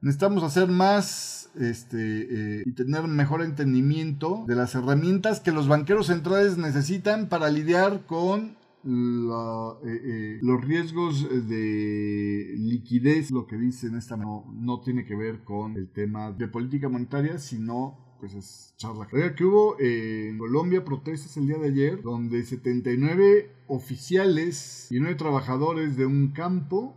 Necesitamos 0.00 0.42
hacer 0.42 0.68
más 0.68 1.50
este, 1.54 1.98
eh, 1.98 2.62
y 2.64 2.72
tener 2.72 3.02
mejor 3.02 3.42
entendimiento 3.42 4.42
de 4.48 4.56
las 4.56 4.74
herramientas 4.74 5.40
que 5.40 5.52
los 5.52 5.68
banqueros 5.68 6.06
centrales 6.06 6.56
necesitan 6.56 7.28
para 7.28 7.50
lidiar 7.50 8.06
con 8.06 8.56
eh, 8.84 10.00
eh, 10.04 10.38
los 10.42 10.64
riesgos 10.64 11.28
de 11.48 12.54
liquidez, 12.56 13.30
lo 13.30 13.46
que 13.46 13.56
dicen 13.56 13.96
esta 13.96 14.16
no, 14.16 14.44
no 14.54 14.80
tiene 14.80 15.04
que 15.04 15.14
ver 15.14 15.44
con 15.44 15.76
el 15.76 15.88
tema 15.88 16.32
de 16.32 16.48
política 16.48 16.88
monetaria, 16.88 17.38
sino 17.38 17.98
pues 18.20 18.34
es 18.34 18.74
charla. 18.76 19.08
Oiga, 19.12 19.34
que 19.34 19.44
hubo 19.44 19.80
en 19.80 20.36
Colombia 20.38 20.84
protestas 20.84 21.36
el 21.36 21.46
día 21.46 21.58
de 21.58 21.68
ayer 21.68 22.02
donde 22.02 22.42
79 22.42 23.50
oficiales 23.66 24.88
y 24.90 25.00
9 25.00 25.14
trabajadores 25.14 25.96
de 25.96 26.04
un 26.04 26.32
campo 26.32 26.94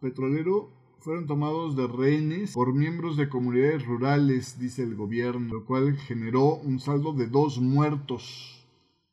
petrolero 0.00 0.70
fueron 1.06 1.26
tomados 1.26 1.76
de 1.76 1.86
rehenes 1.86 2.52
por 2.52 2.74
miembros 2.74 3.16
de 3.16 3.28
comunidades 3.28 3.86
rurales, 3.86 4.58
dice 4.58 4.82
el 4.82 4.96
gobierno, 4.96 5.54
lo 5.54 5.64
cual 5.64 5.96
generó 5.96 6.56
un 6.56 6.80
saldo 6.80 7.12
de 7.12 7.28
dos 7.28 7.60
muertos. 7.60 8.55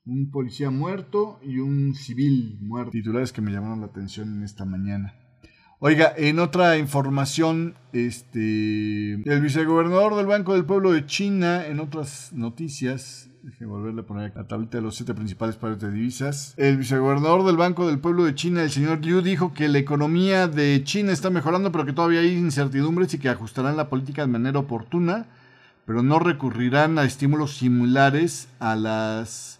Un 0.05 0.31
policía 0.31 0.69
muerto 0.69 1.39
y 1.43 1.59
un 1.59 1.95
civil 1.95 2.57
muerto. 2.61 2.91
Titulares 2.91 3.31
que 3.31 3.41
me 3.41 3.51
llamaron 3.51 3.79
la 3.79 3.87
atención 3.87 4.33
en 4.35 4.43
esta 4.43 4.65
mañana. 4.65 5.15
Oiga, 5.79 6.13
en 6.17 6.39
otra 6.39 6.77
información, 6.77 7.75
este, 7.91 9.13
el 9.13 9.41
vicegobernador 9.41 10.15
del 10.15 10.25
Banco 10.25 10.53
del 10.53 10.65
Pueblo 10.65 10.91
de 10.91 11.05
China, 11.05 11.65
en 11.67 11.79
otras 11.79 12.31
noticias, 12.33 13.29
Déjenme 13.43 13.73
volverle 13.73 14.01
a 14.01 14.05
poner 14.05 14.31
la 14.33 14.47
tablita 14.47 14.77
de 14.77 14.83
los 14.83 14.95
siete 14.95 15.13
principales 15.13 15.57
pares 15.57 15.77
de 15.77 15.91
divisas. 15.91 16.53
El 16.55 16.77
vicegobernador 16.77 17.45
del 17.45 17.57
Banco 17.57 17.85
del 17.87 17.99
Pueblo 17.99 18.23
de 18.23 18.35
China, 18.35 18.63
el 18.63 18.71
señor 18.71 19.05
Liu, 19.05 19.21
dijo 19.21 19.53
que 19.53 19.67
la 19.67 19.79
economía 19.79 20.47
de 20.47 20.81
China 20.85 21.11
está 21.11 21.29
mejorando, 21.29 21.69
pero 21.69 21.85
que 21.85 21.91
todavía 21.91 22.21
hay 22.21 22.37
incertidumbres 22.37 23.13
y 23.13 23.19
que 23.19 23.27
ajustarán 23.27 23.75
la 23.75 23.89
política 23.89 24.21
de 24.21 24.31
manera 24.31 24.59
oportuna, 24.59 25.25
pero 25.85 26.03
no 26.03 26.19
recurrirán 26.19 26.97
a 26.97 27.03
estímulos 27.03 27.57
similares 27.57 28.47
a 28.59 28.77
las 28.77 29.59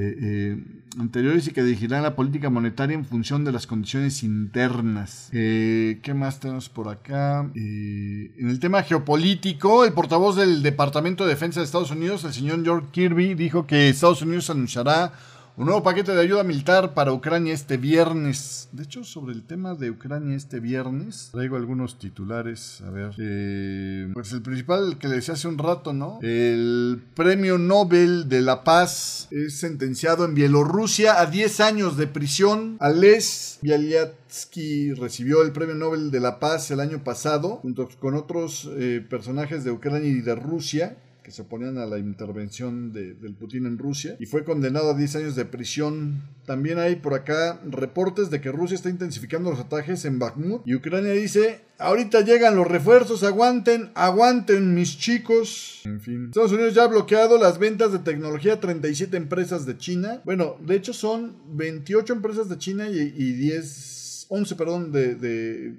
eh, 0.00 0.16
eh, 0.22 0.56
anteriores 0.96 1.48
y 1.48 1.50
que 1.50 1.64
dirigirán 1.64 2.04
la 2.04 2.14
política 2.14 2.50
monetaria 2.50 2.94
en 2.94 3.04
función 3.04 3.44
de 3.44 3.50
las 3.50 3.66
condiciones 3.66 4.22
internas. 4.22 5.28
Eh, 5.32 5.98
¿Qué 6.02 6.14
más 6.14 6.38
tenemos 6.38 6.68
por 6.68 6.88
acá? 6.88 7.50
en 7.52 8.48
el 8.48 8.60
tema 8.60 8.84
geopolítico, 8.84 9.84
el 9.84 9.92
portavoz 9.92 10.36
del 10.36 10.62
Departamento 10.62 11.24
de 11.24 11.30
Defensa 11.30 11.58
de 11.58 11.66
Estados 11.66 11.90
Unidos, 11.90 12.22
el 12.22 12.32
señor 12.32 12.62
George 12.62 12.86
Kirby, 12.92 13.34
dijo 13.34 13.66
que 13.66 13.88
Estados 13.88 14.22
Unidos 14.22 14.50
anunciará 14.50 15.12
un 15.58 15.66
nuevo 15.66 15.82
paquete 15.82 16.12
de 16.12 16.20
ayuda 16.20 16.44
militar 16.44 16.94
para 16.94 17.12
Ucrania 17.12 17.52
este 17.52 17.78
viernes. 17.78 18.68
De 18.70 18.84
hecho, 18.84 19.02
sobre 19.02 19.34
el 19.34 19.42
tema 19.42 19.74
de 19.74 19.90
Ucrania 19.90 20.36
este 20.36 20.60
viernes, 20.60 21.30
traigo 21.32 21.56
algunos 21.56 21.98
titulares. 21.98 22.80
A 22.86 22.90
ver. 22.90 23.12
Eh, 23.18 24.08
pues 24.14 24.32
el 24.32 24.40
principal 24.40 24.98
que 24.98 25.08
le 25.08 25.16
decía 25.16 25.34
hace 25.34 25.48
un 25.48 25.58
rato, 25.58 25.92
¿no? 25.92 26.20
El 26.22 27.02
premio 27.14 27.58
Nobel 27.58 28.28
de 28.28 28.40
la 28.40 28.62
Paz 28.62 29.26
es 29.32 29.58
sentenciado 29.58 30.24
en 30.24 30.34
Bielorrusia 30.34 31.20
a 31.20 31.26
10 31.26 31.58
años 31.58 31.96
de 31.96 32.06
prisión. 32.06 32.76
Ales 32.78 33.58
Bialyatsky 33.60 34.92
recibió 34.92 35.42
el 35.42 35.50
premio 35.50 35.74
Nobel 35.74 36.12
de 36.12 36.20
la 36.20 36.38
Paz 36.38 36.70
el 36.70 36.78
año 36.78 37.02
pasado, 37.02 37.56
junto 37.56 37.88
con 37.98 38.14
otros 38.14 38.70
eh, 38.76 39.04
personajes 39.10 39.64
de 39.64 39.72
Ucrania 39.72 40.08
y 40.08 40.20
de 40.20 40.36
Rusia 40.36 40.98
que 41.28 41.34
se 41.34 41.42
oponían 41.42 41.76
a 41.76 41.84
la 41.84 41.98
intervención 41.98 42.90
de, 42.90 43.12
del 43.12 43.34
Putin 43.34 43.66
en 43.66 43.76
Rusia 43.76 44.16
y 44.18 44.24
fue 44.24 44.44
condenado 44.44 44.92
a 44.92 44.94
10 44.94 45.16
años 45.16 45.36
de 45.36 45.44
prisión. 45.44 46.22
También 46.46 46.78
hay 46.78 46.96
por 46.96 47.12
acá 47.12 47.60
reportes 47.68 48.30
de 48.30 48.40
que 48.40 48.50
Rusia 48.50 48.76
está 48.76 48.88
intensificando 48.88 49.50
los 49.50 49.60
ataques 49.60 50.06
en 50.06 50.18
Bakhmut 50.18 50.62
y 50.64 50.74
Ucrania 50.74 51.12
dice, 51.12 51.60
ahorita 51.76 52.22
llegan 52.22 52.56
los 52.56 52.66
refuerzos, 52.66 53.24
aguanten, 53.24 53.90
aguanten 53.94 54.74
mis 54.74 54.96
chicos. 54.98 55.82
En 55.84 56.00
fin. 56.00 56.28
Estados 56.28 56.52
Unidos 56.52 56.74
ya 56.74 56.84
ha 56.84 56.88
bloqueado 56.88 57.36
las 57.36 57.58
ventas 57.58 57.92
de 57.92 57.98
tecnología 57.98 58.54
a 58.54 58.60
37 58.60 59.14
empresas 59.18 59.66
de 59.66 59.76
China. 59.76 60.22
Bueno, 60.24 60.56
de 60.64 60.76
hecho 60.76 60.94
son 60.94 61.36
28 61.50 62.10
empresas 62.14 62.48
de 62.48 62.56
China 62.56 62.88
y, 62.88 63.00
y 63.00 63.32
10, 63.34 64.28
11, 64.30 64.56
perdón, 64.56 64.92
de, 64.92 65.14
de 65.14 65.74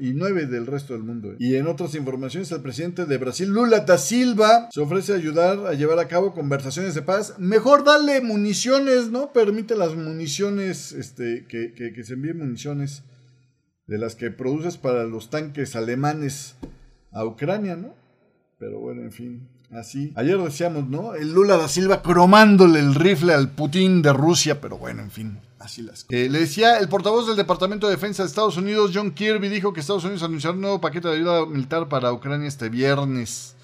y 0.00 0.12
nueve 0.14 0.46
del 0.46 0.66
resto 0.66 0.92
del 0.92 1.02
mundo. 1.02 1.34
Y 1.38 1.56
en 1.56 1.66
otras 1.66 1.94
informaciones, 1.94 2.52
el 2.52 2.62
presidente 2.62 3.06
de 3.06 3.18
Brasil, 3.18 3.48
Lula 3.48 3.80
da 3.80 3.98
Silva, 3.98 4.68
se 4.70 4.80
ofrece 4.80 5.12
a 5.12 5.16
ayudar 5.16 5.66
a 5.66 5.74
llevar 5.74 5.98
a 5.98 6.08
cabo 6.08 6.34
conversaciones 6.34 6.94
de 6.94 7.02
paz. 7.02 7.34
Mejor 7.38 7.84
dale 7.84 8.20
municiones, 8.20 9.10
¿no? 9.10 9.32
Permite 9.32 9.76
las 9.76 9.94
municiones, 9.94 10.92
este, 10.92 11.46
que, 11.48 11.72
que 11.74 12.04
se 12.04 12.14
envíen 12.14 12.38
municiones 12.38 13.02
de 13.86 13.98
las 13.98 14.14
que 14.14 14.30
produces 14.30 14.78
para 14.78 15.04
los 15.04 15.30
tanques 15.30 15.76
alemanes 15.76 16.56
a 17.10 17.24
Ucrania, 17.24 17.76
¿no? 17.76 17.94
Pero 18.58 18.78
bueno, 18.78 19.02
en 19.02 19.12
fin, 19.12 19.48
así. 19.78 20.12
Ayer 20.16 20.38
decíamos, 20.38 20.88
¿no? 20.88 21.14
El 21.14 21.32
Lula 21.32 21.56
da 21.56 21.68
Silva 21.68 22.02
cromándole 22.02 22.80
el 22.80 22.94
rifle 22.94 23.34
al 23.34 23.50
Putin 23.50 24.02
de 24.02 24.12
Rusia, 24.12 24.60
pero 24.60 24.78
bueno, 24.78 25.02
en 25.02 25.10
fin. 25.10 25.38
Así 25.58 25.82
las 25.82 26.06
eh, 26.08 26.28
le 26.28 26.40
decía, 26.40 26.78
el 26.78 26.88
portavoz 26.88 27.28
del 27.28 27.36
Departamento 27.36 27.86
de 27.86 27.94
Defensa 27.94 28.24
de 28.24 28.28
Estados 28.28 28.56
Unidos, 28.56 28.90
John 28.92 29.12
Kirby, 29.12 29.48
dijo 29.48 29.72
que 29.72 29.78
Estados 29.78 30.02
Unidos 30.02 30.24
anunció 30.24 30.50
un 30.50 30.60
nuevo 30.60 30.80
paquete 30.80 31.06
de 31.06 31.14
ayuda 31.14 31.46
militar 31.46 31.88
para 31.88 32.12
Ucrania 32.12 32.48
este 32.48 32.68
viernes. 32.68 33.54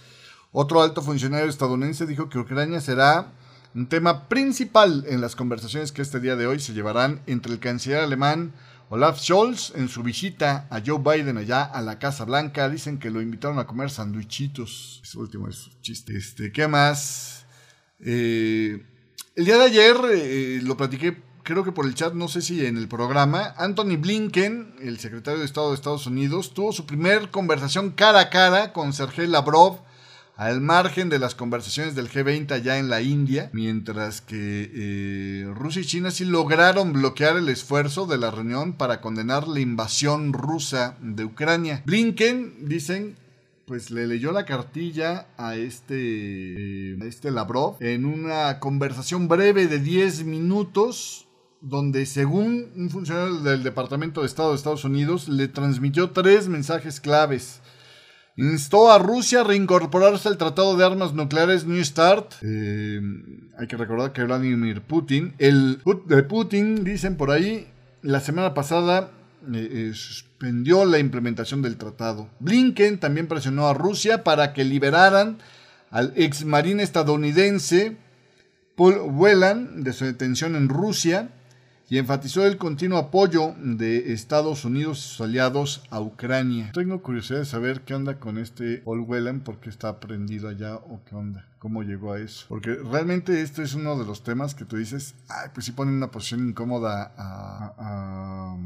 Otro 0.52 0.80
alto 0.80 1.02
funcionario 1.02 1.48
estadounidense 1.48 2.06
dijo 2.06 2.28
que 2.28 2.38
Ucrania 2.38 2.80
será 2.80 3.32
un 3.74 3.88
tema 3.88 4.28
principal 4.28 5.04
en 5.08 5.20
las 5.20 5.34
conversaciones 5.34 5.90
que 5.90 6.02
este 6.02 6.20
día 6.20 6.36
de 6.36 6.46
hoy 6.46 6.60
se 6.60 6.72
llevarán 6.72 7.20
entre 7.26 7.52
el 7.52 7.58
canciller 7.58 8.00
alemán 8.00 8.52
Olaf 8.90 9.20
Scholz 9.20 9.72
en 9.74 9.88
su 9.88 10.02
visita 10.02 10.66
a 10.70 10.80
Joe 10.84 10.98
Biden 10.98 11.36
allá 11.36 11.62
a 11.62 11.82
la 11.82 11.98
Casa 11.98 12.24
Blanca. 12.24 12.68
Dicen 12.68 12.98
que 12.98 13.10
lo 13.10 13.20
invitaron 13.20 13.58
a 13.58 13.66
comer 13.66 13.90
sandwichitos. 13.90 15.00
Ese 15.04 15.18
último 15.18 15.48
es 15.48 15.70
chiste. 15.82 16.16
Este, 16.16 16.52
¿Qué 16.52 16.66
más? 16.68 17.46
Eh, 18.00 18.82
el 19.34 19.44
día 19.44 19.58
de 19.58 19.64
ayer 19.64 19.96
eh, 20.12 20.60
lo 20.62 20.76
platiqué 20.76 21.22
creo 21.48 21.64
que 21.64 21.72
por 21.72 21.86
el 21.86 21.94
chat, 21.94 22.12
no 22.12 22.28
sé 22.28 22.42
si 22.42 22.66
en 22.66 22.76
el 22.76 22.88
programa, 22.88 23.54
Anthony 23.56 23.96
Blinken, 23.98 24.76
el 24.82 24.98
secretario 24.98 25.40
de 25.40 25.46
Estado 25.46 25.70
de 25.70 25.76
Estados 25.76 26.06
Unidos, 26.06 26.52
tuvo 26.52 26.72
su 26.72 26.84
primer 26.84 27.30
conversación 27.30 27.92
cara 27.92 28.20
a 28.20 28.28
cara 28.28 28.74
con 28.74 28.92
Sergei 28.92 29.26
Lavrov 29.26 29.80
al 30.38 30.60
margen 30.60 31.08
de 31.08 31.18
las 31.18 31.34
conversaciones 31.34 31.96
del 31.96 32.08
G20 32.08 32.52
allá 32.52 32.78
en 32.78 32.88
la 32.88 33.02
India, 33.02 33.50
mientras 33.52 34.20
que 34.20 34.70
eh, 34.72 35.52
Rusia 35.52 35.82
y 35.82 35.84
China 35.84 36.12
sí 36.12 36.24
lograron 36.24 36.92
bloquear 36.92 37.36
el 37.36 37.48
esfuerzo 37.48 38.06
de 38.06 38.18
la 38.18 38.30
reunión 38.30 38.74
para 38.74 39.00
condenar 39.00 39.48
la 39.48 39.58
invasión 39.58 40.32
rusa 40.32 40.96
de 41.00 41.24
Ucrania. 41.24 41.82
Blinken, 41.84 42.68
dicen, 42.68 43.16
pues 43.66 43.90
le 43.90 44.06
leyó 44.06 44.30
la 44.30 44.44
cartilla 44.44 45.26
a 45.36 45.56
este, 45.56 46.92
eh, 46.92 46.98
a 47.02 47.04
este 47.04 47.32
Lavrov 47.32 47.76
en 47.80 48.06
una 48.06 48.60
conversación 48.60 49.26
breve 49.26 49.66
de 49.66 49.80
10 49.80 50.22
minutos 50.22 51.26
donde 51.60 52.06
según 52.06 52.70
un 52.76 52.90
funcionario 52.90 53.40
del 53.40 53.64
Departamento 53.64 54.20
de 54.20 54.28
Estado 54.28 54.50
de 54.50 54.56
Estados 54.56 54.84
Unidos 54.84 55.28
le 55.28 55.48
transmitió 55.48 56.10
tres 56.10 56.46
mensajes 56.46 57.00
claves. 57.00 57.60
Instó 58.38 58.92
a 58.92 59.00
Rusia 59.00 59.40
a 59.40 59.44
reincorporarse 59.44 60.28
al 60.28 60.38
Tratado 60.38 60.76
de 60.76 60.84
Armas 60.84 61.12
Nucleares 61.12 61.66
New 61.66 61.84
START. 61.84 62.34
Eh, 62.42 63.00
hay 63.58 63.66
que 63.66 63.76
recordar 63.76 64.12
que 64.12 64.22
Vladimir 64.22 64.80
Putin, 64.80 65.34
el 65.38 65.82
de 66.06 66.22
Putin, 66.22 66.84
dicen 66.84 67.16
por 67.16 67.32
ahí, 67.32 67.66
la 68.00 68.20
semana 68.20 68.54
pasada 68.54 69.10
eh, 69.52 69.68
eh, 69.72 69.90
suspendió 69.92 70.84
la 70.84 71.00
implementación 71.00 71.62
del 71.62 71.78
tratado. 71.78 72.28
Blinken 72.38 73.00
también 73.00 73.26
presionó 73.26 73.66
a 73.66 73.74
Rusia 73.74 74.22
para 74.22 74.52
que 74.52 74.62
liberaran 74.62 75.38
al 75.90 76.12
ex 76.14 76.44
marine 76.44 76.84
estadounidense 76.84 77.96
Paul 78.76 79.00
Whelan 79.00 79.82
de 79.82 79.92
su 79.92 80.04
detención 80.04 80.54
en 80.54 80.68
Rusia 80.68 81.30
y 81.90 81.96
enfatizó 81.96 82.46
el 82.46 82.58
continuo 82.58 82.98
apoyo 82.98 83.54
de 83.58 84.12
Estados 84.12 84.64
Unidos 84.64 84.98
y 84.98 85.08
sus 85.08 85.20
aliados 85.22 85.82
a 85.90 86.00
Ucrania. 86.00 86.70
Tengo 86.72 87.00
curiosidad 87.02 87.38
de 87.40 87.44
saber 87.46 87.80
qué 87.82 87.94
onda 87.94 88.18
con 88.18 88.36
este 88.36 88.82
Whelan, 88.84 89.40
por 89.40 89.58
qué 89.58 89.70
está 89.70 89.98
prendido 89.98 90.48
allá 90.48 90.76
o 90.76 91.00
qué 91.08 91.14
onda, 91.14 91.48
cómo 91.58 91.82
llegó 91.82 92.12
a 92.12 92.20
eso. 92.20 92.44
Porque 92.48 92.74
realmente 92.74 93.40
este 93.40 93.62
es 93.62 93.74
uno 93.74 93.98
de 93.98 94.04
los 94.04 94.22
temas 94.22 94.54
que 94.54 94.66
tú 94.66 94.76
dices, 94.76 95.14
ay, 95.28 95.48
pues 95.54 95.64
sí 95.64 95.72
pone 95.72 95.90
una 95.90 96.10
posición 96.10 96.48
incómoda 96.48 97.14
a, 97.16 98.56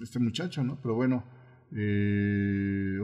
este 0.00 0.18
muchacho, 0.20 0.62
¿no? 0.62 0.78
Pero 0.80 0.94
bueno, 0.94 1.24
eh, 1.74 2.98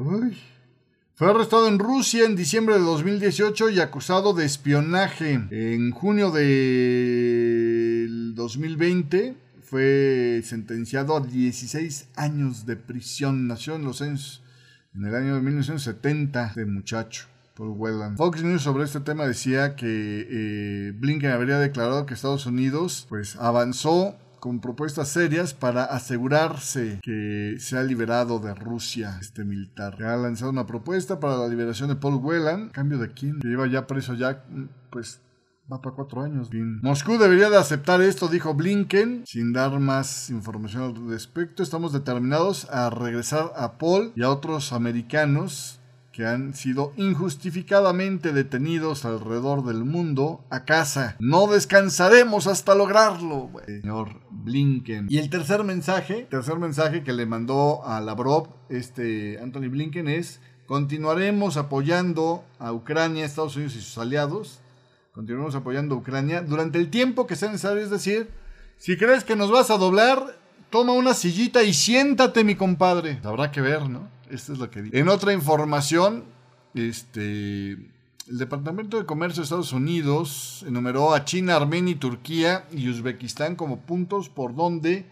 Fue 1.15 1.31
arrestado 1.31 1.67
en 1.67 1.79
Rusia 1.81 2.27
en 2.27 2.37
diciembre 2.37 2.77
de 2.77 2.83
2018 2.83 3.71
y 3.71 3.81
acusado 3.81 4.35
de 4.35 4.45
espionaje. 4.45 5.41
En 5.51 5.91
junio 5.91 6.31
de 6.31 7.62
2020 8.35 9.37
fue 9.63 10.43
sentenciado 10.45 11.17
a 11.17 11.21
16 11.21 12.09
años 12.17 12.67
de 12.67 12.77
prisión. 12.77 13.47
Nació 13.47 13.77
en 13.77 13.85
los 13.85 14.03
años, 14.03 14.43
en 14.95 15.07
el 15.07 15.15
año 15.15 15.35
de 15.35 15.41
1970, 15.41 16.53
de 16.55 16.67
muchacho. 16.67 17.27
Paul 17.55 17.75
Whelan. 17.77 18.17
Fox 18.17 18.43
News 18.43 18.63
sobre 18.63 18.85
este 18.85 19.01
tema 19.01 19.27
decía 19.27 19.77
que 19.77 20.27
eh, 20.31 20.93
Blinken 20.93 21.31
habría 21.31 21.59
declarado 21.59 22.07
que 22.07 22.15
Estados 22.15 22.47
Unidos 22.47 23.07
pues 23.09 23.37
avanzó 23.37 24.17
con 24.41 24.61
propuestas 24.61 25.09
serias 25.09 25.55
para 25.55 25.85
asegurarse 25.85 26.99
que 27.03 27.57
se 27.61 27.79
ha 27.79 27.83
liberado 27.85 28.41
de 28.41 28.55
Rusia 28.55 29.17
este 29.21 29.45
militar. 29.45 30.03
Ha 30.03 30.17
lanzado 30.17 30.51
una 30.51 30.67
propuesta 30.67 31.21
para 31.21 31.37
la 31.37 31.49
liberación 31.49 31.89
de 31.89 31.97
Paul 31.97 32.17
Whelan. 32.17 32.71
¿Cambio 32.71 32.99
de 32.99 33.13
quién? 33.13 33.39
Que 33.41 33.49
lleva 33.49 33.69
ya 33.69 33.87
preso 33.87 34.15
ya 34.15 34.45
pues 34.91 35.21
Va 35.71 35.81
para 35.81 35.95
cuatro 35.95 36.23
años. 36.23 36.51
Moscú 36.83 37.19
debería 37.19 37.49
de 37.49 37.57
aceptar 37.57 38.03
esto, 38.03 38.29
dijo 38.29 38.55
Blinken, 38.55 39.25
sin 39.27 39.53
dar 39.53 39.79
más 39.79 40.29
información 40.31 40.83
al 40.83 41.09
respecto. 41.09 41.63
Estamos 41.63 41.93
determinados 41.93 42.69
a 42.71 42.91
regresar 42.91 43.53
a 43.57 43.79
Paul 43.79 44.13
y 44.17 44.23
a 44.23 44.31
otros 44.31 44.73
americanos 44.73 45.81
que 46.13 46.27
han 46.27 46.55
sido 46.55 46.93
injustificadamente 46.97 48.33
detenidos 48.33 49.05
alrededor 49.05 49.65
del 49.65 49.85
mundo 49.85 50.45
a 50.51 50.65
casa. 50.65 51.17
No 51.19 51.47
descansaremos 51.47 52.47
hasta 52.47 52.75
lograrlo, 52.75 53.51
señor 53.67 54.21
Blinken. 54.31 55.07
Y 55.09 55.19
el 55.19 55.31
tercer 55.31 55.65
mensaje, 55.65 56.27
tercer 56.31 56.59
mensaje 56.59 57.03
que 57.03 57.15
le 57.15 57.25
mandó 57.25 57.85
a 57.87 58.01
Lavrov 58.01 58.49
este 58.69 59.39
Anthony 59.41 59.69
Blinken 59.71 60.09
es 60.09 60.41
continuaremos 60.67 61.57
apoyando 61.57 62.45
a 62.59 62.73
Ucrania, 62.73 63.25
Estados 63.25 63.57
Unidos 63.57 63.77
y 63.77 63.81
sus 63.81 63.99
aliados 63.99 64.62
continuemos 65.13 65.55
apoyando 65.55 65.95
a 65.95 65.99
Ucrania 65.99 66.43
durante 66.43 66.79
el 66.79 66.91
tiempo 66.91 67.27
que 67.27 67.37
sea 67.37 67.51
necesario. 67.51 67.83
Es 67.83 67.91
decir, 67.91 68.29
si 68.79 68.97
crees 68.97 69.25
que 69.25 69.37
nos 69.37 69.51
vas 69.51 69.71
a 69.71 69.79
doblar, 69.79 70.39
toma 70.71 70.93
una 70.93 71.15
sillita 71.15 71.63
y 71.63 71.75
siéntate, 71.75 72.45
mi 72.45 72.57
compadre. 72.57 73.21
Habrá 73.23 73.51
que 73.51 73.61
ver, 73.61 73.89
¿no? 73.89 74.09
Esto 74.31 74.55
es 74.55 74.59
lo 74.59 74.71
que. 74.71 74.89
En 74.93 75.09
otra 75.09 75.33
información, 75.33 76.25
este, 76.75 77.73
el 77.73 78.39
Departamento 78.39 78.99
de 78.99 79.05
Comercio 79.05 79.43
de 79.43 79.45
Estados 79.45 79.73
Unidos 79.73 80.65
enumeró 80.67 81.13
a 81.13 81.25
China, 81.25 81.57
Armenia 81.57 81.99
Turquía 81.99 82.65
y 82.73 82.89
Uzbekistán 82.89 83.57
como 83.57 83.81
puntos 83.81 84.31
por 84.31 84.55
donde 84.55 85.07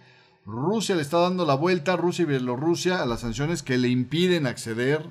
Rusia 0.46 0.96
le 0.96 1.02
está 1.02 1.18
dando 1.18 1.44
la 1.44 1.54
vuelta, 1.54 1.96
Rusia 1.96 2.22
y 2.22 2.26
Bielorrusia, 2.26 3.02
a 3.02 3.06
las 3.06 3.20
sanciones 3.20 3.62
que 3.62 3.76
le 3.76 3.88
impiden 3.88 4.46
acceder 4.46 5.04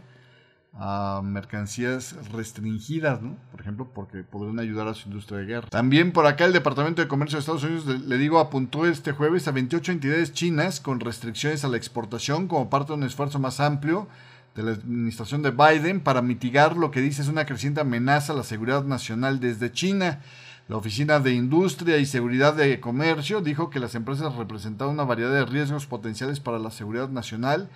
a 0.73 1.21
mercancías 1.23 2.15
restringidas, 2.31 3.21
¿no? 3.21 3.35
Por 3.51 3.61
ejemplo, 3.61 3.89
porque 3.93 4.23
podrían 4.23 4.59
ayudar 4.59 4.87
a 4.87 4.93
su 4.93 5.09
industria 5.09 5.39
de 5.39 5.45
guerra. 5.45 5.69
También 5.69 6.11
por 6.11 6.25
acá 6.25 6.45
el 6.45 6.53
Departamento 6.53 7.01
de 7.01 7.07
Comercio 7.07 7.37
de 7.37 7.39
Estados 7.41 7.63
Unidos, 7.63 7.85
le, 7.85 8.17
digo, 8.17 8.39
apuntó 8.39 8.85
este 8.85 9.11
jueves 9.11 9.47
a 9.47 9.51
28 9.51 9.91
entidades 9.91 10.33
chinas 10.33 10.79
con 10.79 10.99
restricciones 10.99 11.65
a 11.65 11.67
la 11.67 11.77
exportación 11.77 12.47
como 12.47 12.69
parte 12.69 12.93
de 12.93 12.97
un 12.97 13.03
esfuerzo 13.03 13.39
más 13.39 13.59
amplio 13.59 14.07
de 14.55 14.63
la 14.63 14.71
administración 14.71 15.41
de 15.41 15.51
Biden 15.51 16.01
para 16.01 16.21
mitigar 16.21 16.75
lo 16.75 16.91
que 16.91 17.01
dice 17.01 17.21
es 17.21 17.27
una 17.27 17.45
creciente 17.45 17.81
amenaza 17.81 18.33
a 18.33 18.35
la 18.35 18.43
seguridad 18.43 18.83
nacional 18.83 19.39
desde 19.39 19.71
China. 19.71 20.21
La 20.67 20.77
Oficina 20.77 21.19
de 21.19 21.33
Industria 21.33 21.97
y 21.97 22.05
Seguridad 22.05 22.53
de 22.53 22.79
Comercio 22.79 23.41
dijo 23.41 23.71
que 23.71 23.79
las 23.79 23.95
empresas 23.95 24.35
representaban 24.35 24.93
una 24.93 25.03
variedad 25.03 25.33
de 25.33 25.45
riesgos 25.45 25.87
potenciales 25.87 26.39
para 26.39 26.59
la 26.59 26.69
seguridad 26.69 27.09
nacional, 27.09 27.69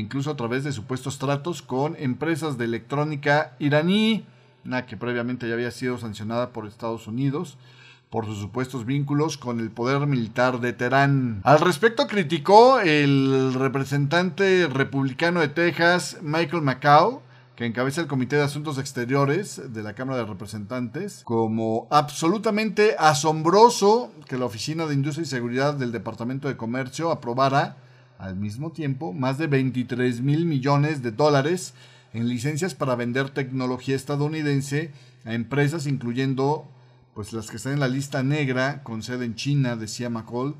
incluso 0.00 0.30
a 0.30 0.36
través 0.36 0.64
de 0.64 0.72
supuestos 0.72 1.18
tratos 1.18 1.62
con 1.62 1.96
empresas 1.98 2.58
de 2.58 2.64
electrónica 2.64 3.54
iraní, 3.58 4.26
una 4.64 4.86
que 4.86 4.96
previamente 4.96 5.48
ya 5.48 5.54
había 5.54 5.70
sido 5.70 5.98
sancionada 5.98 6.50
por 6.50 6.66
Estados 6.66 7.06
Unidos 7.06 7.58
por 8.14 8.26
sus 8.26 8.38
supuestos 8.38 8.86
vínculos 8.86 9.36
con 9.36 9.58
el 9.58 9.72
poder 9.72 10.06
militar 10.06 10.60
de 10.60 10.72
Teherán. 10.72 11.40
Al 11.42 11.58
respecto 11.58 12.06
criticó 12.06 12.78
el 12.78 13.52
representante 13.54 14.68
republicano 14.68 15.40
de 15.40 15.48
Texas, 15.48 16.18
Michael 16.22 16.62
McCall, 16.62 17.18
que 17.56 17.66
encabeza 17.66 18.00
el 18.00 18.06
Comité 18.06 18.36
de 18.36 18.42
Asuntos 18.42 18.78
Exteriores 18.78 19.60
de 19.74 19.82
la 19.82 19.94
Cámara 19.94 20.18
de 20.18 20.26
Representantes, 20.26 21.22
como 21.24 21.88
absolutamente 21.90 22.94
asombroso 23.00 24.12
que 24.28 24.38
la 24.38 24.44
Oficina 24.44 24.86
de 24.86 24.94
Industria 24.94 25.24
y 25.24 25.26
Seguridad 25.26 25.74
del 25.74 25.90
Departamento 25.90 26.46
de 26.46 26.56
Comercio 26.56 27.10
aprobara 27.10 27.78
al 28.24 28.36
mismo 28.36 28.72
tiempo 28.72 29.12
más 29.12 29.38
de 29.38 29.46
23 29.46 30.22
mil 30.22 30.46
millones 30.46 31.02
de 31.02 31.12
dólares 31.12 31.74
en 32.12 32.28
licencias 32.28 32.74
para 32.74 32.94
vender 32.94 33.30
tecnología 33.30 33.96
estadounidense 33.96 34.90
a 35.24 35.34
empresas 35.34 35.86
incluyendo 35.86 36.68
pues 37.14 37.32
las 37.32 37.50
que 37.50 37.56
están 37.56 37.74
en 37.74 37.80
la 37.80 37.88
lista 37.88 38.22
negra 38.22 38.82
con 38.82 39.02
sede 39.02 39.24
en 39.24 39.36
China, 39.36 39.76
decía 39.76 40.10
McCall, 40.10 40.56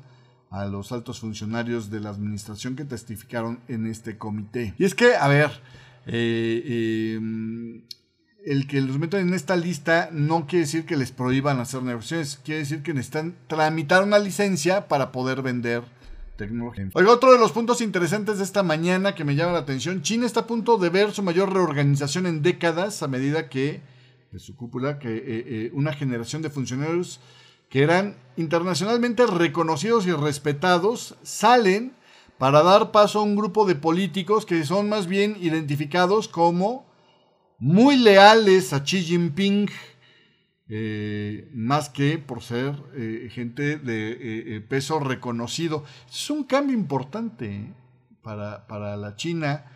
a 0.49 0.65
los 0.65 0.93
altos 0.93 1.19
funcionarios 1.19 1.89
de 1.89 1.99
la 1.99 2.11
administración 2.11 2.77
que 2.77 2.85
testificaron 2.85 3.59
en 3.67 3.87
este 3.87 4.17
comité. 4.17 4.73
Y 4.77 4.85
es 4.85 4.95
que, 4.95 5.15
a 5.15 5.27
ver, 5.27 5.51
eh, 6.05 7.17
em, 7.17 7.81
el 8.45 8.67
que 8.67 8.79
los 8.79 8.97
metan 8.97 9.27
en 9.27 9.33
esta 9.33 9.57
lista 9.57 10.07
no 10.13 10.47
quiere 10.47 10.65
decir 10.65 10.85
que 10.85 10.95
les 10.95 11.11
prohíban 11.11 11.59
hacer 11.59 11.83
negociaciones, 11.83 12.39
quiere 12.41 12.59
decir 12.59 12.83
que 12.83 12.93
necesitan 12.93 13.35
tramitar 13.47 14.03
una 14.03 14.19
licencia 14.19 14.87
para 14.87 15.11
poder 15.11 15.41
vender 15.41 15.83
tecnología. 16.35 16.87
Oiga, 16.93 17.11
otro 17.11 17.31
de 17.31 17.39
los 17.39 17.51
puntos 17.51 17.81
interesantes 17.81 18.37
de 18.37 18.43
esta 18.43 18.63
mañana 18.63 19.15
que 19.15 19.23
me 19.23 19.35
llama 19.35 19.53
la 19.53 19.59
atención, 19.59 20.01
China 20.01 20.25
está 20.25 20.41
a 20.41 20.47
punto 20.47 20.77
de 20.77 20.89
ver 20.89 21.11
su 21.11 21.23
mayor 21.23 21.53
reorganización 21.53 22.25
en 22.25 22.41
décadas 22.41 23.03
a 23.03 23.07
medida 23.07 23.49
que 23.49 23.81
de 24.31 24.39
su 24.39 24.55
cúpula, 24.55 24.99
que 24.99 25.15
eh, 25.15 25.23
eh, 25.27 25.71
una 25.73 25.93
generación 25.93 26.41
de 26.41 26.49
funcionarios 26.49 27.21
que 27.69 27.83
eran 27.83 28.17
internacionalmente 28.35 29.25
reconocidos 29.25 30.05
y 30.07 30.11
respetados 30.11 31.15
salen 31.23 31.93
para 32.37 32.61
dar 32.61 32.91
paso 32.91 33.19
a 33.19 33.23
un 33.23 33.35
grupo 33.35 33.65
de 33.65 33.75
políticos 33.75 34.45
que 34.45 34.63
son 34.65 34.89
más 34.89 35.07
bien 35.07 35.37
identificados 35.39 36.27
como 36.27 36.85
muy 37.59 37.95
leales 37.95 38.73
a 38.73 38.83
Xi 38.83 39.01
Jinping, 39.03 39.69
eh, 40.67 41.49
más 41.53 41.89
que 41.89 42.17
por 42.17 42.41
ser 42.41 42.75
eh, 42.95 43.29
gente 43.31 43.77
de 43.77 44.55
eh, 44.55 44.61
peso 44.61 44.99
reconocido. 44.99 45.83
Es 46.09 46.29
un 46.29 46.43
cambio 46.43 46.75
importante 46.75 47.73
para, 48.21 48.65
para, 48.67 48.97
la 48.97 49.15
China, 49.15 49.71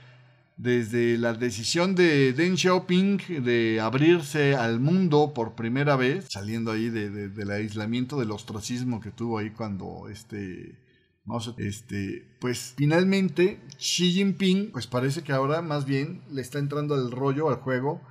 desde 0.58 1.18
la 1.18 1.34
decisión 1.34 1.96
de 1.96 2.34
Deng 2.34 2.58
Xiaoping 2.58 3.44
de 3.44 3.80
abrirse 3.80 4.56
al 4.56 4.80
mundo 4.80 5.34
por 5.34 5.56
primera 5.56 5.96
vez, 5.96 6.26
saliendo 6.30 6.72
ahí 6.72 6.90
del 6.90 7.52
aislamiento, 7.52 8.20
del 8.20 8.32
ostracismo 8.32 9.00
que 9.00 9.12
tuvo 9.12 9.38
ahí 9.38 9.52
cuando 9.52 10.10
este 10.10 10.90
este, 11.58 12.26
pues 12.40 12.74
finalmente 12.76 13.62
Xi 13.78 14.14
Jinping, 14.14 14.72
pues 14.72 14.88
parece 14.88 15.22
que 15.22 15.32
ahora 15.32 15.62
más 15.62 15.86
bien 15.86 16.24
le 16.32 16.42
está 16.42 16.58
entrando 16.58 16.96
el 16.96 17.12
rollo 17.12 17.50
al 17.50 17.58
juego 17.58 18.02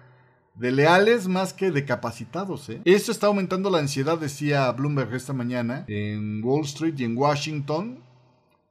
de 0.58 0.72
leales 0.72 1.28
más 1.28 1.52
que 1.52 1.70
de 1.70 1.84
capacitados. 1.84 2.68
¿eh? 2.68 2.80
Esto 2.84 3.12
está 3.12 3.28
aumentando 3.28 3.70
la 3.70 3.78
ansiedad, 3.78 4.18
decía 4.18 4.70
Bloomberg 4.72 5.14
esta 5.14 5.32
mañana, 5.32 5.84
en 5.88 6.42
Wall 6.44 6.64
Street 6.64 6.94
y 6.98 7.04
en 7.04 7.16
Washington, 7.16 8.02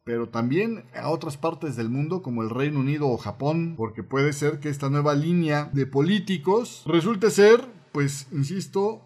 pero 0.04 0.30
también 0.30 0.86
a 0.96 1.10
otras 1.10 1.38
partes 1.38 1.76
del 1.76 1.90
mundo 1.90 2.22
como 2.22 2.44
el 2.44 2.50
Reino 2.50 2.80
Unido 2.80 3.08
o 3.08 3.18
Japón, 3.18 3.76
porque 3.78 4.04
puede 4.04 4.34
ser 4.34 4.60
que 4.60 4.70
esta 4.70 4.90
nueva 4.90 5.16
línea 5.16 5.70
de 5.74 5.86
políticos 5.86 6.84
resulte 6.86 7.30
ser, 7.30 7.66
pues, 7.92 8.28
insisto, 8.32 9.02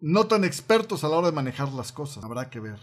no 0.00 0.26
tan 0.26 0.44
expertos 0.44 1.04
a 1.04 1.08
la 1.08 1.16
hora 1.16 1.28
de 1.28 1.34
manejar 1.34 1.72
las 1.72 1.92
cosas. 1.92 2.24
Habrá 2.24 2.50
que 2.50 2.60
ver 2.60 2.78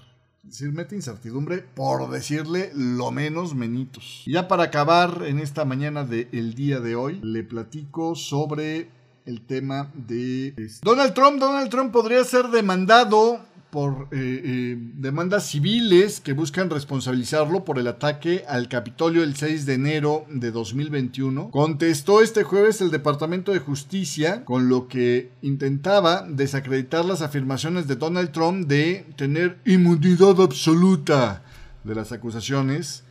decir, 0.47 0.71
mete 0.71 0.95
incertidumbre 0.95 1.57
por 1.57 2.09
decirle 2.09 2.71
lo 2.73 3.11
menos 3.11 3.53
menitos. 3.53 4.23
Y 4.25 4.33
ya 4.33 4.47
para 4.47 4.63
acabar 4.63 5.23
en 5.25 5.39
esta 5.39 5.65
mañana 5.65 6.03
del 6.05 6.53
día 6.53 6.79
de 6.79 6.95
hoy, 6.95 7.19
le 7.21 7.43
platico 7.43 8.15
sobre 8.15 8.89
el 9.27 9.41
tema 9.41 9.91
de 9.93 10.55
Donald 10.81 11.13
Trump. 11.13 11.39
Donald 11.39 11.69
Trump 11.69 11.91
podría 11.91 12.23
ser 12.23 12.47
demandado 12.47 13.45
por 13.69 14.07
eh, 14.11 14.41
eh, 14.43 14.77
demandas 14.95 15.47
civiles 15.47 16.21
que 16.21 16.31
buscan 16.31 16.69
responsabilizarlo 16.69 17.65
por 17.65 17.77
el 17.77 17.87
ataque 17.87 18.45
al 18.47 18.69
Capitolio 18.69 19.23
el 19.23 19.35
6 19.35 19.65
de 19.65 19.73
enero 19.73 20.25
de 20.29 20.51
2021. 20.51 21.51
Contestó 21.51 22.21
este 22.21 22.43
jueves 22.43 22.79
el 22.79 22.91
Departamento 22.91 23.51
de 23.51 23.59
Justicia 23.59 24.45
con 24.45 24.69
lo 24.69 24.87
que 24.87 25.31
intentaba 25.41 26.25
desacreditar 26.27 27.03
las 27.03 27.21
afirmaciones 27.21 27.87
de 27.87 27.97
Donald 27.97 28.31
Trump 28.31 28.67
de 28.67 29.05
tener 29.17 29.57
inmunidad 29.65 30.41
absoluta 30.41 31.43
de 31.83 31.95
las 31.95 32.13
acusaciones 32.13 33.03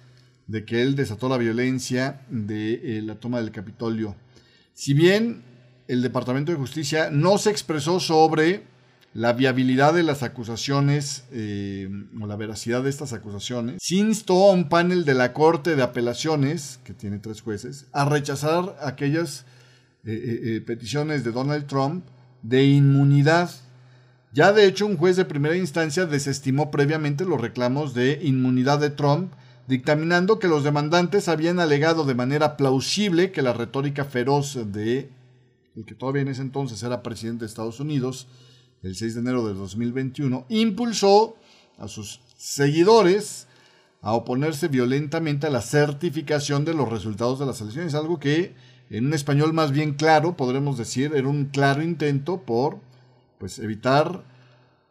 de 0.47 0.65
que 0.65 0.81
él 0.81 0.97
desató 0.97 1.29
la 1.29 1.39
violencia 1.39 2.23
de 2.31 2.99
eh, 2.99 3.03
la 3.03 3.17
toma 3.17 3.41
del 3.41 3.51
Capitolio. 3.51 4.17
Si 4.73 4.95
bien 4.95 5.43
el 5.89 6.03
Departamento 6.03 6.53
de 6.53 6.59
Justicia 6.59 7.11
no 7.11 7.39
se 7.39 7.51
expresó 7.51 8.01
sobre 8.01 8.65
la 9.17 9.33
viabilidad 9.33 9.95
de 9.95 10.03
las 10.03 10.23
acusaciones 10.23 11.25
eh, 11.33 11.89
o 12.21 12.27
la 12.27 12.37
veracidad 12.37 12.83
de 12.83 12.91
estas 12.91 13.15
acusaciones, 13.15 13.79
se 13.81 13.95
instó 13.95 14.51
a 14.51 14.53
un 14.53 14.69
panel 14.69 15.07
de 15.07 15.15
la 15.15 15.33
Corte 15.33 15.75
de 15.75 15.83
Apelaciones, 15.83 16.81
que 16.85 16.93
tiene 16.93 17.19
tres 17.19 17.41
jueces, 17.41 17.87
a 17.93 18.05
rechazar 18.05 18.77
aquellas 18.83 19.47
eh, 20.05 20.57
eh, 20.57 20.61
peticiones 20.61 21.25
de 21.25 21.33
Donald 21.33 21.67
Trump 21.67 22.05
de 22.43 22.67
inmunidad. 22.67 23.51
Ya 24.35 24.53
de 24.53 24.67
hecho 24.67 24.85
un 24.85 24.99
juez 24.99 25.17
de 25.17 25.25
primera 25.25 25.57
instancia 25.57 26.05
desestimó 26.05 26.71
previamente 26.71 27.25
los 27.25 27.41
reclamos 27.41 27.95
de 27.95 28.21
inmunidad 28.23 28.81
de 28.81 28.91
Trump, 28.91 29.33
dictaminando 29.67 30.39
que 30.39 30.47
los 30.47 30.63
demandantes 30.63 31.29
habían 31.29 31.59
alegado 31.59 32.05
de 32.05 32.15
manera 32.15 32.59
plausible 32.59 33.33
que 33.33 33.41
la 33.41 33.55
retórica 33.55 34.05
feroz 34.05 34.59
de 34.73 35.09
el 35.77 35.85
que 35.85 35.95
todavía 35.95 36.23
en 36.23 36.29
ese 36.29 36.43
entonces 36.43 36.83
era 36.83 37.03
presidente 37.03 37.41
de 37.41 37.47
Estados 37.47 37.81
Unidos, 37.81 38.27
el 38.83 38.97
6 38.97 39.15
de 39.15 39.21
enero 39.21 39.47
de 39.47 39.55
2021, 39.55 40.47
impulsó 40.49 41.37
a 41.79 41.89
sus 41.89 42.21
seguidores 42.37 43.47
a 44.01 44.13
oponerse 44.13 44.69
violentamente 44.69 45.47
a 45.47 45.51
la 45.51 45.61
certificación 45.61 46.65
de 46.65 46.75
los 46.75 46.89
resultados 46.89 47.39
de 47.39 47.47
las 47.47 47.61
elecciones, 47.61 47.95
algo 47.95 48.19
que 48.19 48.55
en 48.89 49.07
un 49.07 49.15
español 49.15 49.53
más 49.53 49.73
bien 49.73 49.95
claro, 49.95 50.37
podremos 50.37 50.79
decir, 50.79 51.13
era 51.15 51.29
un 51.29 51.47
claro 51.47 51.83
intento 51.83 52.43
por 52.43 52.79
pues 53.39 53.59
evitar 53.59 54.25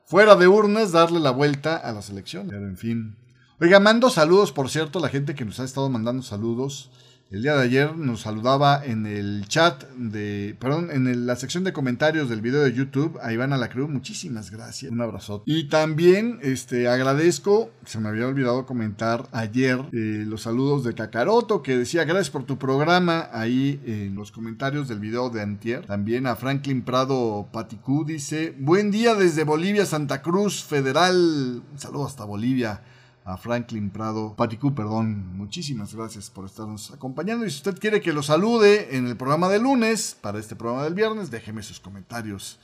fuera 0.05 0.35
de 0.35 0.47
urnas 0.47 0.91
darle 0.91 1.19
la 1.19 1.31
vuelta 1.31 1.77
a 1.77 1.91
las 1.93 2.09
elecciones. 2.09 2.51
Pero 2.51 2.67
en 2.67 2.77
fin. 2.77 3.15
Oiga, 3.59 3.79
mando 3.79 4.09
saludos, 4.09 4.51
por 4.51 4.69
cierto, 4.69 4.99
a 4.99 5.01
la 5.01 5.09
gente 5.09 5.33
que 5.33 5.45
nos 5.45 5.59
ha 5.59 5.63
estado 5.63 5.89
mandando 5.89 6.23
saludos. 6.23 6.91
El 7.35 7.41
día 7.41 7.57
de 7.57 7.63
ayer 7.63 7.97
nos 7.97 8.21
saludaba 8.21 8.81
en 8.85 9.05
el 9.05 9.45
chat 9.49 9.83
de, 9.89 10.55
perdón, 10.57 10.89
en 10.89 11.27
la 11.27 11.35
sección 11.35 11.65
de 11.65 11.73
comentarios 11.73 12.29
del 12.29 12.39
video 12.39 12.63
de 12.63 12.71
YouTube 12.71 13.19
a 13.21 13.33
Ivana 13.33 13.57
Lacruz. 13.57 13.89
Muchísimas 13.89 14.51
gracias. 14.51 14.89
Un 14.89 15.01
abrazo. 15.01 15.43
Y 15.45 15.65
también 15.65 16.39
este, 16.43 16.87
agradezco, 16.87 17.71
se 17.83 17.99
me 17.99 18.07
había 18.07 18.25
olvidado 18.25 18.65
comentar 18.65 19.27
ayer 19.33 19.77
eh, 19.91 20.23
los 20.25 20.43
saludos 20.43 20.85
de 20.85 20.93
Kakaroto 20.93 21.61
que 21.61 21.77
decía 21.77 22.05
gracias 22.05 22.29
por 22.29 22.45
tu 22.45 22.57
programa 22.57 23.27
ahí 23.33 23.81
en 23.85 24.15
los 24.15 24.31
comentarios 24.31 24.87
del 24.87 24.99
video 24.99 25.29
de 25.29 25.41
Antier. 25.41 25.85
También 25.85 26.27
a 26.27 26.37
Franklin 26.37 26.83
Prado 26.83 27.49
Paticú 27.51 28.05
dice, 28.05 28.55
buen 28.57 28.91
día 28.91 29.13
desde 29.13 29.43
Bolivia, 29.43 29.85
Santa 29.85 30.21
Cruz 30.21 30.63
Federal. 30.63 31.61
Un 31.69 31.79
saludo 31.79 32.07
hasta 32.07 32.23
Bolivia 32.23 32.81
a 33.25 33.37
Franklin 33.37 33.89
Prado, 33.89 34.35
Paticú, 34.35 34.75
perdón, 34.75 35.35
muchísimas 35.35 35.95
gracias 35.95 36.29
por 36.29 36.45
estarnos 36.45 36.91
acompañando. 36.91 37.43
Y 37.43 37.49
si 37.49 37.57
usted 37.57 37.79
quiere 37.79 37.99
que 37.99 38.13
lo 38.13 38.21
salude 38.21 38.95
en 38.95 39.07
el 39.07 39.17
programa 39.17 39.49
de 39.49 39.59
lunes, 39.59 40.15
para 40.21 40.37
este 40.37 40.55
programa 40.55 40.83
del 40.83 40.93
viernes, 40.93 41.31
déjeme 41.31 41.63
sus 41.63 41.79
comentarios 41.79 42.59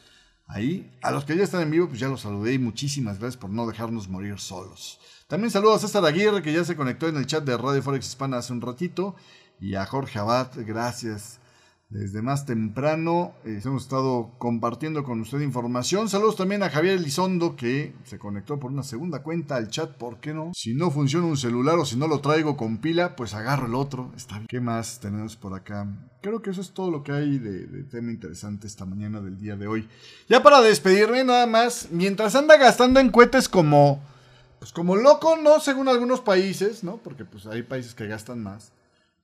ahí. 0.45 0.95
A 1.01 1.09
los 1.09 1.25
que 1.25 1.35
ya 1.35 1.43
están 1.43 1.63
en 1.63 1.71
vivo, 1.71 1.87
pues 1.87 1.99
ya 1.99 2.07
los 2.07 2.21
saludé 2.21 2.53
y 2.53 2.59
muchísimas 2.59 3.17
gracias 3.17 3.41
por 3.41 3.49
no 3.49 3.65
dejarnos 3.65 4.07
morir 4.07 4.39
solos. 4.39 4.99
También 5.27 5.49
saludos 5.49 5.83
a 5.83 5.87
César 5.87 6.05
Aguirre, 6.05 6.43
que 6.43 6.53
ya 6.53 6.63
se 6.63 6.75
conectó 6.75 7.07
en 7.07 7.17
el 7.17 7.25
chat 7.25 7.43
de 7.43 7.57
Radio 7.57 7.81
Forex 7.81 8.05
Hispana 8.05 8.37
hace 8.37 8.53
un 8.53 8.61
ratito, 8.61 9.15
y 9.59 9.73
a 9.73 9.85
Jorge 9.87 10.19
Abad, 10.19 10.51
gracias 10.57 11.40
desde 11.91 12.21
más 12.21 12.45
temprano. 12.45 13.33
Eh, 13.45 13.61
hemos 13.63 13.83
estado 13.83 14.31
compartiendo 14.39 15.03
con 15.03 15.21
usted 15.21 15.41
información. 15.41 16.09
Saludos 16.09 16.37
también 16.37 16.63
a 16.63 16.69
Javier 16.69 16.97
Elizondo 16.97 17.55
que 17.55 17.93
se 18.05 18.17
conectó 18.17 18.59
por 18.59 18.71
una 18.71 18.83
segunda 18.83 19.21
cuenta 19.21 19.57
al 19.57 19.69
chat. 19.69 19.91
¿Por 19.97 20.19
qué 20.19 20.33
no? 20.33 20.51
Si 20.55 20.73
no 20.73 20.89
funciona 20.89 21.27
un 21.27 21.37
celular 21.37 21.77
o 21.77 21.85
si 21.85 21.97
no 21.97 22.07
lo 22.07 22.21
traigo 22.21 22.57
con 22.57 22.77
pila, 22.77 23.15
pues 23.15 23.33
agarro 23.33 23.67
el 23.67 23.75
otro. 23.75 24.11
Está 24.15 24.35
bien. 24.35 24.47
¿Qué 24.47 24.61
más 24.61 24.99
tenemos 24.99 25.35
por 25.35 25.53
acá? 25.53 25.87
creo 26.21 26.41
que 26.41 26.51
eso 26.51 26.61
es 26.61 26.71
todo 26.71 26.91
lo 26.91 27.03
que 27.03 27.11
hay 27.11 27.39
de, 27.39 27.83
tema 27.85 28.11
interesante 28.11 28.67
esta 28.67 28.85
mañana 28.85 29.21
del 29.21 29.39
día 29.39 29.55
de 29.55 29.67
hoy. 29.67 29.89
Ya 30.29 30.43
para 30.43 30.61
despedirme, 30.61 31.23
nada 31.23 31.47
más, 31.47 31.87
mientras 31.91 32.35
anda 32.35 32.57
gastando 32.57 32.99
en 32.99 33.09
cohetes 33.09 33.49
como, 33.49 34.01
pues 34.59 34.71
como 34.71 34.95
loco, 34.95 35.35
¿no? 35.35 35.59
Según 35.59 35.87
algunos 35.87 36.21
países, 36.21 36.83
¿no? 36.83 36.97
Porque 36.97 37.25
pues 37.25 37.47
hay 37.47 37.63
países 37.63 37.95
que 37.95 38.07
gastan 38.07 38.43
más. 38.43 38.71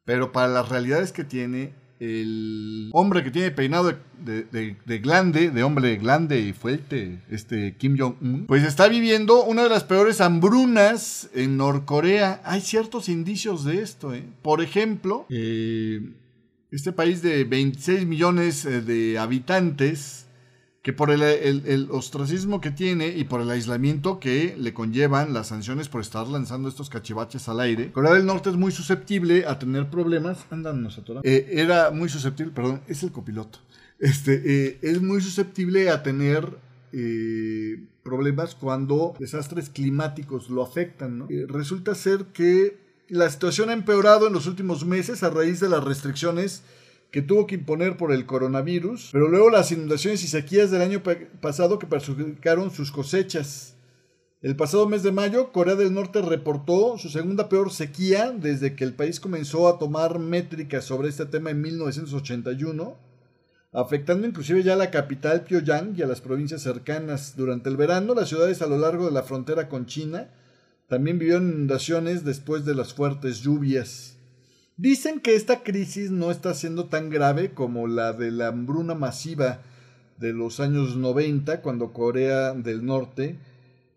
Pero 0.05 0.32
para 0.32 0.47
las 0.47 0.70
realidades 0.70 1.11
que 1.11 1.24
tiene, 1.24 1.74
el 1.99 2.89
hombre 2.93 3.23
que 3.23 3.31
tiene 3.31 3.51
peinado 3.51 3.93
de, 4.23 4.99
glande, 5.01 5.51
de 5.51 5.63
hombre 5.63 5.97
glande 5.97 6.39
y 6.39 6.53
fuerte, 6.53 7.19
este 7.29 7.75
Kim 7.77 7.97
Jong-un, 7.97 8.45
pues 8.45 8.63
está 8.63 8.87
viviendo 8.87 9.43
una 9.43 9.63
de 9.63 9.69
las 9.69 9.83
peores 9.83 10.21
hambrunas 10.21 11.29
en 11.33 11.57
Norcorea. 11.57 12.41
Hay 12.43 12.61
ciertos 12.61 13.09
indicios 13.09 13.63
de 13.63 13.81
esto, 13.81 14.13
¿eh? 14.13 14.23
Por 14.41 14.61
ejemplo, 14.61 15.25
eh, 15.29 16.13
este 16.71 16.91
país 16.91 17.21
de 17.21 17.43
26 17.43 18.05
millones 18.05 18.65
eh, 18.65 18.81
de 18.81 19.17
habitantes 19.17 20.26
que 20.88 20.93
por 20.93 21.11
el, 21.11 21.89
ostracismo 21.91 22.61
que 22.61 22.71
tiene 22.71 23.09
y 23.09 23.25
por 23.25 23.41
el 23.41 23.49
aislamiento 23.49 24.21
que 24.21 24.55
le 24.57 24.73
conllevan 24.73 25.33
las 25.33 25.47
sanciones 25.47 25.89
por 25.89 25.99
estar 25.99 26.25
lanzando 26.29 26.69
estos 26.69 26.89
cachivaches 26.89 27.49
al 27.49 27.59
aire, 27.59 27.91
Corea 27.91 28.13
del 28.13 28.25
Norte 28.25 28.51
es 28.51 28.55
muy 28.55 28.71
susceptible 28.71 29.45
a 29.45 29.59
tener 29.59 29.89
problemas. 29.89 30.45
Andan 30.49 30.81
nosotros. 30.81 31.19
Eh, 31.25 31.49
era 31.51 31.91
muy 31.91 32.07
susceptible, 32.07 32.53
perdón, 32.53 32.79
es 32.88 33.03
el 33.03 33.11
copiloto. 33.11 33.59
Este, 33.99 34.41
eh, 34.45 34.79
es 34.81 35.01
muy 35.01 35.19
susceptible 35.19 35.89
a 35.89 36.03
tener 36.03 36.57
eh, 36.93 37.83
problemas 38.01 38.55
cuando 38.55 39.13
desastres 39.19 39.69
climáticos 39.69 40.49
lo 40.49 40.63
afectan. 40.63 41.27
resulta 41.49 41.95
ser 41.95 42.27
que 42.27 42.77
la 43.09 43.29
situación 43.29 43.71
ha 43.71 43.73
empeorado 43.73 44.27
en 44.27 44.31
los 44.31 44.47
últimos 44.47 44.85
meses 44.85 45.21
a 45.23 45.31
raíz 45.31 45.59
de 45.59 45.67
las 45.67 45.83
restricciones 45.83 46.63
que 47.12 47.22
tuvo 47.22 47.47
que 47.47 47.55
imponer 47.55 47.97
por 47.97 48.12
el 48.12 48.26
coronavirus, 48.26 49.10
pero 49.12 49.28
luego 49.28 49.49
las 49.49 49.72
inundaciones 49.72 50.24
y 50.24 50.28
sequías 50.28 50.72
del 50.72 50.82
año 50.82 51.01
pasado 51.41 51.80
que 51.80 51.88
perjudicaron 51.88 52.72
sus 52.72 52.91
cosechas. 52.91 53.76
El 54.41 54.55
pasado 54.55 54.88
mes 54.88 55.01
de 55.01 55.12
mayo, 55.12 55.51
Corea 55.51 55.76
del 55.76 55.93
Norte 55.93 56.22
reportó 56.22 56.97
su 56.99 57.10
segunda 57.10 57.49
peor 57.49 57.72
sequía 57.72 58.32
desde 58.32 58.76
que 58.76 58.84
el 58.84 58.93
país 58.93 59.20
comenzó 59.20 59.68
a 59.68 59.80
tomar 59.80 60.20
métricas 60.20 60.86
sobre 60.86 61.10
este 61.10 61.26
tema 61.26 61.49
en 61.49 61.62
1981, 61.62 62.97
afectando 63.72 64.28
inclusive 64.28 64.62
ya 64.62 64.74
a 64.74 64.78
la 64.78 64.91
capital 64.91 65.43
Pyongyang 65.43 65.95
y 65.97 66.03
a 66.03 66.08
las 66.08 66.22
provincias 66.22 66.62
cercanas. 66.62 67.36
Durante 67.36 67.70
el 67.70 67.78
verano, 67.78 68.14
las 68.14 68.30
ciudades 68.30 68.62
a 68.62 68.68
lo 68.68 68.78
largo 68.78 69.05
de 69.05 69.12
la 69.12 69.24
frontera 69.24 69.70
con 69.70 69.88
China 69.88 70.30
también 70.88 71.18
vivieron 71.18 71.49
inundaciones 71.49 72.24
después 72.24 72.64
de 72.64 72.76
las 72.76 72.93
fuertes 72.93 73.41
lluvias. 73.41 74.16
Dicen 74.78 75.19
que 75.19 75.36
esta 75.36 75.63
crisis 75.63 76.11
no 76.11 76.30
está 76.30 76.53
siendo 76.53 76.86
tan 76.86 77.09
grave 77.09 77.51
como 77.51 77.88
la 77.88 78.13
de 78.13 78.30
la 78.30 78.47
hambruna 78.47 78.93
masiva 78.93 79.61
de 80.19 80.34
los 80.34 80.59
años 80.59 80.95
90, 80.95 81.61
cuando 81.61 81.93
Corea 81.93 82.53
del 82.53 82.86
Norte 82.86 83.38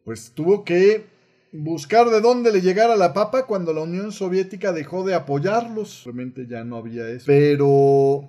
pues 0.04 0.32
tuvo 0.34 0.64
que 0.64 1.04
buscar 1.52 2.08
de 2.08 2.20
dónde 2.20 2.52
le 2.52 2.62
llegara 2.62 2.96
la 2.96 3.12
papa 3.12 3.46
cuando 3.46 3.72
la 3.72 3.82
Unión 3.82 4.12
Soviética 4.12 4.72
dejó 4.72 5.04
de 5.04 5.14
apoyarlos. 5.14 6.02
Realmente 6.04 6.46
ya 6.48 6.64
no 6.64 6.76
había 6.76 7.08
eso. 7.08 7.24
Pero 7.26 8.28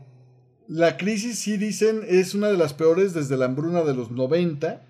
la 0.67 0.97
crisis, 0.97 1.39
sí 1.39 1.57
dicen, 1.57 2.01
es 2.07 2.35
una 2.35 2.49
de 2.49 2.57
las 2.57 2.73
peores 2.73 3.13
desde 3.13 3.37
la 3.37 3.45
hambruna 3.45 3.83
de 3.83 3.93
los 3.93 4.11
90 4.11 4.81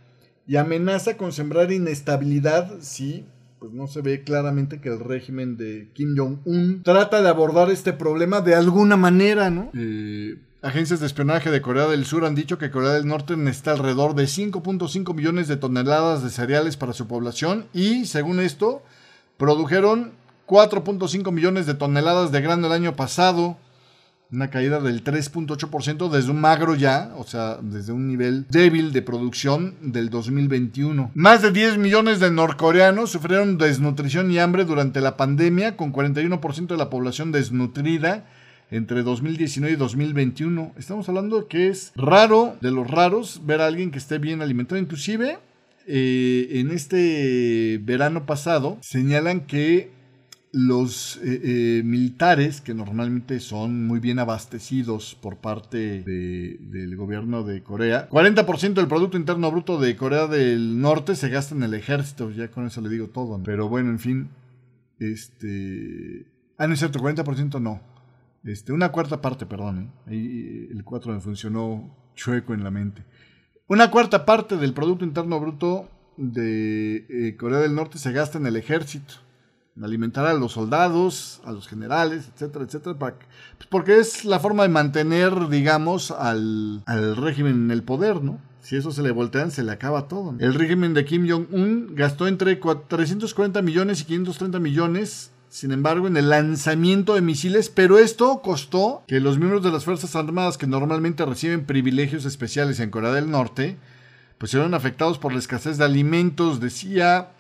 y 0.48 0.56
amenaza 0.56 1.18
con 1.18 1.32
sembrar 1.32 1.72
inestabilidad 1.72 2.80
si 2.82 3.26
pues 3.62 3.74
no 3.74 3.86
se 3.86 4.02
ve 4.02 4.24
claramente 4.24 4.82
que 4.82 4.90
el 4.90 5.00
régimen 5.00 5.56
de 5.56 5.92
Kim 5.94 6.16
Jong-un 6.18 6.82
trata 6.82 7.22
de 7.22 7.30
abordar 7.30 7.70
este 7.70 7.94
problema 7.94 8.42
de 8.42 8.56
alguna 8.56 8.98
manera, 8.98 9.52
¿no? 9.52 9.70
Eh, 9.76 10.40
agencias 10.64 11.00
de 11.00 11.06
espionaje 11.06 11.52
de 11.52 11.62
Corea 11.62 11.86
del 11.86 12.06
Sur 12.06 12.26
han 12.26 12.34
dicho 12.34 12.58
que 12.58 12.72
Corea 12.72 12.94
del 12.94 13.06
Norte 13.06 13.38
necesita 13.38 13.74
alrededor 13.74 14.16
de 14.16 14.24
5.5 14.24 15.14
millones 15.14 15.48
de 15.48 15.58
toneladas 15.58 16.24
de 16.24 16.32
cereales 16.32 16.76
para 16.76 16.94
su 16.94 17.08
población 17.08 17.68
y, 17.72 18.06
según 18.06 18.40
esto, 18.40 18.82
produjeron 19.38 20.14
4.5 20.48 21.32
millones 21.32 21.68
de 21.68 21.76
toneladas 21.76 22.32
de 22.32 22.42
grano 22.42 22.66
el 22.66 22.74
año 22.74 22.96
pasado 22.96 23.58
una 24.32 24.50
caída 24.50 24.80
del 24.80 25.04
3.8% 25.04 26.10
desde 26.10 26.32
un 26.32 26.40
magro 26.40 26.76
ya, 26.76 27.14
o 27.18 27.26
sea, 27.26 27.58
desde 27.62 27.92
un 27.92 28.08
nivel 28.08 28.46
débil 28.50 28.94
de 28.94 29.02
producción 29.02 29.76
del 29.82 30.10
2021. 30.10 31.12
Más 31.14 31.42
de 31.42 31.52
10 31.52 31.78
millones 31.78 32.20
de 32.22 32.32
norcoreanos 32.32 33.12
sufrieron 33.12 33.58
desnutrición 33.58 34.32
y 34.32 34.40
hambre 34.40 34.64
durante 34.64 35.02
la 35.02 35.18
pandemia, 35.18 35.76
con 35.76 35.92
41% 35.92 36.68
de 36.68 36.78
la 36.78 36.90
población 36.90 37.34
desnutrida 37.34 38.26
entre 38.70 39.04
2019 39.04 39.74
y 39.74 39.78
2021. 39.78 40.74
Estamos 40.78 41.10
hablando 41.10 41.50
que 41.50 41.68
es 41.68 41.92
raro, 41.96 42.56
de 42.62 42.72
los 42.72 42.90
raros, 42.90 43.42
ver 43.46 43.60
a 43.60 43.68
alguien 43.68 43.92
que 43.92 43.98
esté 43.98 44.18
bien 44.18 44.42
alimentado. 44.42 44.80
Inclusive, 44.80 45.40
eh, 45.88 46.48
en 46.52 46.72
este 46.72 47.82
verano 47.84 48.26
pasado, 48.26 48.78
señalan 48.80 49.42
que 49.42 49.92
los 50.54 51.18
eh, 51.18 51.42
eh, 51.44 51.84
militares, 51.84 52.60
que 52.60 52.74
normalmente 52.74 53.40
son 53.40 53.88
muy 53.88 54.00
bien 54.00 54.20
abastecidos 54.20 55.16
por 55.16 55.38
parte 55.38 56.04
del 56.04 56.96
gobierno 56.98 57.44
de 57.44 57.64
Corea, 57.64 58.10
40% 58.10 58.74
del 58.74 58.88
Producto 58.88 59.18
Interno 59.18 59.50
Bruto 59.50 59.80
de 59.80 59.96
Corea 59.96 60.28
del 60.28 60.82
Norte 60.82 61.16
se 61.16 61.30
gasta 61.30 61.56
en 61.56 61.64
el 61.64 61.74
ejército, 61.74 62.32
ya 62.32 62.52
con 62.52 62.66
eso 62.68 62.82
le 62.82 62.90
digo 62.90 63.08
todo. 63.08 63.42
Pero 63.44 63.70
bueno, 63.70 63.90
en 63.92 64.00
fin, 64.00 64.30
este... 65.00 66.26
Ah, 66.58 66.68
no 66.68 66.74
es 66.74 66.80
cierto, 66.80 67.00
40% 67.00 67.62
no. 67.62 67.82
Este, 68.44 68.74
una 68.74 68.92
cuarta 68.92 69.22
parte, 69.22 69.46
perdón. 69.46 69.92
¿eh? 70.08 70.68
el 70.72 70.84
4 70.84 71.14
me 71.14 71.22
funcionó 71.22 71.96
chueco 72.16 72.54
en 72.54 72.64
la 72.64 72.72
mente. 72.72 73.04
Una 73.68 73.90
cuarta 73.90 74.26
parte 74.26 74.58
del 74.58 74.74
Producto 74.74 75.06
Interno 75.06 75.40
Bruto 75.40 75.90
de 76.18 77.36
Corea 77.40 77.60
del 77.60 77.74
Norte 77.74 77.98
se 77.98 78.12
gasta 78.12 78.38
en 78.38 78.46
el 78.46 78.58
ejército 78.58 79.14
alimentar 79.82 80.26
a 80.26 80.34
los 80.34 80.54
soldados, 80.54 81.42
a 81.46 81.52
los 81.52 81.68
generales, 81.68 82.30
etcétera, 82.34 82.66
etcétera, 82.66 82.96
pues, 82.98 83.14
porque 83.70 84.00
es 84.00 84.26
la 84.26 84.40
forma 84.40 84.64
de 84.64 84.70
mantener, 84.70 85.50
digamos, 85.50 86.12
al, 86.12 86.84
régimen 86.88 87.54
en 87.66 87.72
el 87.72 87.84
poder, 87.84 88.22
¿no? 88.22 88.40
Si 88.62 88.76
eso 88.76 88.92
se 88.92 89.02
le 89.02 89.12
voltean, 89.12 89.50
se 89.52 89.64
le 89.64 89.72
acaba 89.72 90.08
todo. 90.08 90.36
El 90.40 90.54
régimen 90.54 90.94
de 90.94 91.04
Kim 91.06 91.28
Jong-un 91.28 91.96
gastó 91.96 92.28
entre 92.28 92.56
340 92.56 93.62
millones 93.62 94.02
y 94.02 94.06
530 94.06 94.60
millones, 94.60 95.32
sin 95.50 95.72
embargo, 95.72 96.08
en 96.08 96.16
el 96.16 96.30
lanzamiento 96.30 97.16
de 97.16 97.22
misiles, 97.22 97.70
pero 97.70 97.98
esto 97.98 98.42
costó 98.42 99.04
que 99.08 99.20
los 99.20 99.40
miembros 99.40 99.64
de 99.64 99.72
las 99.72 99.84
Fuerzas 99.84 100.16
Armadas 100.16 100.58
que 100.58 100.68
normalmente 100.68 101.26
reciben 101.26 101.66
privilegios 101.66 102.26
especiales 102.26 102.80
en 102.80 102.92
Corea 102.92 103.12
del 103.12 103.32
Norte, 103.32 103.78
pues 104.38 104.52
fueron 104.52 104.74
afectados 104.74 105.18
por 105.18 105.34
la 105.34 105.40
escasez 105.40 105.78
de 105.78 105.86
alimentos, 105.86 106.60
decía 106.60 107.32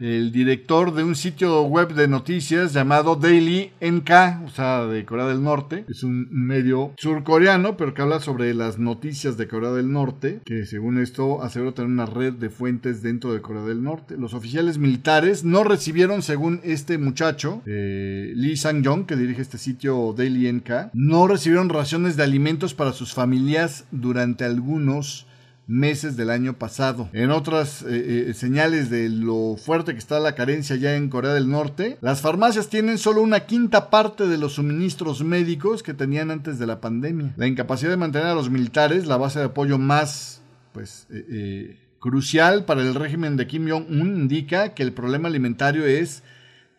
el 0.00 0.32
director 0.32 0.94
de 0.94 1.04
un 1.04 1.14
sitio 1.14 1.62
web 1.62 1.92
de 1.92 2.08
noticias 2.08 2.72
llamado 2.72 3.16
Daily 3.16 3.70
NK, 3.82 4.10
o 4.46 4.50
sea, 4.50 4.86
de 4.86 5.04
Corea 5.04 5.26
del 5.26 5.42
Norte. 5.42 5.84
Es 5.88 6.02
un 6.02 6.26
medio 6.30 6.94
surcoreano, 6.96 7.76
pero 7.76 7.92
que 7.92 8.00
habla 8.00 8.18
sobre 8.20 8.54
las 8.54 8.78
noticias 8.78 9.36
de 9.36 9.46
Corea 9.46 9.72
del 9.72 9.92
Norte, 9.92 10.40
que 10.46 10.64
según 10.64 10.98
esto 10.98 11.42
asegura 11.42 11.72
tener 11.72 11.90
una 11.90 12.06
red 12.06 12.32
de 12.32 12.48
fuentes 12.48 13.02
dentro 13.02 13.34
de 13.34 13.42
Corea 13.42 13.62
del 13.62 13.82
Norte. 13.82 14.16
Los 14.16 14.32
oficiales 14.32 14.78
militares 14.78 15.44
no 15.44 15.64
recibieron, 15.64 16.22
según 16.22 16.60
este 16.64 16.96
muchacho, 16.96 17.62
eh, 17.66 18.32
Lee 18.34 18.56
Sang-jong, 18.56 19.04
que 19.04 19.16
dirige 19.16 19.42
este 19.42 19.58
sitio 19.58 20.14
Daily 20.16 20.50
NK, 20.50 20.92
no 20.94 21.26
recibieron 21.26 21.68
raciones 21.68 22.16
de 22.16 22.22
alimentos 22.22 22.72
para 22.72 22.92
sus 22.92 23.12
familias 23.12 23.84
durante 23.90 24.44
algunos 24.44 25.26
meses 25.70 26.16
del 26.16 26.30
año 26.30 26.58
pasado. 26.58 27.08
En 27.12 27.30
otras 27.30 27.82
eh, 27.82 28.26
eh, 28.28 28.34
señales 28.34 28.90
de 28.90 29.08
lo 29.08 29.56
fuerte 29.56 29.92
que 29.92 29.98
está 29.98 30.18
la 30.18 30.34
carencia 30.34 30.74
ya 30.74 30.96
en 30.96 31.08
Corea 31.08 31.32
del 31.32 31.48
Norte, 31.48 31.96
las 32.00 32.20
farmacias 32.20 32.68
tienen 32.68 32.98
solo 32.98 33.22
una 33.22 33.46
quinta 33.46 33.88
parte 33.88 34.26
de 34.26 34.36
los 34.36 34.54
suministros 34.54 35.22
médicos 35.22 35.84
que 35.84 35.94
tenían 35.94 36.32
antes 36.32 36.58
de 36.58 36.66
la 36.66 36.80
pandemia. 36.80 37.34
La 37.36 37.46
incapacidad 37.46 37.90
de 37.90 37.96
mantener 37.96 38.26
a 38.26 38.34
los 38.34 38.50
militares, 38.50 39.06
la 39.06 39.16
base 39.16 39.38
de 39.38 39.44
apoyo 39.46 39.78
más, 39.78 40.42
pues, 40.72 41.06
eh, 41.10 41.78
crucial 42.00 42.64
para 42.64 42.82
el 42.82 42.96
régimen 42.96 43.36
de 43.36 43.46
Kim 43.46 43.68
Jong-un, 43.70 44.22
indica 44.22 44.74
que 44.74 44.82
el 44.82 44.92
problema 44.92 45.28
alimentario 45.28 45.86
es 45.86 46.24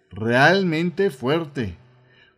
realmente 0.09 1.11
fuerte. 1.11 1.77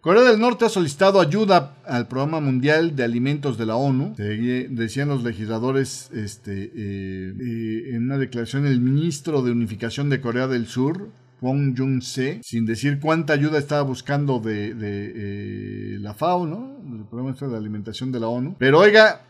Corea 0.04 0.24
del 0.24 0.38
Norte 0.38 0.66
ha 0.66 0.70
solicitado 0.70 1.22
ayuda 1.22 1.78
al 1.86 2.10
Programa 2.10 2.42
Mundial 2.42 2.94
de 2.94 3.06
Alimentos 3.06 3.58
de 3.58 3.66
la 3.66 3.78
ONU, 3.78 4.16
decían 4.18 5.08
los 5.08 5.24
legisladores 5.24 6.12
este, 6.12 6.52
eh, 6.76 7.34
eh, 7.40 7.96
en 7.96 8.04
una 8.04 8.18
declaración 8.18 8.68
el 8.68 8.82
ministro 8.82 9.42
de 9.42 9.52
Unificación 9.52 10.10
de 10.10 10.20
Corea 10.20 10.48
del 10.48 10.68
Sur, 10.68 11.08
Wong 11.40 11.74
Jung-se, 11.78 12.42
sin 12.44 12.66
decir 12.66 13.00
cuánta 13.00 13.32
ayuda 13.32 13.58
estaba 13.58 13.84
buscando 13.84 14.40
de, 14.40 14.74
eh, 14.76 15.98
la 16.02 16.14
FAO, 16.14 16.48
¿no? 16.48 16.82
El 16.98 17.06
Programa 17.06 17.34
de 17.40 17.58
Alimentación 17.58 18.12
de 18.12 18.20
la 18.20 18.28
ONU. 18.28 18.58
Pero 18.60 18.80
oiga, 18.80 19.22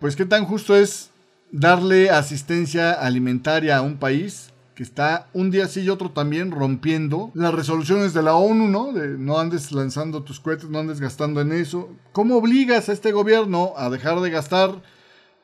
pues 0.00 0.16
qué 0.16 0.26
tan 0.26 0.44
justo 0.44 0.76
es 0.76 1.12
darle 1.50 2.10
asistencia 2.10 2.92
alimentaria 2.92 3.78
a 3.78 3.80
un 3.80 3.96
país 3.96 4.50
que 4.74 4.82
está 4.82 5.28
un 5.32 5.50
día 5.50 5.68
sí 5.68 5.82
y 5.82 5.88
otro 5.88 6.10
también 6.10 6.50
rompiendo 6.50 7.30
las 7.34 7.54
resoluciones 7.54 8.14
de 8.14 8.22
la 8.22 8.34
ONU, 8.34 8.68
¿no? 8.68 8.92
De 8.92 9.18
no 9.18 9.38
andes 9.38 9.72
lanzando 9.72 10.22
tus 10.22 10.40
cohetes, 10.40 10.70
no 10.70 10.78
andes 10.78 11.00
gastando 11.00 11.40
en 11.40 11.52
eso. 11.52 11.90
¿Cómo 12.12 12.36
obligas 12.36 12.88
a 12.88 12.92
este 12.92 13.12
gobierno 13.12 13.74
a 13.76 13.90
dejar 13.90 14.20
de 14.20 14.30
gastar 14.30 14.82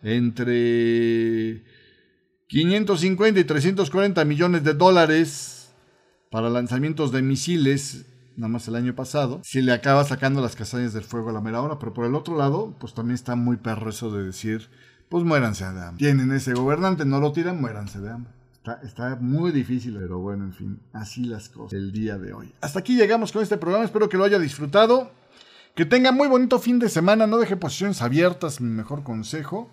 entre 0.02 1.64
550 2.48 3.40
y 3.40 3.44
340 3.44 4.24
millones 4.24 4.64
de 4.64 4.74
dólares 4.74 5.70
para 6.30 6.48
lanzamientos 6.50 7.12
de 7.12 7.22
misiles 7.22 8.06
nada 8.36 8.48
más 8.48 8.68
el 8.68 8.76
año 8.76 8.94
pasado, 8.94 9.40
si 9.42 9.62
le 9.62 9.72
acaba 9.72 10.04
sacando 10.04 10.40
las 10.40 10.56
castañas 10.56 10.92
del 10.92 11.04
fuego 11.04 11.30
a 11.30 11.32
la 11.32 11.40
mera 11.40 11.62
hora. 11.62 11.78
Pero 11.78 11.92
por 11.94 12.04
el 12.04 12.14
otro 12.14 12.36
lado, 12.36 12.76
pues 12.78 12.94
también 12.94 13.14
está 13.14 13.34
muy 13.34 13.56
perro 13.56 13.90
eso 13.90 14.10
de 14.10 14.24
decir, 14.24 14.68
pues 15.08 15.24
muéranse 15.24 15.64
de 15.64 15.70
hambre. 15.70 15.98
Tienen 15.98 16.32
ese 16.32 16.54
gobernante, 16.54 17.04
no 17.04 17.20
lo 17.20 17.32
tiran, 17.32 17.60
muéranse 17.60 18.00
de 18.00 18.10
hambre. 18.10 18.32
Está, 18.82 19.16
muy 19.20 19.52
difícil, 19.52 19.96
pero 19.98 20.18
bueno, 20.18 20.44
en 20.44 20.52
fin, 20.52 20.80
así 20.92 21.24
las 21.24 21.48
cosas 21.48 21.72
el 21.74 21.92
día 21.92 22.18
de 22.18 22.32
hoy. 22.32 22.52
Hasta 22.60 22.80
aquí 22.80 22.96
llegamos 22.96 23.32
con 23.32 23.42
este 23.42 23.56
programa, 23.56 23.84
espero 23.84 24.08
que 24.08 24.16
lo 24.16 24.24
haya 24.24 24.38
disfrutado. 24.38 25.10
Que 25.74 25.84
tenga 25.84 26.10
muy 26.10 26.26
bonito 26.26 26.58
fin 26.58 26.78
de 26.78 26.88
semana, 26.88 27.26
no 27.26 27.36
deje 27.36 27.56
posiciones 27.56 28.00
abiertas, 28.00 28.60
mi 28.60 28.70
mejor 28.70 29.02
consejo. 29.02 29.70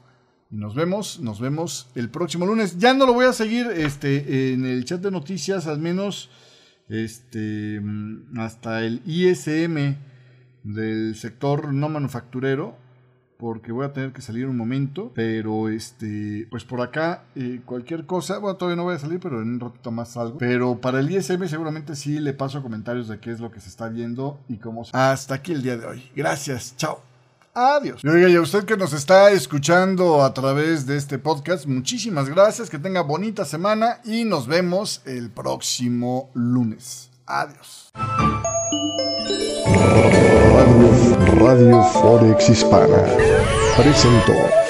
Y 0.51 0.57
nos 0.57 0.75
vemos, 0.75 1.19
nos 1.21 1.39
vemos 1.39 1.89
el 1.95 2.09
próximo 2.09 2.45
lunes. 2.45 2.77
Ya 2.77 2.93
no 2.93 3.05
lo 3.05 3.13
voy 3.13 3.25
a 3.25 3.33
seguir 3.33 3.67
este, 3.67 4.53
en 4.53 4.65
el 4.65 4.83
chat 4.85 5.01
de 5.01 5.11
noticias, 5.11 5.65
al 5.65 5.79
menos 5.79 6.29
este, 6.89 7.81
hasta 8.37 8.83
el 8.83 9.01
ISM 9.05 9.95
del 10.63 11.15
sector 11.15 11.73
no 11.73 11.89
manufacturero, 11.89 12.77
porque 13.43 13.73
voy 13.73 13.85
a 13.85 13.91
tener 13.91 14.13
que 14.13 14.21
salir 14.21 14.47
un 14.47 14.55
momento, 14.55 15.11
pero 15.13 15.67
este, 15.67 16.47
pues 16.49 16.63
por 16.63 16.79
acá 16.79 17.23
eh, 17.35 17.59
cualquier 17.65 18.05
cosa, 18.05 18.37
bueno, 18.37 18.55
todavía 18.55 18.77
no 18.77 18.83
voy 18.85 18.95
a 18.95 18.99
salir, 18.99 19.19
pero 19.19 19.41
en 19.41 19.55
un 19.55 19.59
ratito 19.59 19.91
más 19.91 20.13
salgo, 20.13 20.37
pero 20.37 20.79
para 20.79 21.01
el 21.01 21.11
ISM 21.11 21.45
seguramente 21.49 21.97
sí 21.97 22.21
le 22.21 22.31
paso 22.31 22.63
comentarios 22.63 23.09
de 23.09 23.19
qué 23.19 23.31
es 23.31 23.41
lo 23.41 23.51
que 23.51 23.59
se 23.59 23.67
está 23.67 23.89
viendo 23.89 24.39
y 24.47 24.59
cómo... 24.59 24.85
Hasta 24.93 25.35
aquí 25.35 25.51
el 25.51 25.61
día 25.61 25.75
de 25.75 25.85
hoy. 25.85 26.09
Gracias, 26.15 26.77
chao. 26.77 27.01
Adiós. 27.53 27.99
Y 28.01 28.07
oiga, 28.07 28.29
y 28.29 28.35
a 28.37 28.41
usted 28.41 28.63
que 28.63 28.77
nos 28.77 28.93
está 28.93 29.29
escuchando 29.31 30.23
a 30.23 30.33
través 30.33 30.85
de 30.85 30.95
este 30.95 31.19
podcast, 31.19 31.65
muchísimas 31.65 32.29
gracias, 32.29 32.69
que 32.69 32.79
tenga 32.79 33.01
bonita 33.01 33.43
semana 33.43 33.99
y 34.05 34.23
nos 34.23 34.47
vemos 34.47 35.01
el 35.03 35.31
próximo 35.31 36.31
lunes. 36.33 37.09
Adiós. 37.25 37.91
Radio, 41.43 41.83
Forex 41.83 42.47
Hispana 42.47 43.03
presentó. 43.75 44.62